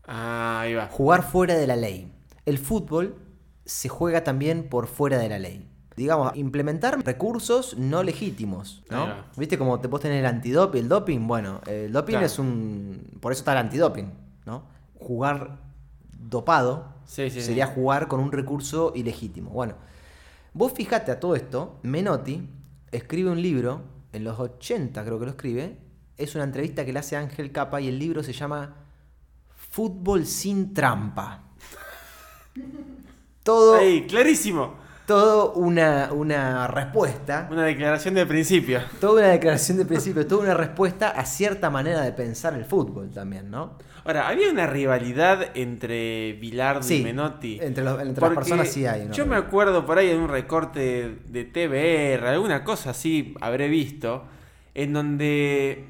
Ah, 0.06 0.60
ahí 0.60 0.74
va. 0.74 0.88
Jugar 0.88 1.22
fuera 1.22 1.54
de 1.54 1.66
la 1.66 1.76
ley. 1.76 2.12
El 2.44 2.58
fútbol 2.58 3.16
se 3.64 3.88
juega 3.88 4.22
también 4.22 4.68
por 4.68 4.86
fuera 4.86 5.16
de 5.16 5.30
la 5.30 5.38
ley. 5.38 5.66
Digamos, 5.96 6.36
implementar 6.36 7.02
recursos 7.02 7.78
no 7.78 8.02
legítimos, 8.02 8.82
¿no? 8.90 9.08
¿Viste 9.38 9.56
como 9.56 9.80
te 9.80 9.88
puedes 9.88 10.02
tener 10.02 10.18
el 10.18 10.26
antidoping, 10.26 10.82
el 10.82 10.88
doping? 10.90 11.26
Bueno, 11.26 11.62
el 11.66 11.90
doping 11.90 12.12
Claro. 12.12 12.26
es 12.26 12.38
un... 12.38 13.16
Por 13.18 13.32
eso 13.32 13.38
está 13.40 13.52
el 13.52 13.58
antidoping, 13.60 14.12
¿no? 14.44 14.64
Jugar 14.98 15.56
dopado 16.18 16.92
Sí, 17.06 17.30
sí, 17.30 17.40
sería 17.40 17.66
sí. 17.68 17.72
jugar 17.76 18.08
con 18.08 18.20
un 18.20 18.30
recurso 18.30 18.92
ilegítimo. 18.94 19.48
Bueno, 19.52 19.76
vos 20.52 20.72
fijate 20.72 21.10
a 21.10 21.18
todo 21.18 21.34
esto, 21.34 21.78
Menotti 21.82 22.46
escribe 22.92 23.30
un 23.30 23.42
libro, 23.42 23.82
en 24.12 24.24
los 24.24 24.38
80 24.38 25.04
creo 25.04 25.18
que 25.18 25.24
lo 25.24 25.30
escribe, 25.32 25.76
es 26.16 26.34
una 26.34 26.44
entrevista 26.44 26.84
que 26.84 26.92
le 26.92 26.98
hace 27.00 27.16
Ángel 27.16 27.50
Capa 27.52 27.80
y 27.80 27.88
el 27.88 27.98
libro 27.98 28.22
se 28.22 28.32
llama 28.32 28.76
Fútbol 29.70 30.26
sin 30.26 30.72
trampa. 30.74 31.42
Todo, 33.42 33.74
Ahí, 33.76 34.06
clarísimo. 34.06 34.74
todo 35.06 35.54
una, 35.54 36.10
una 36.12 36.68
respuesta, 36.68 37.48
Una 37.50 37.64
declaración 37.64 38.14
de 38.14 38.24
principio. 38.24 38.80
toda 39.00 39.20
una 39.22 39.28
declaración 39.32 39.78
de 39.78 39.84
principio, 39.84 40.24
toda 40.28 40.42
una 40.44 40.54
respuesta 40.54 41.08
a 41.10 41.24
cierta 41.24 41.68
manera 41.68 42.02
de 42.02 42.12
pensar 42.12 42.54
el 42.54 42.64
fútbol 42.64 43.10
también, 43.10 43.50
¿no? 43.50 43.78
Ahora, 44.04 44.28
había 44.28 44.50
una 44.50 44.66
rivalidad 44.66 45.56
entre 45.56 46.32
Bilardo 46.34 46.82
Sí, 46.82 46.96
y 47.00 47.02
Menotti. 47.04 47.58
entre 47.62 47.84
los- 47.84 48.00
entre 48.00 48.20
las 48.20 48.34
personas 48.34 48.68
sí 48.68 48.84
hay 48.86 49.02
una 49.02 49.12
Yo 49.12 49.26
me 49.26 49.36
acuerdo 49.36 49.86
por 49.86 49.98
ahí 49.98 50.10
en 50.10 50.18
un 50.20 50.28
recorte 50.28 51.16
de 51.28 51.44
TBR, 51.44 52.26
alguna 52.28 52.64
cosa 52.64 52.90
así 52.90 53.34
habré 53.40 53.68
visto, 53.68 54.24
en 54.74 54.92
donde 54.92 55.84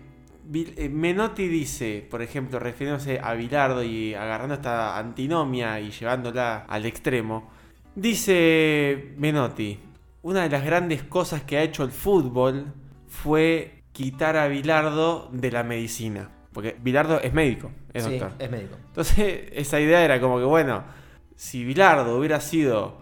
eh, 0.55 0.89
Menotti 0.91 1.47
dice, 1.49 2.07
por 2.11 2.21
ejemplo, 2.21 2.59
refiriéndose 2.59 3.19
a 3.23 3.33
Bilardo 3.35 3.83
y 3.83 4.13
agarrando 4.15 4.55
esta 4.57 4.99
antinomia 4.99 5.81
y 5.81 5.91
llevándola 5.91 6.67
al 6.69 6.85
extremo, 6.85 7.49
dice 7.95 9.15
Menotti, 9.17 9.79
una 10.23 10.43
de 10.43 10.51
las 10.51 10.65
grandes 10.65 11.03
cosas 11.03 11.43
que 11.43 11.57
ha 11.57 11.63
hecho 11.63 11.83
el 11.85 11.91
fútbol 11.93 12.73
fue 13.09 13.83
quitar 13.93 14.37
a 14.37 14.49
Bilardo 14.49 15.29
de 15.33 15.51
la 15.51 15.63
medicina. 15.63 16.29
Porque 16.53 16.77
Bilardo 16.81 17.21
es 17.21 17.33
médico, 17.33 17.71
es 17.93 18.05
sí, 18.05 18.19
doctor. 18.19 18.33
es 18.39 18.51
médico. 18.51 18.77
Entonces, 18.89 19.45
esa 19.53 19.81
idea 19.81 20.05
era 20.05 20.21
como 20.21 20.39
que, 20.39 20.45
bueno, 20.45 20.85
si 21.35 21.65
Bilardo 21.65 22.19
hubiera 22.19 22.41
sido 22.41 22.99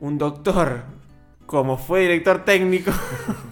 un 0.00 0.18
doctor 0.18 0.84
como 1.46 1.76
fue 1.76 2.00
director 2.00 2.44
técnico, 2.44 2.90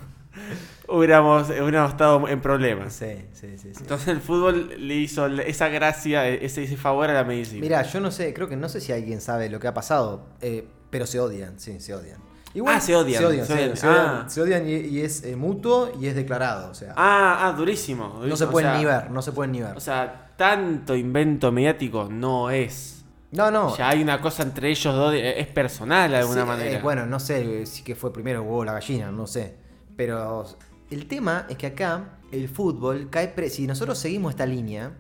hubiéramos, 0.89 1.49
hubiéramos 1.51 1.91
estado 1.91 2.29
en 2.29 2.41
problemas. 2.41 2.93
Sí, 2.95 3.27
sí, 3.33 3.59
sí. 3.59 3.75
sí. 3.75 3.81
Entonces 3.81 4.09
el 4.09 4.21
fútbol 4.21 4.75
le 4.79 4.95
hizo 4.95 5.27
esa 5.27 5.69
gracia, 5.69 6.29
ese, 6.29 6.65
ese 6.65 6.77
favor 6.77 7.11
a 7.11 7.15
la 7.15 7.25
medicina. 7.25 7.61
Mira, 7.61 7.83
yo 7.83 8.01
no 8.01 8.11
sé, 8.11 8.33
creo 8.35 8.49
que 8.49 8.57
no 8.57 8.69
sé 8.69 8.81
si 8.81 8.93
alguien 8.93 9.21
sabe 9.21 9.49
lo 9.49 9.61
que 9.61 9.69
ha 9.69 9.75
pasado, 9.75 10.27
eh, 10.41 10.67
pero 10.91 11.07
se 11.07 11.21
odian, 11.21 11.59
sí, 11.59 11.81
se 11.81 11.95
odian. 11.95 12.21
Ah, 12.67 12.81
se 12.81 12.95
odian, 12.97 13.21
Se 13.21 13.27
odian, 13.27 13.47
se 13.47 13.53
odian. 13.55 13.77
se 13.77 13.89
odian, 13.89 14.07
Ah. 14.07 14.25
se 14.29 14.43
odian 14.43 14.69
y, 14.69 14.73
y 14.73 15.01
es 15.01 15.23
eh, 15.25 15.37
mutuo 15.37 15.91
y 16.01 16.07
es 16.07 16.15
declarado, 16.15 16.71
o 16.71 16.75
sea. 16.75 16.93
ah, 16.97 17.47
ah, 17.49 17.53
durísimo. 17.53 18.21
no 18.25 18.37
se 18.37 18.45
O 18.45 18.51
pueden 18.51 18.71
sea, 18.71 18.79
ni 18.79 18.85
ver, 18.85 19.11
no 19.11 19.23
se 19.23 19.33
pueden 19.33 19.53
ni 19.53 19.61
ver. 19.63 19.77
O 19.77 19.81
sea, 19.81 20.33
tanto 20.37 20.95
invento 20.95 21.51
mediático 21.53 22.09
no 22.11 22.51
es. 22.51 23.05
no, 23.31 23.51
no. 23.51 23.75
Ya 23.77 23.89
hay 23.89 24.03
una 24.03 24.21
cosa 24.21 24.43
entre 24.43 24.69
ellos 24.71 24.95
dos, 24.95 25.13
de- 25.13 25.41
es 25.41 25.47
personal 25.47 26.11
de 26.11 26.17
alguna 26.19 26.43
Sí, 26.43 26.47
manera. 26.49 26.71
eh, 26.79 26.83
bueno, 26.83 27.07
no 27.07 27.19
sé 27.21 27.65
si 27.67 27.83
que 27.83 27.95
fue 27.95 28.13
primero 28.13 28.41
el 28.41 28.47
huevo 28.47 28.59
o 28.59 28.65
la 28.65 28.73
gallina, 28.75 29.11
no 29.11 29.27
sé. 29.27 29.57
Pero 29.97 30.45
el 30.91 31.07
tema 31.07 31.47
es 31.49 31.57
que 31.57 31.69
acá 31.69 32.19
el 32.33 32.49
fútbol 32.49 33.09
cae. 33.11 33.29
pre- 33.29 33.49
si 33.51 33.67
nosotros 33.67 33.97
seguimos 33.99 34.31
esta 34.33 34.45
línea, 34.45 34.93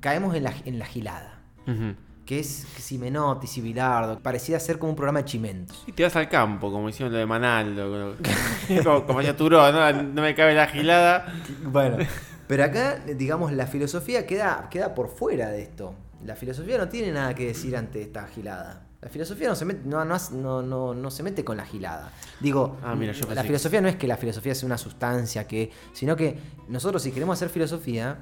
caemos 0.00 0.34
en 0.34 0.44
la, 0.44 0.52
en 0.66 0.78
la 0.78 0.84
gilada. 0.86 1.40
Ujú. 1.66 1.94
Que 2.26 2.40
es 2.40 2.66
que 2.74 2.80
si 2.80 2.96
Menotti, 2.98 3.46
si 3.46 3.60
Bilardo. 3.60 4.18
Parecía 4.20 4.58
ser 4.58 4.78
como 4.78 4.90
un 4.90 4.96
programa 4.96 5.18
de 5.20 5.24
chimentos. 5.26 5.84
Y 5.86 5.92
te 5.92 6.02
vas 6.04 6.16
al 6.16 6.28
campo, 6.28 6.72
como 6.72 6.88
hicieron 6.88 7.12
lo 7.12 7.18
de 7.18 7.26
Manaldo. 7.26 8.16
como, 8.82 9.04
como 9.06 9.18
decía 9.20 9.36
Turó, 9.36 9.70
¿no? 9.72 10.02
No 10.02 10.22
me 10.22 10.34
cabe 10.34 10.54
la 10.54 10.66
gilada. 10.66 11.26
Bueno, 11.64 11.98
pero 12.46 12.64
acá, 12.64 12.96
digamos, 13.16 13.52
la 13.52 13.66
filosofía 13.66 14.26
queda, 14.26 14.68
queda 14.70 14.94
por 14.94 15.08
fuera 15.08 15.50
de 15.50 15.62
esto. 15.62 15.94
La 16.24 16.34
filosofía 16.36 16.78
no 16.78 16.88
tiene 16.88 17.12
nada 17.12 17.34
que 17.34 17.46
decir 17.48 17.76
ante 17.76 18.00
esta 18.02 18.26
gilada. 18.26 18.86
La 19.02 19.10
filosofía 19.10 19.48
no 19.48 19.54
se 19.54 19.66
mete, 19.66 19.82
no, 19.86 20.02
no, 20.06 20.16
no, 20.32 20.62
no- 20.62 20.94
no 20.94 21.10
se 21.10 21.22
mete 21.22 21.44
con 21.44 21.58
la 21.58 21.66
gilada. 21.66 22.10
Digo, 22.40 22.78
Ah, 22.82 22.94
mira, 22.94 23.12
yo 23.12 23.20
pensé 23.26 23.34
la 23.34 23.42
filosofía 23.44 23.82
no 23.82 23.88
es 23.88 23.96
que 23.96 24.06
la 24.06 24.16
filosofía 24.16 24.54
sea 24.54 24.64
una 24.64 24.78
sustancia, 24.78 25.46
que, 25.46 25.70
sino 25.92 26.16
que 26.16 26.38
nosotros 26.68 27.02
si 27.02 27.12
queremos 27.12 27.36
hacer 27.36 27.50
filosofía, 27.50 28.16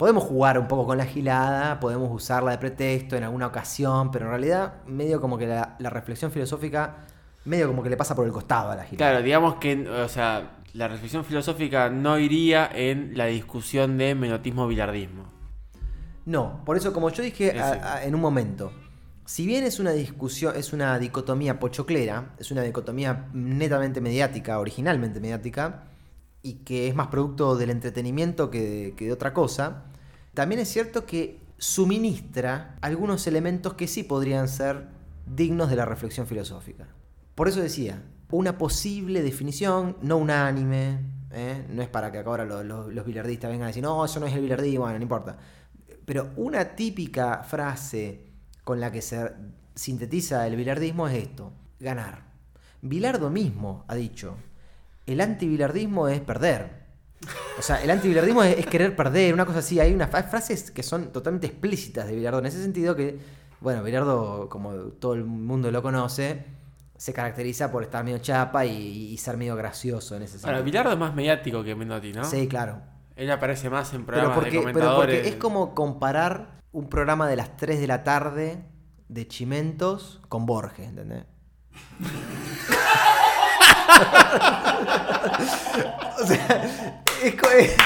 podemos 0.00 0.24
jugar 0.24 0.58
un 0.58 0.66
poco 0.66 0.86
con 0.86 0.96
la 0.96 1.04
gilada, 1.04 1.78
podemos 1.78 2.08
usarla 2.10 2.52
de 2.52 2.56
pretexto 2.56 3.16
en 3.18 3.22
alguna 3.24 3.48
ocasión, 3.48 4.10
pero 4.10 4.24
en 4.24 4.30
realidad 4.30 4.82
medio 4.86 5.20
como 5.20 5.36
que 5.36 5.46
la, 5.46 5.76
la 5.78 5.90
reflexión 5.90 6.30
filosófica, 6.32 7.04
medio 7.44 7.66
como 7.66 7.82
que 7.82 7.90
le 7.90 7.98
pasa 7.98 8.14
por 8.14 8.24
el 8.24 8.32
costado 8.32 8.70
a 8.70 8.76
la 8.76 8.84
gilada. 8.84 9.10
Claro, 9.10 9.22
digamos 9.22 9.56
que, 9.56 9.86
o 9.86 10.08
sea, 10.08 10.52
la 10.72 10.88
reflexión 10.88 11.22
filosófica 11.22 11.90
no 11.90 12.18
iría 12.18 12.66
en 12.72 13.12
la 13.14 13.26
discusión 13.26 13.98
de 13.98 14.14
menotismo-bilardismo. 14.14 15.24
No, 16.24 16.62
por 16.64 16.78
eso 16.78 16.94
como 16.94 17.10
yo 17.10 17.22
dije 17.22 17.60
a- 17.60 18.02
en 18.02 18.14
un 18.14 18.22
momento, 18.22 18.72
si 19.26 19.44
bien 19.44 19.64
es 19.64 19.80
una 19.80 19.90
discusión, 19.90 20.56
es 20.56 20.72
una 20.72 20.98
dicotomía 20.98 21.60
pochoclera, 21.60 22.30
es 22.38 22.50
una 22.50 22.62
dicotomía 22.62 23.26
netamente 23.34 24.00
mediática, 24.00 24.58
originalmente 24.60 25.20
mediática, 25.20 25.84
y 26.40 26.54
que 26.64 26.88
es 26.88 26.94
más 26.94 27.08
producto 27.08 27.54
del 27.54 27.68
entretenimiento 27.68 28.50
que 28.50 28.60
de, 28.62 28.94
que 28.94 29.04
de 29.04 29.12
otra 29.12 29.34
cosa, 29.34 29.84
también 30.34 30.60
es 30.60 30.68
cierto 30.68 31.06
que 31.06 31.40
suministra 31.58 32.76
algunos 32.80 33.26
elementos 33.26 33.74
que 33.74 33.86
sí 33.88 34.02
podrían 34.02 34.48
ser 34.48 34.86
dignos 35.26 35.70
de 35.70 35.76
la 35.76 35.84
reflexión 35.84 36.26
filosófica. 36.26 36.88
Por 37.34 37.48
eso 37.48 37.60
decía, 37.60 38.02
una 38.30 38.58
posible 38.58 39.22
definición, 39.22 39.96
no 40.02 40.16
unánime, 40.18 40.98
¿eh? 41.32 41.64
no 41.70 41.82
es 41.82 41.88
para 41.88 42.10
que 42.12 42.18
ahora 42.18 42.44
los, 42.44 42.64
los- 42.64 43.04
bilardistas 43.06 43.50
vengan 43.50 43.64
a 43.64 43.68
decir, 43.68 43.82
no, 43.82 44.04
eso 44.04 44.20
no 44.20 44.26
es 44.26 44.34
el 44.34 44.42
bilardismo, 44.42 44.82
bueno, 44.82 44.98
no 44.98 45.02
importa. 45.02 45.36
Pero 46.04 46.30
una 46.36 46.74
típica 46.76 47.42
frase 47.42 48.26
con 48.64 48.80
la 48.80 48.90
que 48.90 49.02
se 49.02 49.30
sintetiza 49.74 50.46
el 50.46 50.56
bilardismo 50.56 51.08
es 51.08 51.22
esto, 51.22 51.52
ganar. 51.78 52.24
Bilardo 52.82 53.30
mismo 53.30 53.84
ha 53.88 53.94
dicho, 53.94 54.36
el 55.06 55.20
antibilardismo 55.20 56.08
es 56.08 56.20
perder. 56.20 56.79
O 57.58 57.62
sea, 57.62 57.82
el 57.82 57.90
antibilardismo 57.90 58.42
es, 58.42 58.58
es 58.58 58.66
querer 58.66 58.96
perder, 58.96 59.34
una 59.34 59.44
cosa 59.44 59.58
así. 59.58 59.78
Hay 59.78 59.92
unas 59.92 60.10
frases 60.10 60.70
que 60.70 60.82
son 60.82 61.12
totalmente 61.12 61.46
explícitas 61.46 62.06
de 62.06 62.16
Bilardo. 62.16 62.38
En 62.38 62.46
ese 62.46 62.62
sentido 62.62 62.96
que, 62.96 63.18
bueno, 63.60 63.82
Bilardo, 63.82 64.48
como 64.48 64.72
todo 64.74 65.14
el 65.14 65.24
mundo 65.24 65.70
lo 65.70 65.82
conoce, 65.82 66.44
se 66.96 67.12
caracteriza 67.12 67.70
por 67.70 67.82
estar 67.82 68.04
medio 68.04 68.18
chapa 68.18 68.64
y, 68.64 69.12
y 69.12 69.18
ser 69.18 69.36
medio 69.36 69.56
gracioso 69.56 70.16
en 70.16 70.22
ese 70.22 70.32
sentido. 70.32 70.52
Ahora, 70.52 70.62
Bilardo 70.62 70.92
es 70.92 70.98
más 70.98 71.14
mediático 71.14 71.62
que 71.62 71.74
Menotti, 71.74 72.12
¿no? 72.12 72.24
Sí, 72.24 72.48
claro. 72.48 72.80
Él 73.16 73.30
aparece 73.30 73.68
más 73.68 73.92
en 73.92 74.06
Pero 74.06 74.18
programas 74.18 74.38
porque, 74.38 74.50
de 74.50 74.56
pero 74.56 74.72
comentadores. 74.72 75.16
porque 75.18 75.28
es 75.28 75.36
como 75.36 75.74
comparar 75.74 76.60
un 76.72 76.88
programa 76.88 77.28
de 77.28 77.36
las 77.36 77.56
3 77.56 77.80
de 77.80 77.86
la 77.86 78.02
tarde 78.02 78.64
de 79.08 79.28
Chimentos 79.28 80.20
con 80.28 80.46
Borges, 80.46 80.88
¿entendés? 80.88 81.24
o 86.22 86.26
sea, 86.26 87.02
es, 87.22 87.34
co- 87.34 87.50
es, 87.50 87.72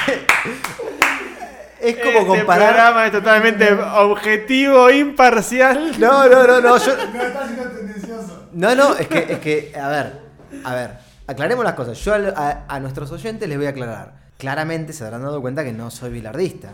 Es 1.80 1.97
como 1.99 2.18
Este 2.20 2.26
comparar. 2.26 2.68
programa 2.68 3.07
es 3.07 3.12
totalmente 3.12 3.70
objetivo, 3.72 4.89
imparcial. 4.91 5.93
No, 5.99 6.26
no, 6.28 6.47
no, 6.47 6.61
no. 6.62 6.78
Yo... 6.78 6.97
No, 7.12 7.22
está 7.22 7.47
siendo 7.47 7.64
tendencioso. 7.70 8.49
No, 8.55 8.74
no, 8.74 8.95
es 8.97 9.07
que, 9.07 9.18
es 9.30 9.39
que, 9.41 9.72
a 9.78 9.89
ver, 9.89 10.18
a 10.64 10.74
ver, 10.74 10.91
aclaremos 11.26 11.62
las 11.62 11.74
cosas. 11.74 11.99
Yo 12.03 12.14
a, 12.14 12.64
a 12.68 12.80
nuestros 12.80 13.11
oyentes 13.12 13.47
les 13.47 13.59
voy 13.59 13.66
a 13.66 13.70
aclarar. 13.70 14.14
Claramente 14.39 14.95
se 14.95 15.05
habrán 15.05 15.22
dado 15.22 15.43
cuenta 15.43 15.62
que 15.62 15.72
no 15.72 15.91
soy 15.91 16.11
bilardista. 16.11 16.72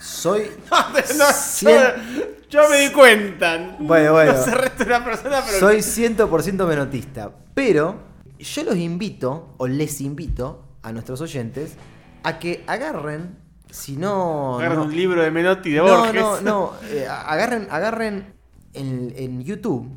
Soy. 0.00 0.50
No, 0.70 1.26
cien- 1.26 1.94
yo, 2.48 2.62
yo 2.62 2.70
me 2.70 2.78
di 2.78 2.90
cuenta. 2.92 3.76
Bueno, 3.78 4.12
bueno. 4.12 4.32
No 4.32 5.04
persona, 5.04 5.42
pero. 5.46 5.58
Soy 5.60 5.76
100% 5.78 6.66
menotista. 6.66 7.30
Pero 7.52 7.96
yo 8.38 8.64
los 8.64 8.76
invito, 8.76 9.54
o 9.58 9.66
les 9.66 10.00
invito 10.00 10.64
a 10.82 10.92
nuestros 10.92 11.20
oyentes, 11.20 11.74
a 12.22 12.38
que 12.38 12.64
agarren, 12.66 13.38
si 13.70 13.96
no. 13.96 14.58
Agarran 14.58 14.78
no- 14.78 14.84
un 14.84 14.96
libro 14.96 15.22
de 15.22 15.30
Menotti 15.30 15.70
de 15.70 15.78
no, 15.78 15.84
Borges. 15.84 16.22
no, 16.22 16.40
no. 16.40 16.72
eh, 16.90 17.06
agarren, 17.08 17.66
agarren 17.70 18.34
en, 18.74 19.12
en 19.16 19.42
YouTube 19.42 19.88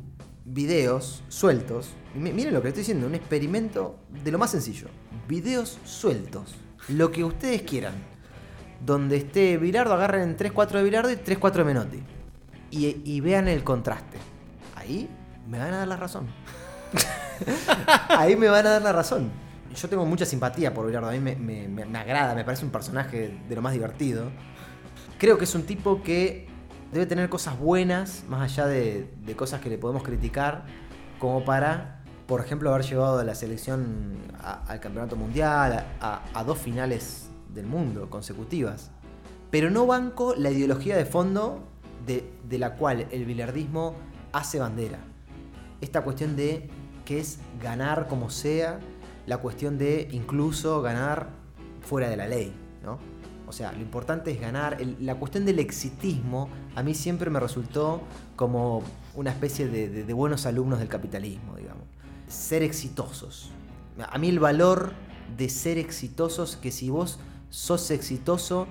videos 0.44 1.22
sueltos. 1.28 1.94
Miren 2.14 2.54
lo 2.54 2.62
que 2.62 2.68
estoy 2.68 2.82
diciendo, 2.82 3.06
un 3.06 3.14
experimento 3.14 3.98
de 4.22 4.30
lo 4.30 4.38
más 4.38 4.50
sencillo. 4.50 4.88
Videos 5.26 5.78
sueltos. 5.84 6.54
Lo 6.88 7.10
que 7.10 7.24
ustedes 7.24 7.62
quieran. 7.62 7.94
Donde 8.84 9.16
esté 9.16 9.56
Bilardo, 9.56 9.94
agarren 9.94 10.36
3-4 10.36 10.68
de 10.72 10.82
Bilardo 10.82 11.10
y 11.10 11.16
3-4 11.16 11.52
de 11.52 11.64
Menotti. 11.64 12.02
Y, 12.70 13.00
y 13.04 13.20
vean 13.20 13.48
el 13.48 13.64
contraste. 13.64 14.18
Ahí 14.76 15.08
me 15.48 15.58
van 15.58 15.72
a 15.72 15.78
dar 15.78 15.88
la 15.88 15.96
razón. 15.96 16.26
Ahí 18.08 18.36
me 18.36 18.48
van 18.48 18.66
a 18.66 18.70
dar 18.70 18.82
la 18.82 18.92
razón. 18.92 19.30
Yo 19.74 19.88
tengo 19.88 20.04
mucha 20.06 20.24
simpatía 20.24 20.72
por 20.72 20.86
Bilardo. 20.86 21.08
A 21.08 21.12
mí 21.12 21.18
me, 21.20 21.36
me- 21.36 21.68
me- 21.68 21.98
agrada, 21.98 22.34
me 22.34 22.44
parece 22.44 22.64
un 22.64 22.70
personaje 22.70 23.38
de 23.48 23.54
lo 23.54 23.62
más 23.62 23.72
divertido. 23.72 24.30
Creo 25.18 25.38
que 25.38 25.44
es 25.44 25.54
un 25.54 25.64
tipo 25.64 26.02
que 26.02 26.46
debe 26.92 27.06
tener 27.06 27.28
cosas 27.28 27.58
buenas, 27.58 28.24
más 28.28 28.42
allá 28.42 28.66
de, 28.66 29.10
de 29.24 29.36
cosas 29.36 29.60
que 29.60 29.68
le 29.68 29.78
podemos 29.78 30.02
criticar, 30.02 30.64
como 31.18 31.44
para, 31.44 32.02
por 32.26 32.40
ejemplo, 32.40 32.70
haber 32.72 32.84
llevado 32.86 33.18
a 33.18 33.24
la 33.24 33.34
selección 33.34 34.16
a- 34.40 34.62
al 34.68 34.80
campeonato 34.80 35.16
mundial, 35.16 35.84
a- 36.00 36.22
a 36.34 36.44
dos 36.44 36.58
finales 36.58 37.28
del 37.52 37.66
mundo 37.66 38.08
consecutivas. 38.10 38.90
Pero 39.50 39.70
no 39.70 39.86
banco 39.86 40.34
la 40.36 40.50
ideología 40.50 40.96
de 40.96 41.04
fondo 41.04 41.66
de, 42.06 42.30
de 42.48 42.58
la 42.58 42.74
cual 42.74 43.06
el 43.10 43.24
bilardismo 43.24 43.94
hace 44.32 44.58
bandera. 44.58 44.98
Esta 45.80 46.02
cuestión 46.02 46.36
de 46.36 46.68
que 47.04 47.18
es 47.20 47.38
ganar 47.62 48.08
como 48.08 48.30
sea, 48.30 48.80
la 49.26 49.38
cuestión 49.38 49.78
de 49.78 50.08
incluso 50.12 50.82
ganar 50.82 51.28
fuera 51.80 52.08
de 52.08 52.16
la 52.16 52.26
ley, 52.28 52.52
¿no? 52.82 52.98
O 53.46 53.52
sea, 53.52 53.72
lo 53.72 53.80
importante 53.80 54.30
es 54.30 54.40
ganar. 54.40 54.78
La 55.00 55.14
cuestión 55.16 55.44
del 55.44 55.58
exitismo 55.58 56.48
a 56.74 56.82
mí 56.82 56.94
siempre 56.94 57.30
me 57.30 57.38
resultó 57.40 58.00
como 58.36 58.82
una 59.14 59.30
especie 59.30 59.68
de, 59.68 59.88
de- 59.88 60.04
de 60.04 60.12
buenos 60.14 60.46
alumnos 60.46 60.78
del 60.78 60.88
capitalismo, 60.88 61.54
digamos. 61.56 61.84
Ser 62.26 62.62
exitosos. 62.62 63.50
A 64.10 64.18
mí 64.18 64.28
el 64.28 64.40
valor 64.40 64.92
de 65.36 65.48
ser 65.50 65.78
exitosos, 65.78 66.56
que 66.56 66.72
si 66.72 66.88
vos 66.90 67.20
sos 67.50 67.90
exitoso, 67.90 68.66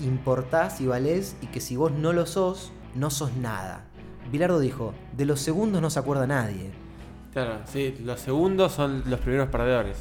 importás 0.00 0.80
y 0.80 0.86
valés, 0.86 1.36
y 1.40 1.46
que 1.46 1.60
si 1.60 1.76
vos 1.76 1.92
no 1.92 2.12
lo 2.12 2.26
sos, 2.26 2.72
no 2.94 3.10
sos 3.10 3.34
nada. 3.36 3.84
Bilardo 4.30 4.58
dijo, 4.60 4.94
de 5.16 5.24
los 5.26 5.40
segundos 5.40 5.80
no 5.80 5.90
se 5.90 5.98
acuerda 6.00 6.26
nadie. 6.26 6.70
Claro, 7.38 7.60
sí, 7.66 7.94
los 8.02 8.18
segundos 8.18 8.72
son 8.72 9.04
los 9.06 9.20
primeros 9.20 9.48
perdedores. 9.48 9.96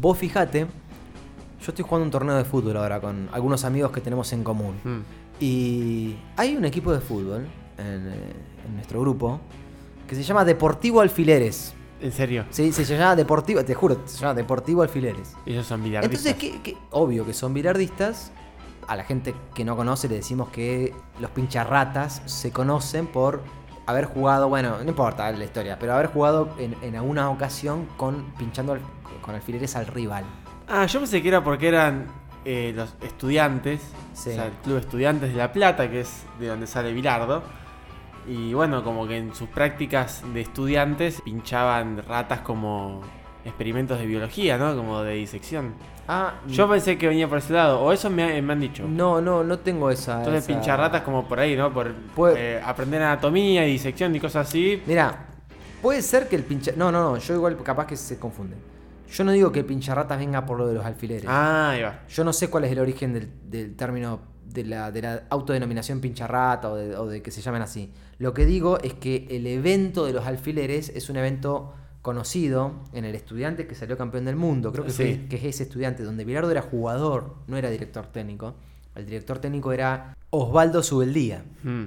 Vos 0.00 0.18
fijate, 0.18 0.62
yo 0.62 1.68
estoy 1.68 1.84
jugando 1.84 2.06
un 2.06 2.10
torneo 2.10 2.34
de 2.34 2.44
fútbol 2.44 2.76
ahora 2.76 3.00
con 3.00 3.28
algunos 3.30 3.64
amigos 3.64 3.92
que 3.92 4.00
tenemos 4.00 4.32
en 4.32 4.42
común. 4.42 4.74
Mm. 4.82 4.98
Y 5.38 6.16
hay 6.36 6.56
un 6.56 6.64
equipo 6.64 6.92
de 6.92 6.98
fútbol 6.98 7.46
en, 7.78 8.08
eh, 8.08 8.32
en 8.66 8.74
nuestro 8.74 9.00
grupo 9.00 9.38
que 10.08 10.16
se 10.16 10.24
llama 10.24 10.44
Deportivo 10.44 11.00
Alfileres. 11.02 11.72
En 12.00 12.10
serio. 12.10 12.44
Sí, 12.50 12.72
se 12.72 12.84
llama 12.84 13.14
Deportivo, 13.14 13.64
te 13.64 13.74
juro, 13.74 14.02
se 14.04 14.18
llama 14.18 14.34
Deportivo 14.34 14.82
Alfileres. 14.82 15.34
Ellos 15.46 15.66
son 15.66 15.84
billardistas. 15.84 16.26
Entonces, 16.26 16.52
¿qué, 16.52 16.62
qué? 16.64 16.76
obvio 16.90 17.24
que 17.24 17.32
son 17.32 17.54
bilardistas. 17.54 18.32
A 18.88 18.96
la 18.96 19.04
gente 19.04 19.36
que 19.54 19.64
no 19.64 19.76
conoce 19.76 20.08
le 20.08 20.16
decimos 20.16 20.48
que 20.48 20.92
los 21.20 21.30
pincharratas 21.30 22.22
se 22.26 22.50
conocen 22.50 23.06
por 23.06 23.40
haber 23.86 24.04
jugado, 24.06 24.48
bueno, 24.48 24.76
no 24.82 24.88
importa 24.88 25.30
la 25.30 25.44
historia, 25.44 25.78
pero 25.78 25.94
haber 25.94 26.06
jugado 26.08 26.48
en, 26.58 26.74
en 26.82 26.96
alguna 26.96 27.30
ocasión 27.30 27.86
con 27.96 28.24
pinchando 28.38 28.72
al- 28.72 28.80
con 29.22 29.34
alfileres 29.34 29.74
al 29.76 29.86
rival. 29.86 30.24
Ah, 30.68 30.86
yo 30.86 30.98
pensé 31.00 31.22
que 31.22 31.28
era 31.28 31.42
porque 31.44 31.68
eran 31.68 32.06
eh, 32.44 32.72
los 32.74 32.94
estudiantes, 33.00 33.80
Sí. 34.12 34.30
o 34.30 34.32
sea, 34.34 34.46
el 34.46 34.52
Club 34.64 34.78
Estudiantes 34.78 35.30
de 35.32 35.36
La 35.38 35.52
Plata, 35.52 35.90
que 35.90 36.00
es 36.00 36.24
de 36.40 36.48
donde 36.48 36.66
sale 36.66 36.92
Bilardo. 36.92 37.42
Y 38.28 38.54
bueno, 38.54 38.82
como 38.82 39.06
que 39.06 39.18
en 39.18 39.34
sus 39.34 39.48
prácticas 39.48 40.22
de 40.34 40.40
estudiantes 40.40 41.20
pinchaban 41.22 42.02
ratas 42.08 42.40
como 42.40 43.02
experimentos 43.46 43.98
de 43.98 44.06
biología, 44.06 44.58
¿no? 44.58 44.76
Como 44.76 45.02
de 45.02 45.14
disección. 45.14 45.74
Ah, 46.08 46.34
Yo 46.48 46.68
pensé 46.68 46.96
que 46.98 47.08
venía 47.08 47.28
por 47.28 47.38
ese 47.38 47.52
lado, 47.52 47.80
o 47.80 47.92
eso 47.92 48.08
me, 48.10 48.40
me 48.42 48.52
han 48.52 48.60
dicho. 48.60 48.84
no, 48.86 49.20
no, 49.20 49.42
no 49.42 49.58
tengo 49.58 49.90
esa. 49.90 50.18
Entonces 50.18 50.44
esa- 50.44 50.52
pinchar 50.52 50.78
ratas 50.78 51.02
como 51.02 51.26
por 51.26 51.40
ahí, 51.40 51.56
¿no? 51.56 51.72
Por 51.72 51.92
Puede- 52.14 52.56
eh, 52.58 52.62
aprender 52.64 53.02
anatomía 53.02 53.66
y 53.66 53.72
disección 53.72 54.14
y 54.14 54.20
cosas 54.20 54.46
así. 54.48 54.82
Mira, 54.86 55.26
puede 55.82 56.02
ser 56.02 56.28
que 56.28 56.36
el 56.36 56.42
pincha. 56.44 56.72
No, 56.76 56.92
no, 56.92 57.02
no, 57.12 57.16
yo 57.18 57.34
igual 57.34 57.56
capaz 57.62 57.86
que 57.86 57.96
se 57.96 58.18
confunde. 58.18 58.56
Yo 59.10 59.22
no 59.24 59.32
digo 59.32 59.52
que 59.52 59.60
el 59.60 59.64
pincharratas 59.66 60.18
venga 60.18 60.44
por 60.46 60.58
lo 60.58 60.66
de 60.66 60.74
los 60.74 60.84
alfileres. 60.84 61.24
Ah, 61.28 61.70
ahí 61.70 61.82
va. 61.82 62.00
Yo 62.08 62.24
no 62.24 62.32
sé 62.32 62.50
cuál 62.50 62.64
es 62.64 62.72
el 62.72 62.78
origen 62.80 63.12
del, 63.12 63.30
del 63.48 63.76
término 63.76 64.20
de 64.44 64.64
la, 64.64 64.90
de 64.90 65.02
la 65.02 65.22
autodenominación 65.30 66.00
pincharrata 66.00 66.70
o 66.70 66.76
de, 66.76 66.96
o 66.96 67.06
de 67.06 67.22
que 67.22 67.30
se 67.30 67.40
llamen 67.40 67.62
así. 67.62 67.92
Lo 68.18 68.32
que 68.34 68.46
digo 68.46 68.78
es 68.82 68.94
que 68.94 69.26
el 69.30 69.46
evento 69.46 70.06
de 70.06 70.12
los 70.12 70.24
alfileres 70.26 70.88
es 70.88 71.08
un 71.10 71.16
evento 71.16 71.72
conocido 72.06 72.72
en 72.92 73.04
el 73.04 73.16
estudiante 73.16 73.66
que 73.66 73.74
salió 73.74 73.98
campeón 73.98 74.24
del 74.26 74.36
mundo. 74.36 74.70
Creo 74.70 74.84
que, 74.84 74.92
Sí. 74.92 74.96
fue- 75.02 75.26
que 75.28 75.36
es 75.36 75.44
ese 75.56 75.64
estudiante, 75.64 76.04
donde 76.04 76.24
Bilardo 76.24 76.52
era 76.52 76.62
jugador, 76.62 77.34
no 77.48 77.56
era 77.56 77.68
director 77.68 78.06
técnico. 78.06 78.54
El 78.94 79.06
director 79.06 79.40
técnico 79.40 79.72
era 79.72 80.16
Osvaldo 80.30 80.84
Subeldía. 80.84 81.44
Mm. 81.64 81.84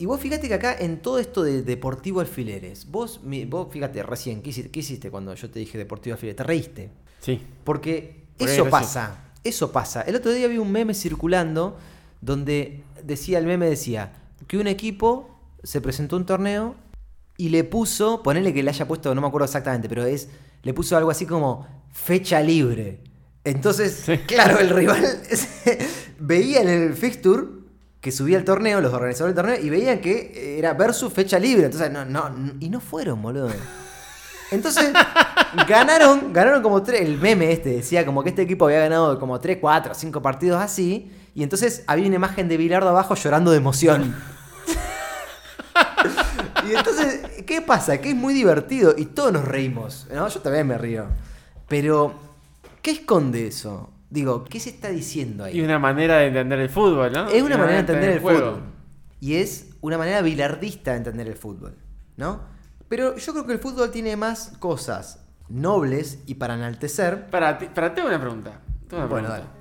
Y 0.00 0.06
vos 0.06 0.18
fíjate 0.20 0.48
que 0.48 0.54
acá 0.54 0.76
en 0.76 0.98
todo 1.00 1.20
esto 1.20 1.44
de 1.44 1.62
Deportivo 1.62 2.18
Alfileres, 2.18 2.90
vos, 2.90 3.20
vos 3.48 3.68
fíjate 3.70 4.02
recién, 4.02 4.42
¿qué 4.42 4.50
hiciste, 4.50 4.70
qué 4.72 4.80
hiciste 4.80 5.08
cuando 5.08 5.32
yo 5.36 5.48
te 5.48 5.60
dije 5.60 5.78
Deportivo 5.78 6.14
Alfileres? 6.14 6.36
Te 6.36 6.42
reíste. 6.42 6.90
Sí. 7.20 7.40
Porque 7.62 8.24
Por 8.36 8.48
eso 8.48 8.68
pasa, 8.68 9.30
eso 9.44 9.70
pasa. 9.70 10.02
El 10.02 10.16
otro 10.16 10.32
día 10.32 10.48
vi 10.48 10.58
un 10.58 10.72
meme 10.72 10.94
circulando 10.94 11.78
donde 12.20 12.82
decía, 13.04 13.38
el 13.38 13.46
meme 13.46 13.66
decía, 13.66 14.12
que 14.48 14.58
un 14.58 14.66
equipo 14.66 15.30
se 15.62 15.80
presentó 15.80 16.16
a 16.16 16.18
un 16.18 16.26
torneo 16.26 16.74
y 17.36 17.48
le 17.48 17.64
puso, 17.64 18.22
ponele 18.22 18.52
que 18.54 18.62
le 18.62 18.70
haya 18.70 18.86
puesto, 18.86 19.14
no 19.14 19.20
me 19.20 19.26
acuerdo 19.26 19.44
exactamente, 19.46 19.88
pero 19.88 20.04
es, 20.04 20.28
le 20.62 20.72
puso 20.74 20.96
algo 20.96 21.10
así 21.10 21.26
como 21.26 21.66
fecha 21.92 22.40
libre. 22.40 23.00
Entonces, 23.44 24.02
Sí. 24.06 24.18
claro, 24.26 24.58
el 24.58 24.70
rival 24.70 25.04
veía 26.18 26.62
en 26.62 26.68
el 26.68 26.94
fixture 26.94 27.42
que 28.00 28.12
subía 28.12 28.36
el 28.38 28.44
torneo, 28.44 28.80
los 28.80 28.92
organizadores 28.92 29.34
del 29.34 29.44
torneo, 29.44 29.64
y 29.64 29.70
veían 29.70 30.00
que 30.00 30.58
era 30.58 30.74
versus 30.74 31.12
fecha 31.12 31.38
libre. 31.38 31.64
Entonces, 31.66 31.90
no, 31.90 32.04
no, 32.04 32.30
y 32.60 32.68
no 32.68 32.80
fueron, 32.80 33.20
boludo. 33.22 33.50
Entonces, 34.50 34.92
ganaron, 35.68 36.32
ganaron 36.32 36.62
como 36.62 36.82
tres. 36.82 37.00
El 37.00 37.18
meme 37.18 37.50
este 37.52 37.70
decía 37.70 38.04
como 38.04 38.22
que 38.22 38.28
este 38.30 38.42
equipo 38.42 38.66
había 38.66 38.80
ganado 38.80 39.18
como 39.18 39.40
3, 39.40 39.58
4, 39.60 39.94
5 39.94 40.22
partidos 40.22 40.60
así. 40.60 41.10
Y 41.34 41.42
entonces 41.42 41.82
había 41.86 42.06
una 42.06 42.16
imagen 42.16 42.46
de 42.48 42.56
Bilardo 42.56 42.90
abajo 42.90 43.14
llorando 43.14 43.50
de 43.50 43.56
emoción. 43.56 44.14
Y 46.68 46.74
entonces, 46.74 47.20
¿qué 47.46 47.60
pasa? 47.62 47.98
Que 48.00 48.10
es 48.10 48.14
muy 48.16 48.34
divertido 48.34 48.94
y 48.96 49.06
todos 49.06 49.32
nos 49.32 49.44
reímos. 49.44 50.06
¿no? 50.12 50.28
Yo 50.28 50.40
también 50.40 50.66
me 50.66 50.78
río. 50.78 51.06
Pero, 51.68 52.14
¿qué 52.82 52.92
esconde 52.92 53.46
eso? 53.46 53.90
Digo, 54.10 54.44
¿qué 54.44 54.60
se 54.60 54.70
está 54.70 54.88
diciendo 54.90 55.44
ahí? 55.44 55.58
Y 55.58 55.60
una 55.62 55.78
manera 55.78 56.18
de 56.18 56.28
entender 56.28 56.60
el 56.60 56.68
fútbol, 56.68 57.12
¿no? 57.12 57.28
Es 57.28 57.42
una 57.42 57.56
manera 57.56 57.74
de 57.74 57.80
entender 57.80 58.10
el 58.10 58.20
juego. 58.20 58.52
fútbol. 58.52 58.62
Y 59.20 59.36
es 59.36 59.70
una 59.80 59.98
manera 59.98 60.20
bilardista 60.22 60.92
de 60.92 60.98
entender 60.98 61.26
el 61.28 61.36
fútbol, 61.36 61.76
¿no? 62.16 62.42
Pero 62.88 63.16
yo 63.16 63.32
creo 63.32 63.46
que 63.46 63.54
el 63.54 63.58
fútbol 63.58 63.90
tiene 63.90 64.16
más 64.16 64.52
cosas 64.58 65.24
nobles 65.48 66.18
y 66.26 66.34
para 66.34 66.54
enaltecer. 66.54 67.26
Para, 67.30 67.58
ti- 67.58 67.66
para 67.74 67.94
tengo 67.94 68.08
una 68.08 68.20
pregunta. 68.20 68.60
Una 68.92 69.06
Bueno, 69.06 69.28
pregunta. 69.28 69.52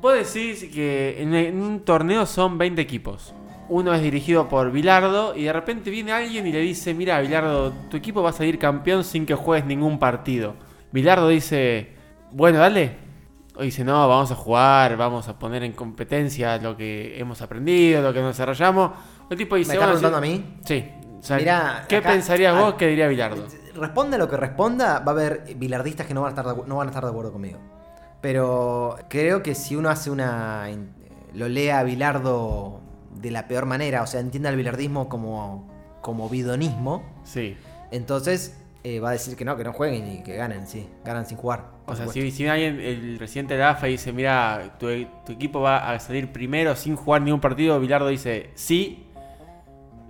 Vos 0.00 0.14
decís 0.14 0.72
que 0.72 1.20
en 1.20 1.60
un 1.60 1.80
torneo 1.80 2.24
son 2.24 2.56
20 2.56 2.80
equipos. 2.80 3.34
Uno 3.70 3.92
es 3.94 4.00
dirigido 4.02 4.48
por 4.48 4.70
Bilardo 4.72 5.36
y 5.36 5.44
de 5.44 5.52
repente 5.52 5.90
viene 5.90 6.12
alguien 6.12 6.46
y 6.46 6.52
le 6.52 6.60
dice, 6.60 6.94
mira 6.94 7.20
Bilardo, 7.20 7.72
tu 7.90 7.96
equipo 7.98 8.22
va 8.22 8.30
a 8.30 8.32
salir 8.32 8.58
campeón 8.58 9.04
sin 9.04 9.26
que 9.26 9.34
juegues 9.34 9.66
ningún 9.66 9.98
partido. 9.98 10.54
Bilardo 10.90 11.28
dice, 11.28 11.92
bueno, 12.32 12.58
dale. 12.58 12.96
O 13.56 13.62
dice, 13.62 13.84
no, 13.84 14.08
vamos 14.08 14.30
a 14.30 14.36
jugar, 14.36 14.96
vamos 14.96 15.28
a 15.28 15.38
poner 15.38 15.64
en 15.64 15.72
competencia 15.72 16.56
lo 16.58 16.76
que 16.76 17.18
hemos 17.18 17.42
aprendido, 17.42 18.00
lo 18.00 18.12
que 18.14 18.20
nos 18.20 18.28
desarrollamos. 18.36 18.92
El 19.28 19.36
tipo 19.36 19.56
dice, 19.56 19.68
¿Me 19.70 19.74
estás 19.74 20.00
bueno, 20.00 20.00
preguntando 20.12 20.26
sí- 20.26 20.32
a 20.32 20.36
mí? 20.38 20.60
Sí. 20.64 21.18
O 21.18 21.22
sea, 21.22 21.36
Mirá, 21.38 21.84
¿Qué 21.88 21.96
acá- 21.96 22.10
pensarías 22.12 22.56
vos 22.58 22.74
que 22.74 22.86
diría 22.86 23.08
Bilardo? 23.08 23.44
Responda 23.74 24.16
lo 24.16 24.28
que 24.30 24.36
responda, 24.36 25.00
va 25.00 25.12
a 25.12 25.14
haber 25.14 25.42
bilardistas 25.56 26.06
que 26.06 26.14
no 26.14 26.22
van 26.22 26.28
a 26.28 26.30
estar 26.30 26.46
de, 26.46 26.52
acu- 26.62 26.66
no 26.66 26.76
van 26.76 26.86
a 26.86 26.90
estar 26.90 27.02
de 27.04 27.10
acuerdo 27.10 27.32
conmigo. 27.32 27.58
Pero 28.20 28.96
creo 29.08 29.42
que 29.42 29.54
si 29.54 29.76
uno 29.76 29.90
hace 29.90 30.10
una, 30.10 30.68
lo 31.34 31.48
lea 31.48 31.80
a 31.80 31.82
Bilardo 31.82 32.80
de 33.20 33.30
la 33.30 33.48
peor 33.48 33.66
manera, 33.66 34.02
o 34.02 34.06
sea, 34.06 34.20
entienda 34.20 34.50
el 34.50 34.56
bilardismo 34.56 35.08
como, 35.08 35.68
como 36.00 36.28
bidonismo, 36.28 37.02
Sí. 37.24 37.56
entonces 37.90 38.56
eh, 38.84 39.00
va 39.00 39.10
a 39.10 39.12
decir 39.12 39.36
que 39.36 39.44
no, 39.44 39.56
que 39.56 39.64
no 39.64 39.72
jueguen 39.72 40.10
y 40.12 40.22
que 40.22 40.36
ganen, 40.36 40.66
sí, 40.66 40.88
ganan 41.04 41.26
sin 41.26 41.36
jugar. 41.36 41.64
O 41.86 41.96
sea, 41.96 42.06
si, 42.08 42.30
si 42.30 42.46
alguien, 42.46 42.78
el 42.80 43.16
presidente 43.18 43.54
de 43.54 43.60
la 43.60 43.70
AFA 43.70 43.86
dice, 43.88 44.12
mira, 44.12 44.76
tu, 44.78 44.86
tu 45.26 45.32
equipo 45.32 45.60
va 45.60 45.90
a 45.90 45.98
salir 45.98 46.30
primero 46.32 46.76
sin 46.76 46.94
jugar 46.96 47.22
ningún 47.22 47.40
partido, 47.40 47.80
Bilardo 47.80 48.08
dice, 48.08 48.50
sí, 48.54 49.07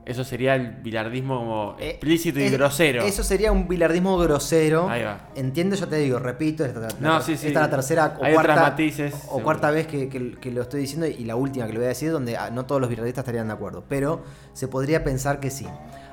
eso 0.09 0.25
sería 0.25 0.55
el 0.57 0.71
bilardismo 0.77 1.39
como 1.39 1.77
Eh, 1.79 1.91
explícito 1.91 2.41
y 2.41 2.45
es- 2.45 2.53
grosero. 2.53 3.03
Eso 3.05 3.23
sería 3.23 3.53
un 3.53 3.69
bilardismo 3.69 4.17
grosero. 4.19 4.89
Ahí 4.89 5.03
va. 5.05 5.29
Entiendo, 5.37 5.77
ya 5.77 5.87
te 5.87 5.97
digo, 5.97 6.19
repito, 6.19 6.65
esta, 6.65 6.81
la- 6.81 6.89
No, 6.99 7.21
sí, 7.21 7.37
sí. 7.37 7.49
esta 7.49 7.61
es 7.61 7.67
la 7.67 7.71
tercera 7.71 8.17
o 8.19 8.25
Hay 8.25 8.35
cuarta, 8.35 8.57
matices, 8.57 9.15
o 9.15 9.19
seguro. 9.19 9.45
cuarta 9.45 9.71
vez 9.71 9.87
que, 9.87 10.09
que- 10.09 10.33
que 10.41 10.51
lo 10.51 10.63
estoy 10.63 10.81
diciendo 10.81 11.07
y 11.07 11.25
la 11.25 11.37
última 11.37 11.67
que 11.67 11.73
lo 11.75 11.79
voy 11.81 11.87
a 11.87 11.91
decir 11.91 12.11
donde 12.11 12.37
ah, 12.37 12.51
no 12.51 12.67
todos 12.67 12.81
los 12.81 12.91
bilardistas 12.91 13.23
estarían 13.23 13.47
de 13.49 13.53
acuerdo, 13.55 13.85
pero 13.89 14.23
se 14.55 14.67
podría 14.67 15.05
pensar 15.05 15.39
que 15.41 15.51
sí. 15.51 15.67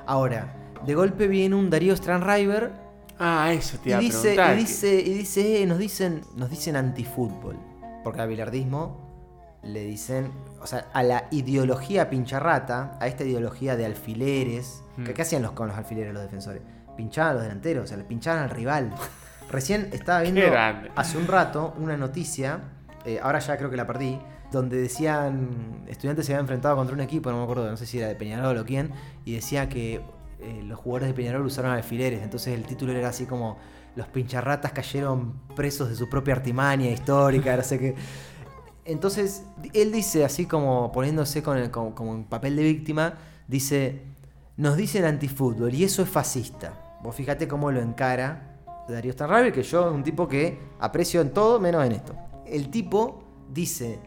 Ahora, 0.06 0.54
de 0.84 0.94
golpe 0.94 1.26
viene 1.26 1.54
un 1.56 1.70
Darío 1.70 1.96
Stranriver 1.96 2.70
Ah, 3.18 3.50
eso 3.52 3.78
te 3.82 3.88
y 3.88 3.92
iba 3.92 4.00
dice, 4.00 4.34
y 4.34 4.56
dice, 4.56 4.94
y 5.00 5.14
dice, 5.14 5.62
eh, 5.62 5.66
nos 5.66 5.78
dicen, 5.78 6.20
nos 6.36 6.50
dicen 6.50 6.76
antifútbol, 6.76 7.56
porque 8.04 8.20
al 8.20 8.28
bilardismo 8.28 9.58
le 9.62 9.84
dicen, 9.84 10.30
o 10.60 10.66
sea, 10.66 10.86
a 10.92 11.02
la 11.02 11.26
ideología 11.30 12.10
pincharrata, 12.10 12.96
a 13.00 13.06
esta 13.06 13.24
ideología 13.24 13.76
de 13.76 13.86
alfileres, 13.86 14.82
que 14.96 15.02
Mm. 15.10 15.14
¿qué 15.14 15.22
hacían 15.22 15.42
los, 15.42 15.52
con 15.52 15.68
los 15.68 15.76
alfileres 15.76 16.12
los 16.12 16.22
defensores? 16.22 16.62
Pinchaban 16.96 17.32
a 17.32 17.34
los 17.34 17.42
delanteros, 17.42 17.84
o 17.84 17.86
sea, 17.86 17.96
le 17.96 18.04
pinchaban 18.04 18.42
al 18.42 18.50
rival. 18.50 18.92
Recién 19.50 19.90
estaba 19.92 20.22
viendo 20.22 20.40
hace 20.96 21.18
un 21.18 21.26
rato 21.26 21.74
una 21.78 21.96
noticia, 21.96 22.60
eh, 23.04 23.20
ahora 23.22 23.38
ya 23.38 23.56
creo 23.56 23.70
que 23.70 23.76
la 23.76 23.86
perdí, 23.86 24.18
donde 24.50 24.76
decían, 24.80 25.84
estudiantes 25.86 26.26
se 26.26 26.32
habían 26.32 26.44
enfrentado 26.44 26.76
contra 26.76 26.94
un 26.94 27.00
equipo, 27.00 27.30
no 27.30 27.38
me 27.38 27.42
acuerdo, 27.44 27.70
no 27.70 27.76
sé 27.76 27.86
si 27.86 27.98
era 27.98 28.08
de 28.08 28.14
Peñarol 28.16 28.56
o 28.58 28.64
quién, 28.64 28.90
y 29.24 29.34
decía 29.34 29.68
que 29.68 30.00
eh, 30.40 30.62
los 30.64 30.78
jugadores 30.78 31.08
de 31.08 31.14
Peñarol 31.14 31.44
usaron 31.44 31.70
alfileres, 31.72 32.22
entonces 32.22 32.54
el 32.54 32.64
título 32.64 32.92
era 32.92 33.08
así 33.08 33.26
como 33.26 33.58
los 33.94 34.06
pincharratas 34.08 34.72
cayeron 34.72 35.34
presos 35.54 35.88
de 35.88 35.96
su 35.96 36.08
propia 36.08 36.34
artimaña 36.34 36.88
histórica, 36.88 37.56
no 37.56 37.62
sé 37.62 37.78
qué. 37.78 37.94
Entonces, 38.86 39.44
él 39.74 39.92
dice, 39.92 40.24
así 40.24 40.46
como 40.46 40.92
poniéndose 40.92 41.42
con 41.42 41.58
el, 41.58 41.70
como, 41.70 41.94
como 41.94 42.14
en 42.14 42.24
papel 42.24 42.56
de 42.56 42.62
víctima, 42.62 43.14
dice, 43.48 44.02
nos 44.56 44.76
dicen 44.76 45.04
antifútbol 45.04 45.74
y 45.74 45.84
eso 45.84 46.02
es 46.02 46.08
fascista. 46.08 46.98
Vos 47.02 47.14
fíjate 47.14 47.46
cómo 47.48 47.70
lo 47.70 47.80
encara 47.80 48.54
Darío 48.88 49.12
Stanrabe, 49.12 49.52
que 49.52 49.62
yo 49.62 49.88
es 49.88 49.94
un 49.94 50.02
tipo 50.04 50.28
que 50.28 50.58
aprecio 50.80 51.20
en 51.20 51.30
todo 51.30 51.58
menos 51.60 51.84
en 51.84 51.92
esto. 51.92 52.14
El 52.46 52.70
tipo 52.70 53.24
dice, 53.52 53.98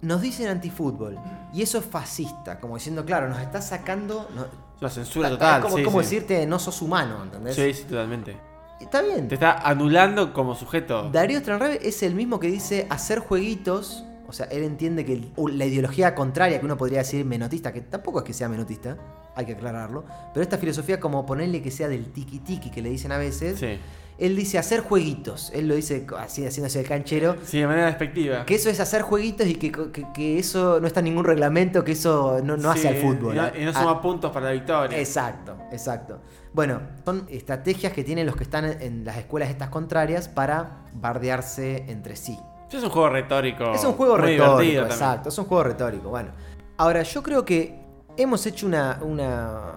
nos 0.00 0.20
dicen 0.20 0.46
antifútbol 0.48 1.18
y 1.52 1.62
eso 1.62 1.78
es 1.78 1.84
fascista, 1.84 2.60
como 2.60 2.76
diciendo, 2.76 3.04
claro, 3.04 3.28
nos 3.28 3.40
está 3.40 3.60
sacando... 3.60 4.28
no- 4.34 4.46
La 4.80 4.90
censura 4.90 5.28
es 5.28 5.34
total. 5.34 5.60
como, 5.62 5.76
sí, 5.76 5.82
como 5.82 5.98
sí. 5.98 6.04
decirte, 6.04 6.46
no 6.46 6.58
sos 6.60 6.80
humano, 6.82 7.24
¿entendés? 7.24 7.56
Sí, 7.56 7.74
sí, 7.74 7.82
totalmente. 7.84 8.36
Está 8.80 9.02
bien. 9.02 9.28
Te 9.28 9.34
está 9.34 9.52
anulando 9.58 10.32
como 10.32 10.54
sujeto. 10.54 11.10
Darío 11.10 11.38
Stranrabe 11.38 11.80
es 11.82 12.02
el 12.02 12.14
mismo 12.14 12.38
que 12.40 12.48
dice 12.48 12.86
hacer 12.90 13.18
jueguitos. 13.20 14.04
O 14.26 14.32
sea, 14.32 14.46
él 14.46 14.62
entiende 14.64 15.04
que 15.04 15.22
la 15.36 15.64
ideología 15.66 16.14
contraria 16.14 16.58
que 16.58 16.64
uno 16.64 16.76
podría 16.76 16.98
decir 16.98 17.24
menotista, 17.24 17.72
que 17.72 17.82
tampoco 17.82 18.20
es 18.20 18.24
que 18.24 18.32
sea 18.32 18.48
menotista, 18.48 18.96
hay 19.36 19.44
que 19.46 19.52
aclararlo, 19.52 20.04
pero 20.32 20.42
esta 20.42 20.56
filosofía 20.58 20.98
como 20.98 21.26
ponerle 21.26 21.60
que 21.62 21.70
sea 21.70 21.88
del 21.88 22.06
tiki 22.06 22.38
tiki 22.38 22.70
que 22.70 22.80
le 22.80 22.88
dicen 22.88 23.12
a 23.12 23.18
veces, 23.18 23.58
Sí. 23.60 23.78
él 24.18 24.34
dice 24.34 24.58
hacer 24.58 24.80
jueguitos, 24.80 25.52
él 25.54 25.68
lo 25.68 25.74
dice 25.74 26.06
así 26.18 26.44
haciéndose 26.46 26.80
el 26.80 26.86
canchero, 26.88 27.36
Sí, 27.44 27.58
de 27.60 27.66
manera 27.66 27.86
despectiva. 27.86 28.46
que 28.46 28.54
eso 28.54 28.70
es 28.70 28.80
hacer 28.80 29.02
jueguitos 29.02 29.46
y 29.46 29.56
que, 29.56 29.70
que- 29.70 30.06
que 30.14 30.38
eso 30.38 30.80
no 30.80 30.86
está 30.86 31.00
en 31.00 31.04
ningún 31.04 31.24
reglamento, 31.24 31.84
que 31.84 31.92
eso 31.92 32.40
no, 32.42 32.56
no 32.56 32.70
hace 32.70 32.88
al 32.88 32.96
fútbol. 32.96 33.34
Y 33.34 33.38
no, 33.38 33.48
y 33.60 33.64
no 33.66 33.72
Ah, 33.74 33.80
suma 33.82 34.00
puntos 34.00 34.32
para 34.32 34.46
la 34.46 34.52
victoria. 34.52 34.98
Exacto, 34.98 35.58
exacto. 35.70 36.20
Bueno, 36.54 36.80
son 37.04 37.26
estrategias 37.28 37.92
que 37.92 38.04
tienen 38.04 38.24
los 38.26 38.36
que 38.36 38.44
están 38.44 38.64
en- 38.64 39.04
las 39.04 39.16
escuelas 39.18 39.50
estas 39.50 39.68
contrarias 39.68 40.28
para 40.28 40.84
bardearse 40.94 41.84
entre 41.88 42.14
sí. 42.16 42.38
Es 42.78 42.82
un 42.84 42.90
juego 42.90 43.08
retórico. 43.10 43.72
Es 43.74 43.84
un 43.84 43.92
juego 43.92 44.16
muy 44.16 44.22
retórico, 44.28 44.52
también. 44.56 44.84
exacto, 44.84 45.28
es 45.28 45.38
un 45.38 45.44
juego 45.46 45.64
retórico. 45.64 46.08
Bueno, 46.10 46.30
ahora 46.76 47.02
yo 47.02 47.22
creo 47.22 47.44
que 47.44 47.78
hemos 48.16 48.46
hecho 48.46 48.66
una, 48.66 49.00
una 49.02 49.72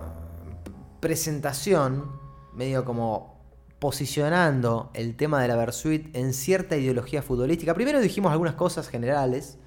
presentación 0.99 2.11
medio 2.53 2.85
como 2.85 3.37
posicionando 3.79 4.89
el 4.93 5.15
tema 5.15 5.41
de 5.41 5.47
la 5.47 5.55
Versuit 5.55 6.15
en 6.15 6.33
cierta 6.33 6.75
ideología 6.77 7.21
futbolística. 7.21 7.73
Primero 7.73 7.99
dijimos 7.99 8.31
algunas 8.31 8.55
cosas 8.55 8.87
generales 8.87 9.57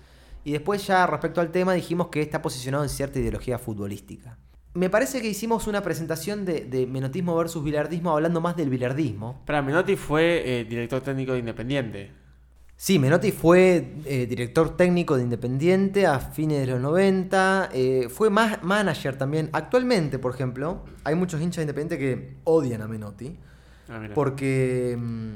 y 0.43 0.53
después 0.53 0.87
ya 0.87 1.07
respecto 1.07 1.41
al 1.41 1.51
tema 1.53 1.73
dijimos 1.75 2.09
que 2.09 2.21
está 2.23 2.43
posicionado 2.43 2.83
en 2.83 2.91
cierta 2.91 3.19
ideología 3.21 3.59
futbolística. 3.59 4.39
Me 4.75 4.89
parece 4.89 5.21
que 5.21 5.29
hicimos 5.29 5.67
una 5.67 5.83
presentación 5.83 6.45
de, 6.45 6.65
de 6.65 6.87
menotismo 6.87 7.37
versus 7.37 7.65
bilardismo 7.65 8.13
hablando 8.13 8.41
más 8.41 8.57
del 8.57 8.71
bilardismo. 8.71 9.43
Para 9.45 9.63
Menotti 9.63 9.97
fue 9.97 10.61
eh, 10.61 10.65
director 10.65 11.01
técnico 11.01 11.33
de 11.33 11.41
Independiente. 11.41 12.13
Sí, 12.77 12.99
Menotti 12.99 13.33
fue 13.33 13.95
eh, 14.07 14.27
director 14.27 14.77
técnico 14.77 15.17
de 15.17 15.25
Independiente 15.25 16.07
a 16.07 16.19
fines 16.21 16.61
de 16.61 16.67
los 16.67 16.81
90. 16.81 17.71
eh, 17.75 18.09
fue 18.09 18.31
más 18.31 18.63
manager 18.63 19.19
también. 19.19 19.51
Actualmente, 19.53 20.19
por 20.19 20.33
ejemplo, 20.33 20.85
hay 21.05 21.15
muchos 21.17 21.41
hinchas 21.43 21.57
de 21.57 21.63
Independiente 21.63 21.99
que 21.99 22.37
odian 22.45 22.81
a 22.81 22.89
Menotti. 22.89 23.37
Ah. 23.89 24.09
Porque, 24.15 24.97
mm, 24.99 25.35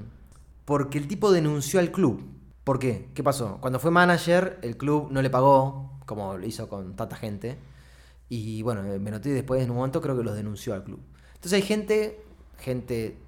porque 0.65 0.97
el 0.97 1.09
tipo 1.09 1.33
denunció 1.33 1.81
al 1.81 1.91
club. 1.91 2.25
¿Por 2.63 2.79
qué? 2.79 3.09
¿Qué 3.15 3.23
pasó? 3.23 3.59
Cuando 3.61 3.81
fue 3.81 3.91
manager, 3.91 4.59
el 4.63 4.77
club 4.77 5.09
no 5.11 5.21
le 5.21 5.29
pagó, 5.29 5.99
como 6.07 6.39
lo 6.39 6.47
hizo 6.47 6.69
con 6.69 6.95
tanta 6.95 7.17
gente. 7.17 7.59
Y 8.37 8.63
bueno, 8.63 8.85
eh, 8.93 8.99
Menotti 8.99 9.31
después 9.31 9.63
en 9.63 9.71
un 9.71 9.77
momento 9.77 10.01
creo 10.01 10.17
que 10.17 10.25
los 10.25 10.35
denunció 10.35 10.75
al 10.75 10.83
club. 10.83 11.01
Entonces 11.35 11.53
hay 11.55 11.63
gente, 11.63 12.21
gente 12.59 13.19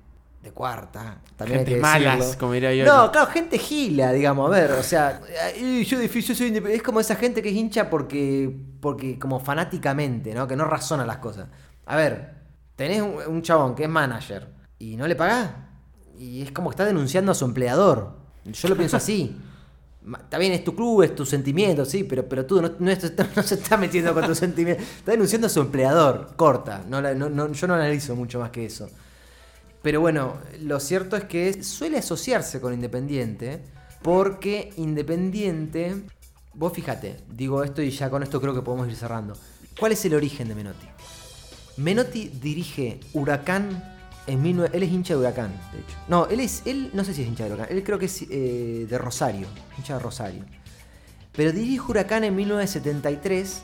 de 0.42 0.50
cuarta, 0.52 1.20
también 1.36 1.60
hay 1.60 1.64
Gente 1.64 1.76
que 1.76 1.82
malas, 1.82 2.18
decirlo. 2.18 2.38
como 2.40 2.52
diría 2.52 2.74
yo. 2.74 2.84
No, 2.84 3.10
claro, 3.12 3.26
gente 3.30 3.58
gila, 3.58 4.12
digamos, 4.12 4.48
a 4.48 4.50
ver, 4.50 4.72
o 4.72 4.82
sea, 4.82 5.20
yo, 5.60 6.34
soy 6.34 6.62
es 6.70 6.82
como 6.82 7.00
esa 7.00 7.16
gente 7.16 7.42
que 7.42 7.50
es 7.50 7.54
hincha 7.54 7.90
porque, 7.90 8.54
porque 8.80 9.18
como 9.18 9.40
fanáticamente, 9.40 10.34
¿no? 10.34 10.46
Que 10.46 10.56
no 10.56 10.64
razona 10.64 11.04
las 11.04 11.18
cosas. 11.18 11.48
A 11.84 11.96
ver, 11.96 12.34
tenés 12.74 13.02
un, 13.02 13.16
un 13.26 13.42
chabón 13.42 13.74
que 13.74 13.84
es 13.84 13.88
manager 13.88 14.48
y 14.78 14.96
no 14.96 15.06
le 15.06 15.16
pagás 15.16 15.50
y 16.18 16.42
es 16.42 16.52
como 16.52 16.70
que 16.70 16.74
está 16.74 16.84
denunciando 16.84 17.32
a 17.32 17.34
su 17.34 17.44
empleador. 17.44 18.16
Yo 18.44 18.68
lo 18.68 18.76
pienso 18.76 18.96
así. 18.98 19.36
Está 20.06 20.38
bien, 20.38 20.52
es 20.52 20.62
tu 20.62 20.74
club, 20.76 21.02
es 21.02 21.14
tu 21.16 21.26
sentimiento, 21.26 21.84
sí, 21.84 22.04
pero, 22.04 22.28
pero 22.28 22.46
tú 22.46 22.62
no, 22.62 22.70
no, 22.78 22.90
es- 22.90 23.12
no 23.36 23.42
se 23.42 23.56
está 23.56 23.76
metiendo 23.76 24.14
con 24.14 24.24
tu 24.26 24.34
sentimiento. 24.36 24.82
Está 24.82 25.12
denunciando 25.12 25.48
a 25.48 25.50
su 25.50 25.60
empleador, 25.60 26.30
corta. 26.36 26.84
No- 26.88 27.00
no- 27.02 27.52
yo 27.52 27.66
no 27.66 27.74
analizo 27.74 28.14
mucho 28.14 28.38
más 28.38 28.50
que 28.50 28.66
eso. 28.66 28.88
Pero 29.82 30.00
bueno, 30.00 30.34
lo 30.60 30.78
cierto 30.80 31.16
es 31.16 31.24
que 31.24 31.62
suele 31.62 31.98
asociarse 31.98 32.60
con 32.60 32.72
Independiente, 32.74 33.62
porque 34.02 34.72
Independiente, 34.76 35.96
vos 36.54 36.72
fíjate, 36.72 37.16
digo 37.28 37.62
esto 37.64 37.82
y 37.82 37.90
ya 37.90 38.08
con 38.10 38.22
esto 38.22 38.40
creo 38.40 38.54
que 38.54 38.62
podemos 38.62 38.88
ir 38.88 38.96
cerrando. 38.96 39.36
¿Cuál 39.78 39.92
es 39.92 40.04
el 40.04 40.14
origen 40.14 40.48
de 40.48 40.54
Menotti? 40.54 40.86
Menotti 41.78 42.28
dirige 42.28 43.00
Huracán 43.12 43.95
en 44.26 44.42
19... 44.42 44.76
Él 44.76 44.82
es 44.82 44.90
hincha 44.90 45.14
de 45.14 45.20
Huracán, 45.20 45.52
de 45.72 45.80
hecho. 45.80 45.96
No, 46.08 46.26
él 46.26 46.40
es... 46.40 46.62
Él 46.66 46.90
no 46.94 47.04
sé 47.04 47.14
si 47.14 47.22
es 47.22 47.28
hincha 47.28 47.44
de 47.44 47.52
Huracán. 47.52 47.76
Él 47.76 47.82
creo 47.84 47.98
que 47.98 48.06
es 48.06 48.22
eh, 48.22 48.86
de 48.88 48.98
Rosario. 48.98 49.46
Hincha 49.78 49.94
de 49.94 50.00
Rosario. 50.00 50.44
Pero 51.32 51.52
dirige 51.52 51.80
Huracán 51.80 52.24
en 52.24 52.34
1973. 52.34 53.62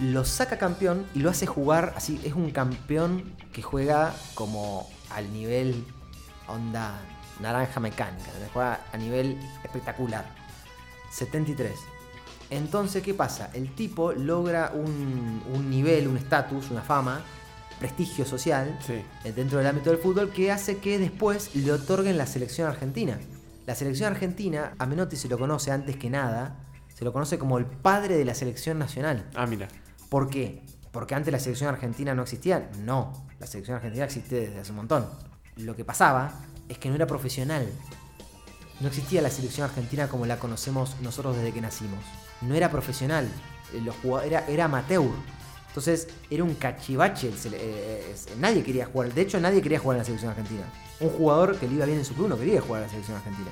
Lo 0.00 0.24
saca 0.24 0.58
campeón 0.58 1.06
y 1.14 1.20
lo 1.20 1.30
hace 1.30 1.46
jugar 1.46 1.92
así. 1.96 2.20
Es 2.24 2.34
un 2.34 2.50
campeón 2.50 3.34
que 3.52 3.62
juega 3.62 4.14
como 4.34 4.88
al 5.10 5.32
nivel 5.32 5.84
onda 6.48 7.00
naranja 7.40 7.80
mecánica. 7.80 8.30
Juega 8.52 8.80
a 8.92 8.96
nivel 8.96 9.38
espectacular. 9.64 10.24
73. 11.10 11.72
Entonces, 12.50 13.02
¿qué 13.02 13.14
pasa? 13.14 13.50
El 13.54 13.74
tipo 13.74 14.12
logra 14.12 14.72
un, 14.74 15.42
un 15.54 15.70
nivel, 15.70 16.06
un 16.06 16.16
estatus, 16.16 16.70
una 16.70 16.82
fama, 16.82 17.22
prestigio 17.82 18.24
social 18.24 18.78
Sí. 18.86 19.02
eh, 19.24 19.32
dentro 19.32 19.58
del 19.58 19.66
ámbito 19.66 19.90
del 19.90 19.98
fútbol 19.98 20.30
que 20.30 20.52
hace 20.52 20.78
que 20.78 21.00
después 21.00 21.52
le 21.56 21.72
otorguen 21.72 22.16
la 22.16 22.26
selección 22.26 22.68
argentina. 22.68 23.18
La 23.66 23.74
selección 23.74 24.12
argentina, 24.12 24.74
a 24.78 24.86
Menotti 24.86 25.16
se 25.16 25.26
lo 25.28 25.36
conoce 25.36 25.72
antes 25.72 25.96
que 25.96 26.08
nada, 26.08 26.58
se 26.94 27.04
lo 27.04 27.12
conoce 27.12 27.38
como 27.38 27.58
el 27.58 27.66
padre 27.66 28.16
de 28.16 28.24
la 28.24 28.34
selección 28.36 28.78
nacional. 28.78 29.28
Ah, 29.34 29.46
mira. 29.46 29.66
¿Por 30.08 30.30
qué? 30.30 30.62
¿Porque 30.92 31.16
antes 31.16 31.32
la 31.32 31.40
selección 31.40 31.68
argentina 31.74 32.14
no 32.14 32.22
existía? 32.22 32.70
No, 32.84 33.26
la 33.40 33.46
selección 33.48 33.76
argentina 33.76 34.04
existe 34.04 34.36
desde 34.42 34.60
hace 34.60 34.70
un 34.70 34.76
montón. 34.76 35.08
Lo 35.56 35.74
que 35.74 35.84
pasaba 35.84 36.32
es 36.68 36.78
que 36.78 36.88
no 36.88 36.94
era 36.94 37.06
profesional. 37.08 37.66
No 38.80 38.88
existía 38.88 39.22
la 39.22 39.30
selección 39.30 39.64
argentina 39.68 40.06
como 40.06 40.24
la 40.26 40.38
conocemos 40.38 40.96
nosotros 41.00 41.34
desde 41.36 41.52
que 41.52 41.60
nacimos. 41.60 42.04
No 42.42 42.54
era 42.54 42.70
profesional, 42.70 43.26
eh, 43.72 43.80
los 43.80 43.96
era, 44.24 44.46
era 44.46 44.66
amateur. 44.66 45.10
Entonces 45.72 46.08
era 46.30 46.44
un 46.44 46.54
cachivache. 46.54 47.28
el 47.28 47.34
sele- 47.38 47.56
eh, 47.58 48.14
eh, 48.14 48.34
nadie 48.38 48.62
quería 48.62 48.86
jugar. 48.86 49.12
De 49.12 49.22
hecho, 49.22 49.40
nadie 49.40 49.62
quería 49.62 49.78
jugar 49.78 49.96
en 49.96 50.00
la 50.00 50.04
selección 50.04 50.30
argentina. 50.30 50.62
Un 51.00 51.08
jugador 51.10 51.56
que 51.58 51.66
le 51.66 51.74
iba 51.74 51.86
bien 51.86 51.98
en 51.98 52.04
su 52.04 52.14
club 52.14 52.28
no 52.28 52.38
quería 52.38 52.60
jugar 52.60 52.82
en 52.82 52.86
la 52.88 52.90
selección 52.92 53.16
argentina. 53.16 53.50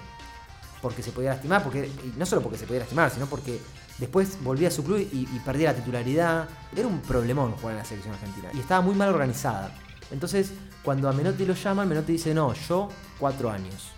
porque 0.82 1.02
se 1.02 1.12
podía 1.12 1.30
lastimar, 1.30 1.62
porque 1.62 1.86
y 1.86 2.14
no 2.16 2.24
solo 2.24 2.40
porque 2.42 2.56
se 2.56 2.66
podía 2.66 2.80
lastimar, 2.80 3.10
sino 3.10 3.26
porque 3.26 3.60
después 3.98 4.38
volvía 4.42 4.68
a 4.68 4.70
su 4.70 4.82
club 4.82 4.96
y, 5.12 5.28
y 5.30 5.40
perdía 5.44 5.72
la 5.72 5.76
titularidad. 5.78 6.48
Era 6.74 6.86
un 6.88 7.00
problemón 7.02 7.52
jugar 7.52 7.72
en 7.72 7.78
la 7.80 7.84
selección 7.84 8.14
argentina 8.14 8.48
y 8.54 8.60
estaba 8.60 8.80
muy 8.80 8.94
mal 8.94 9.10
organizada. 9.10 9.74
Entonces, 10.10 10.52
cuando 10.82 11.08
a 11.08 11.12
Menotti 11.12 11.44
lo 11.44 11.52
llaman, 11.54 11.86
Menotti 11.88 12.12
dice, 12.12 12.32
no, 12.32 12.54
yo 12.54 12.88
cuatro 13.18 13.50
años. 13.50 13.90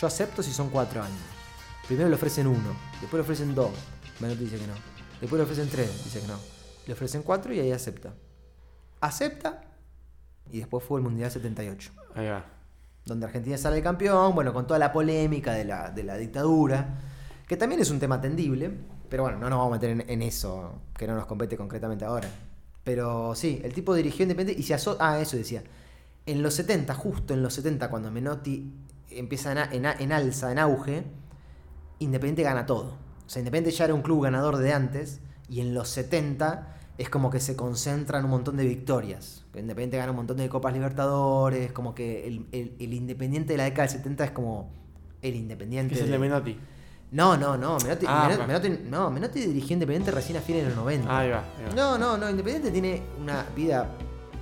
Yo 0.00 0.06
acepto 0.06 0.42
si 0.42 0.52
son 0.52 0.70
cuatro 0.70 1.02
años. 1.02 1.18
Primero 1.86 2.08
le 2.08 2.14
ofrecen 2.14 2.46
uno, 2.46 2.74
después 3.00 3.18
le 3.18 3.20
ofrecen 3.22 3.54
dos. 3.54 3.70
Menotti 4.20 4.44
dice 4.44 4.56
que 4.58 4.66
no. 4.66 4.74
Después 5.20 5.38
le 5.38 5.44
ofrecen 5.44 5.68
tres, 5.68 6.04
dice 6.04 6.20
que 6.20 6.26
no. 6.28 6.38
Le 6.88 6.94
ofrecen 6.94 7.22
cuatro 7.22 7.52
y 7.52 7.60
ahí 7.60 7.70
acepta. 7.70 8.14
Acepta 9.00 9.60
y 10.50 10.58
después 10.58 10.82
fue 10.82 10.98
el 10.98 11.04
Mundial 11.04 11.30
78 11.30 11.92
Ahí 12.14 12.26
va. 12.28 12.44
donde 13.04 13.26
Argentina 13.26 13.56
sale 13.58 13.82
campeón, 13.82 14.34
bueno, 14.34 14.52
con 14.54 14.66
toda 14.66 14.78
la 14.78 14.90
polémica 14.92 15.52
de 15.52 15.64
la, 15.66 15.90
de 15.90 16.02
la 16.02 16.16
dictadura, 16.16 16.98
que 17.46 17.56
también 17.58 17.80
es 17.82 17.90
un 17.90 17.98
tema 18.00 18.14
atendible, 18.16 18.70
pero 19.10 19.22
bueno, 19.24 19.38
no 19.38 19.50
nos 19.50 19.58
vamos 19.58 19.72
a 19.72 19.76
meter 19.76 19.90
en, 19.90 20.04
en 20.10 20.22
eso, 20.22 20.80
que 20.96 21.06
no 21.06 21.14
nos 21.14 21.26
compete 21.26 21.56
concretamente 21.58 22.04
ahora. 22.06 22.28
Pero 22.84 23.34
sí, 23.34 23.60
el 23.62 23.74
tipo 23.74 23.94
dirigió 23.94 24.22
Independiente 24.24 24.60
y 24.60 24.64
se 24.64 24.72
aso 24.74 24.96
Ah, 24.98 25.20
eso 25.20 25.36
decía. 25.36 25.62
En 26.24 26.42
los 26.42 26.54
70, 26.54 26.94
justo 26.94 27.34
en 27.34 27.42
los 27.42 27.52
70, 27.54 27.90
cuando 27.90 28.10
Menotti 28.10 28.72
empieza 29.10 29.52
en, 29.52 29.58
a- 29.58 29.72
en 29.72 29.86
a- 29.86 29.92
en 29.92 30.12
alza, 30.12 30.50
en 30.50 30.58
auge, 30.58 31.04
Independiente 31.98 32.42
gana 32.42 32.64
todo. 32.66 32.96
O 33.26 33.28
sea, 33.28 33.40
Independiente 33.40 33.76
ya 33.76 33.84
era 33.84 33.94
un 33.94 34.02
club 34.02 34.24
ganador 34.24 34.56
de 34.56 34.72
antes, 34.72 35.20
y 35.50 35.60
en 35.60 35.74
los 35.74 35.88
70 35.90 36.76
es 36.98 37.08
como 37.08 37.30
que 37.30 37.40
se 37.40 37.54
concentran 37.56 38.24
un 38.24 38.30
montón 38.30 38.56
de 38.56 38.64
victorias. 38.66 39.44
Independiente 39.54 39.96
gana 39.96 40.10
un 40.10 40.16
montón 40.16 40.36
de 40.36 40.48
Copas 40.48 40.72
Libertadores, 40.74 41.72
como 41.72 41.94
que 41.94 42.26
el, 42.26 42.46
el- 42.52 42.74
el 42.78 42.92
Independiente 42.92 43.52
de 43.54 43.56
la 43.56 43.64
década 43.64 43.82
del 43.88 43.96
70 43.96 44.24
es 44.24 44.30
como 44.32 44.70
el 45.22 45.34
Independiente. 45.36 45.94
Es 45.94 46.00
el 46.02 46.10
de 46.10 46.18
Menotti. 46.18 46.58
No, 47.10 47.36
no, 47.36 47.56
no. 47.56 47.78
Menotti, 47.78 48.04
Ah, 48.08 48.28
Menotti- 48.30 48.38
va. 48.40 48.46
Menotti- 48.46 48.82
no, 48.84 49.10
Menotti 49.10 49.40
dirigió 49.46 49.74
Independiente 49.74 50.10
recién 50.10 50.36
a 50.38 50.40
fines 50.40 50.62
de 50.64 50.68
los 50.68 50.76
90. 50.76 51.18
Ahí 51.18 51.30
va. 51.30 51.38
ahí 51.56 51.64
va. 51.68 51.74
No, 51.74 51.96
no, 51.98 52.18
no. 52.18 52.28
Independiente 52.28 52.70
tiene 52.70 53.02
una 53.20 53.44
vida 53.56 53.88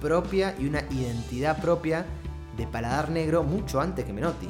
propia 0.01 0.55
y 0.59 0.67
una 0.67 0.81
identidad 0.91 1.61
propia 1.61 2.05
de 2.57 2.67
paladar 2.67 3.11
negro 3.11 3.43
mucho 3.43 3.81
antes 3.81 4.05
que 4.05 4.13
Menotti. 4.13 4.49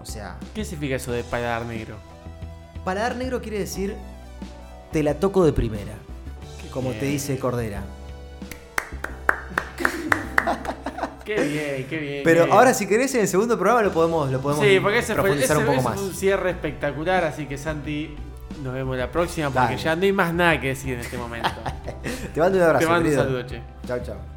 O 0.00 0.04
sea, 0.06 0.38
¿Qué 0.54 0.64
significa 0.64 0.96
eso 0.96 1.10
de 1.12 1.24
paladar 1.24 1.66
negro? 1.66 1.96
paladar 2.84 3.16
negro 3.16 3.42
quiere 3.42 3.58
decir 3.58 3.94
te 4.92 5.02
la 5.02 5.14
toco 5.14 5.44
de 5.44 5.52
primera. 5.52 5.92
Como 6.72 6.90
te 6.92 7.04
dice 7.06 7.38
Cordera. 7.38 7.82
Qué 11.24 11.34
bien, 11.44 11.86
qué 11.88 11.98
bien. 11.98 12.20
Pero 12.24 12.40
qué 12.40 12.46
bien. 12.46 12.56
ahora 12.58 12.74
si 12.74 12.86
querés 12.88 13.14
en 13.14 13.20
el 13.20 13.28
segundo 13.28 13.56
programa 13.56 13.82
lo 13.82 13.92
podemos, 13.92 14.30
lo 14.32 14.40
podemos 14.40 14.64
Sí, 14.64 14.80
porque 14.80 14.98
ese 14.98 15.12
fue, 15.14 15.22
profundizar 15.22 15.56
ese- 15.58 15.60
un 15.60 15.66
poco 15.66 15.78
ese 15.80 15.88
más. 15.88 15.98
fue 16.00 16.08
un 16.08 16.14
cierre 16.14 16.50
espectacular, 16.50 17.24
así 17.24 17.46
que 17.46 17.56
Santi, 17.56 18.16
nos 18.64 18.74
vemos 18.74 18.96
la 18.96 19.12
próxima 19.12 19.46
porque 19.50 19.74
Dale. 19.74 19.78
ya 19.78 19.94
no 19.96 20.02
hay 20.02 20.12
más 20.12 20.34
nada 20.34 20.60
que 20.60 20.68
decir 20.68 20.94
en 20.94 21.00
este 21.00 21.16
momento. 21.16 21.48
Te 22.34 22.40
mando 22.40 22.58
un 22.58 22.64
abrazo, 22.64 22.84
Te 22.86 22.90
mando 22.90 23.08
un 23.08 23.14
saludo, 23.14 23.46
che. 23.46 23.62
Chao, 23.86 23.98
chao. 24.04 24.29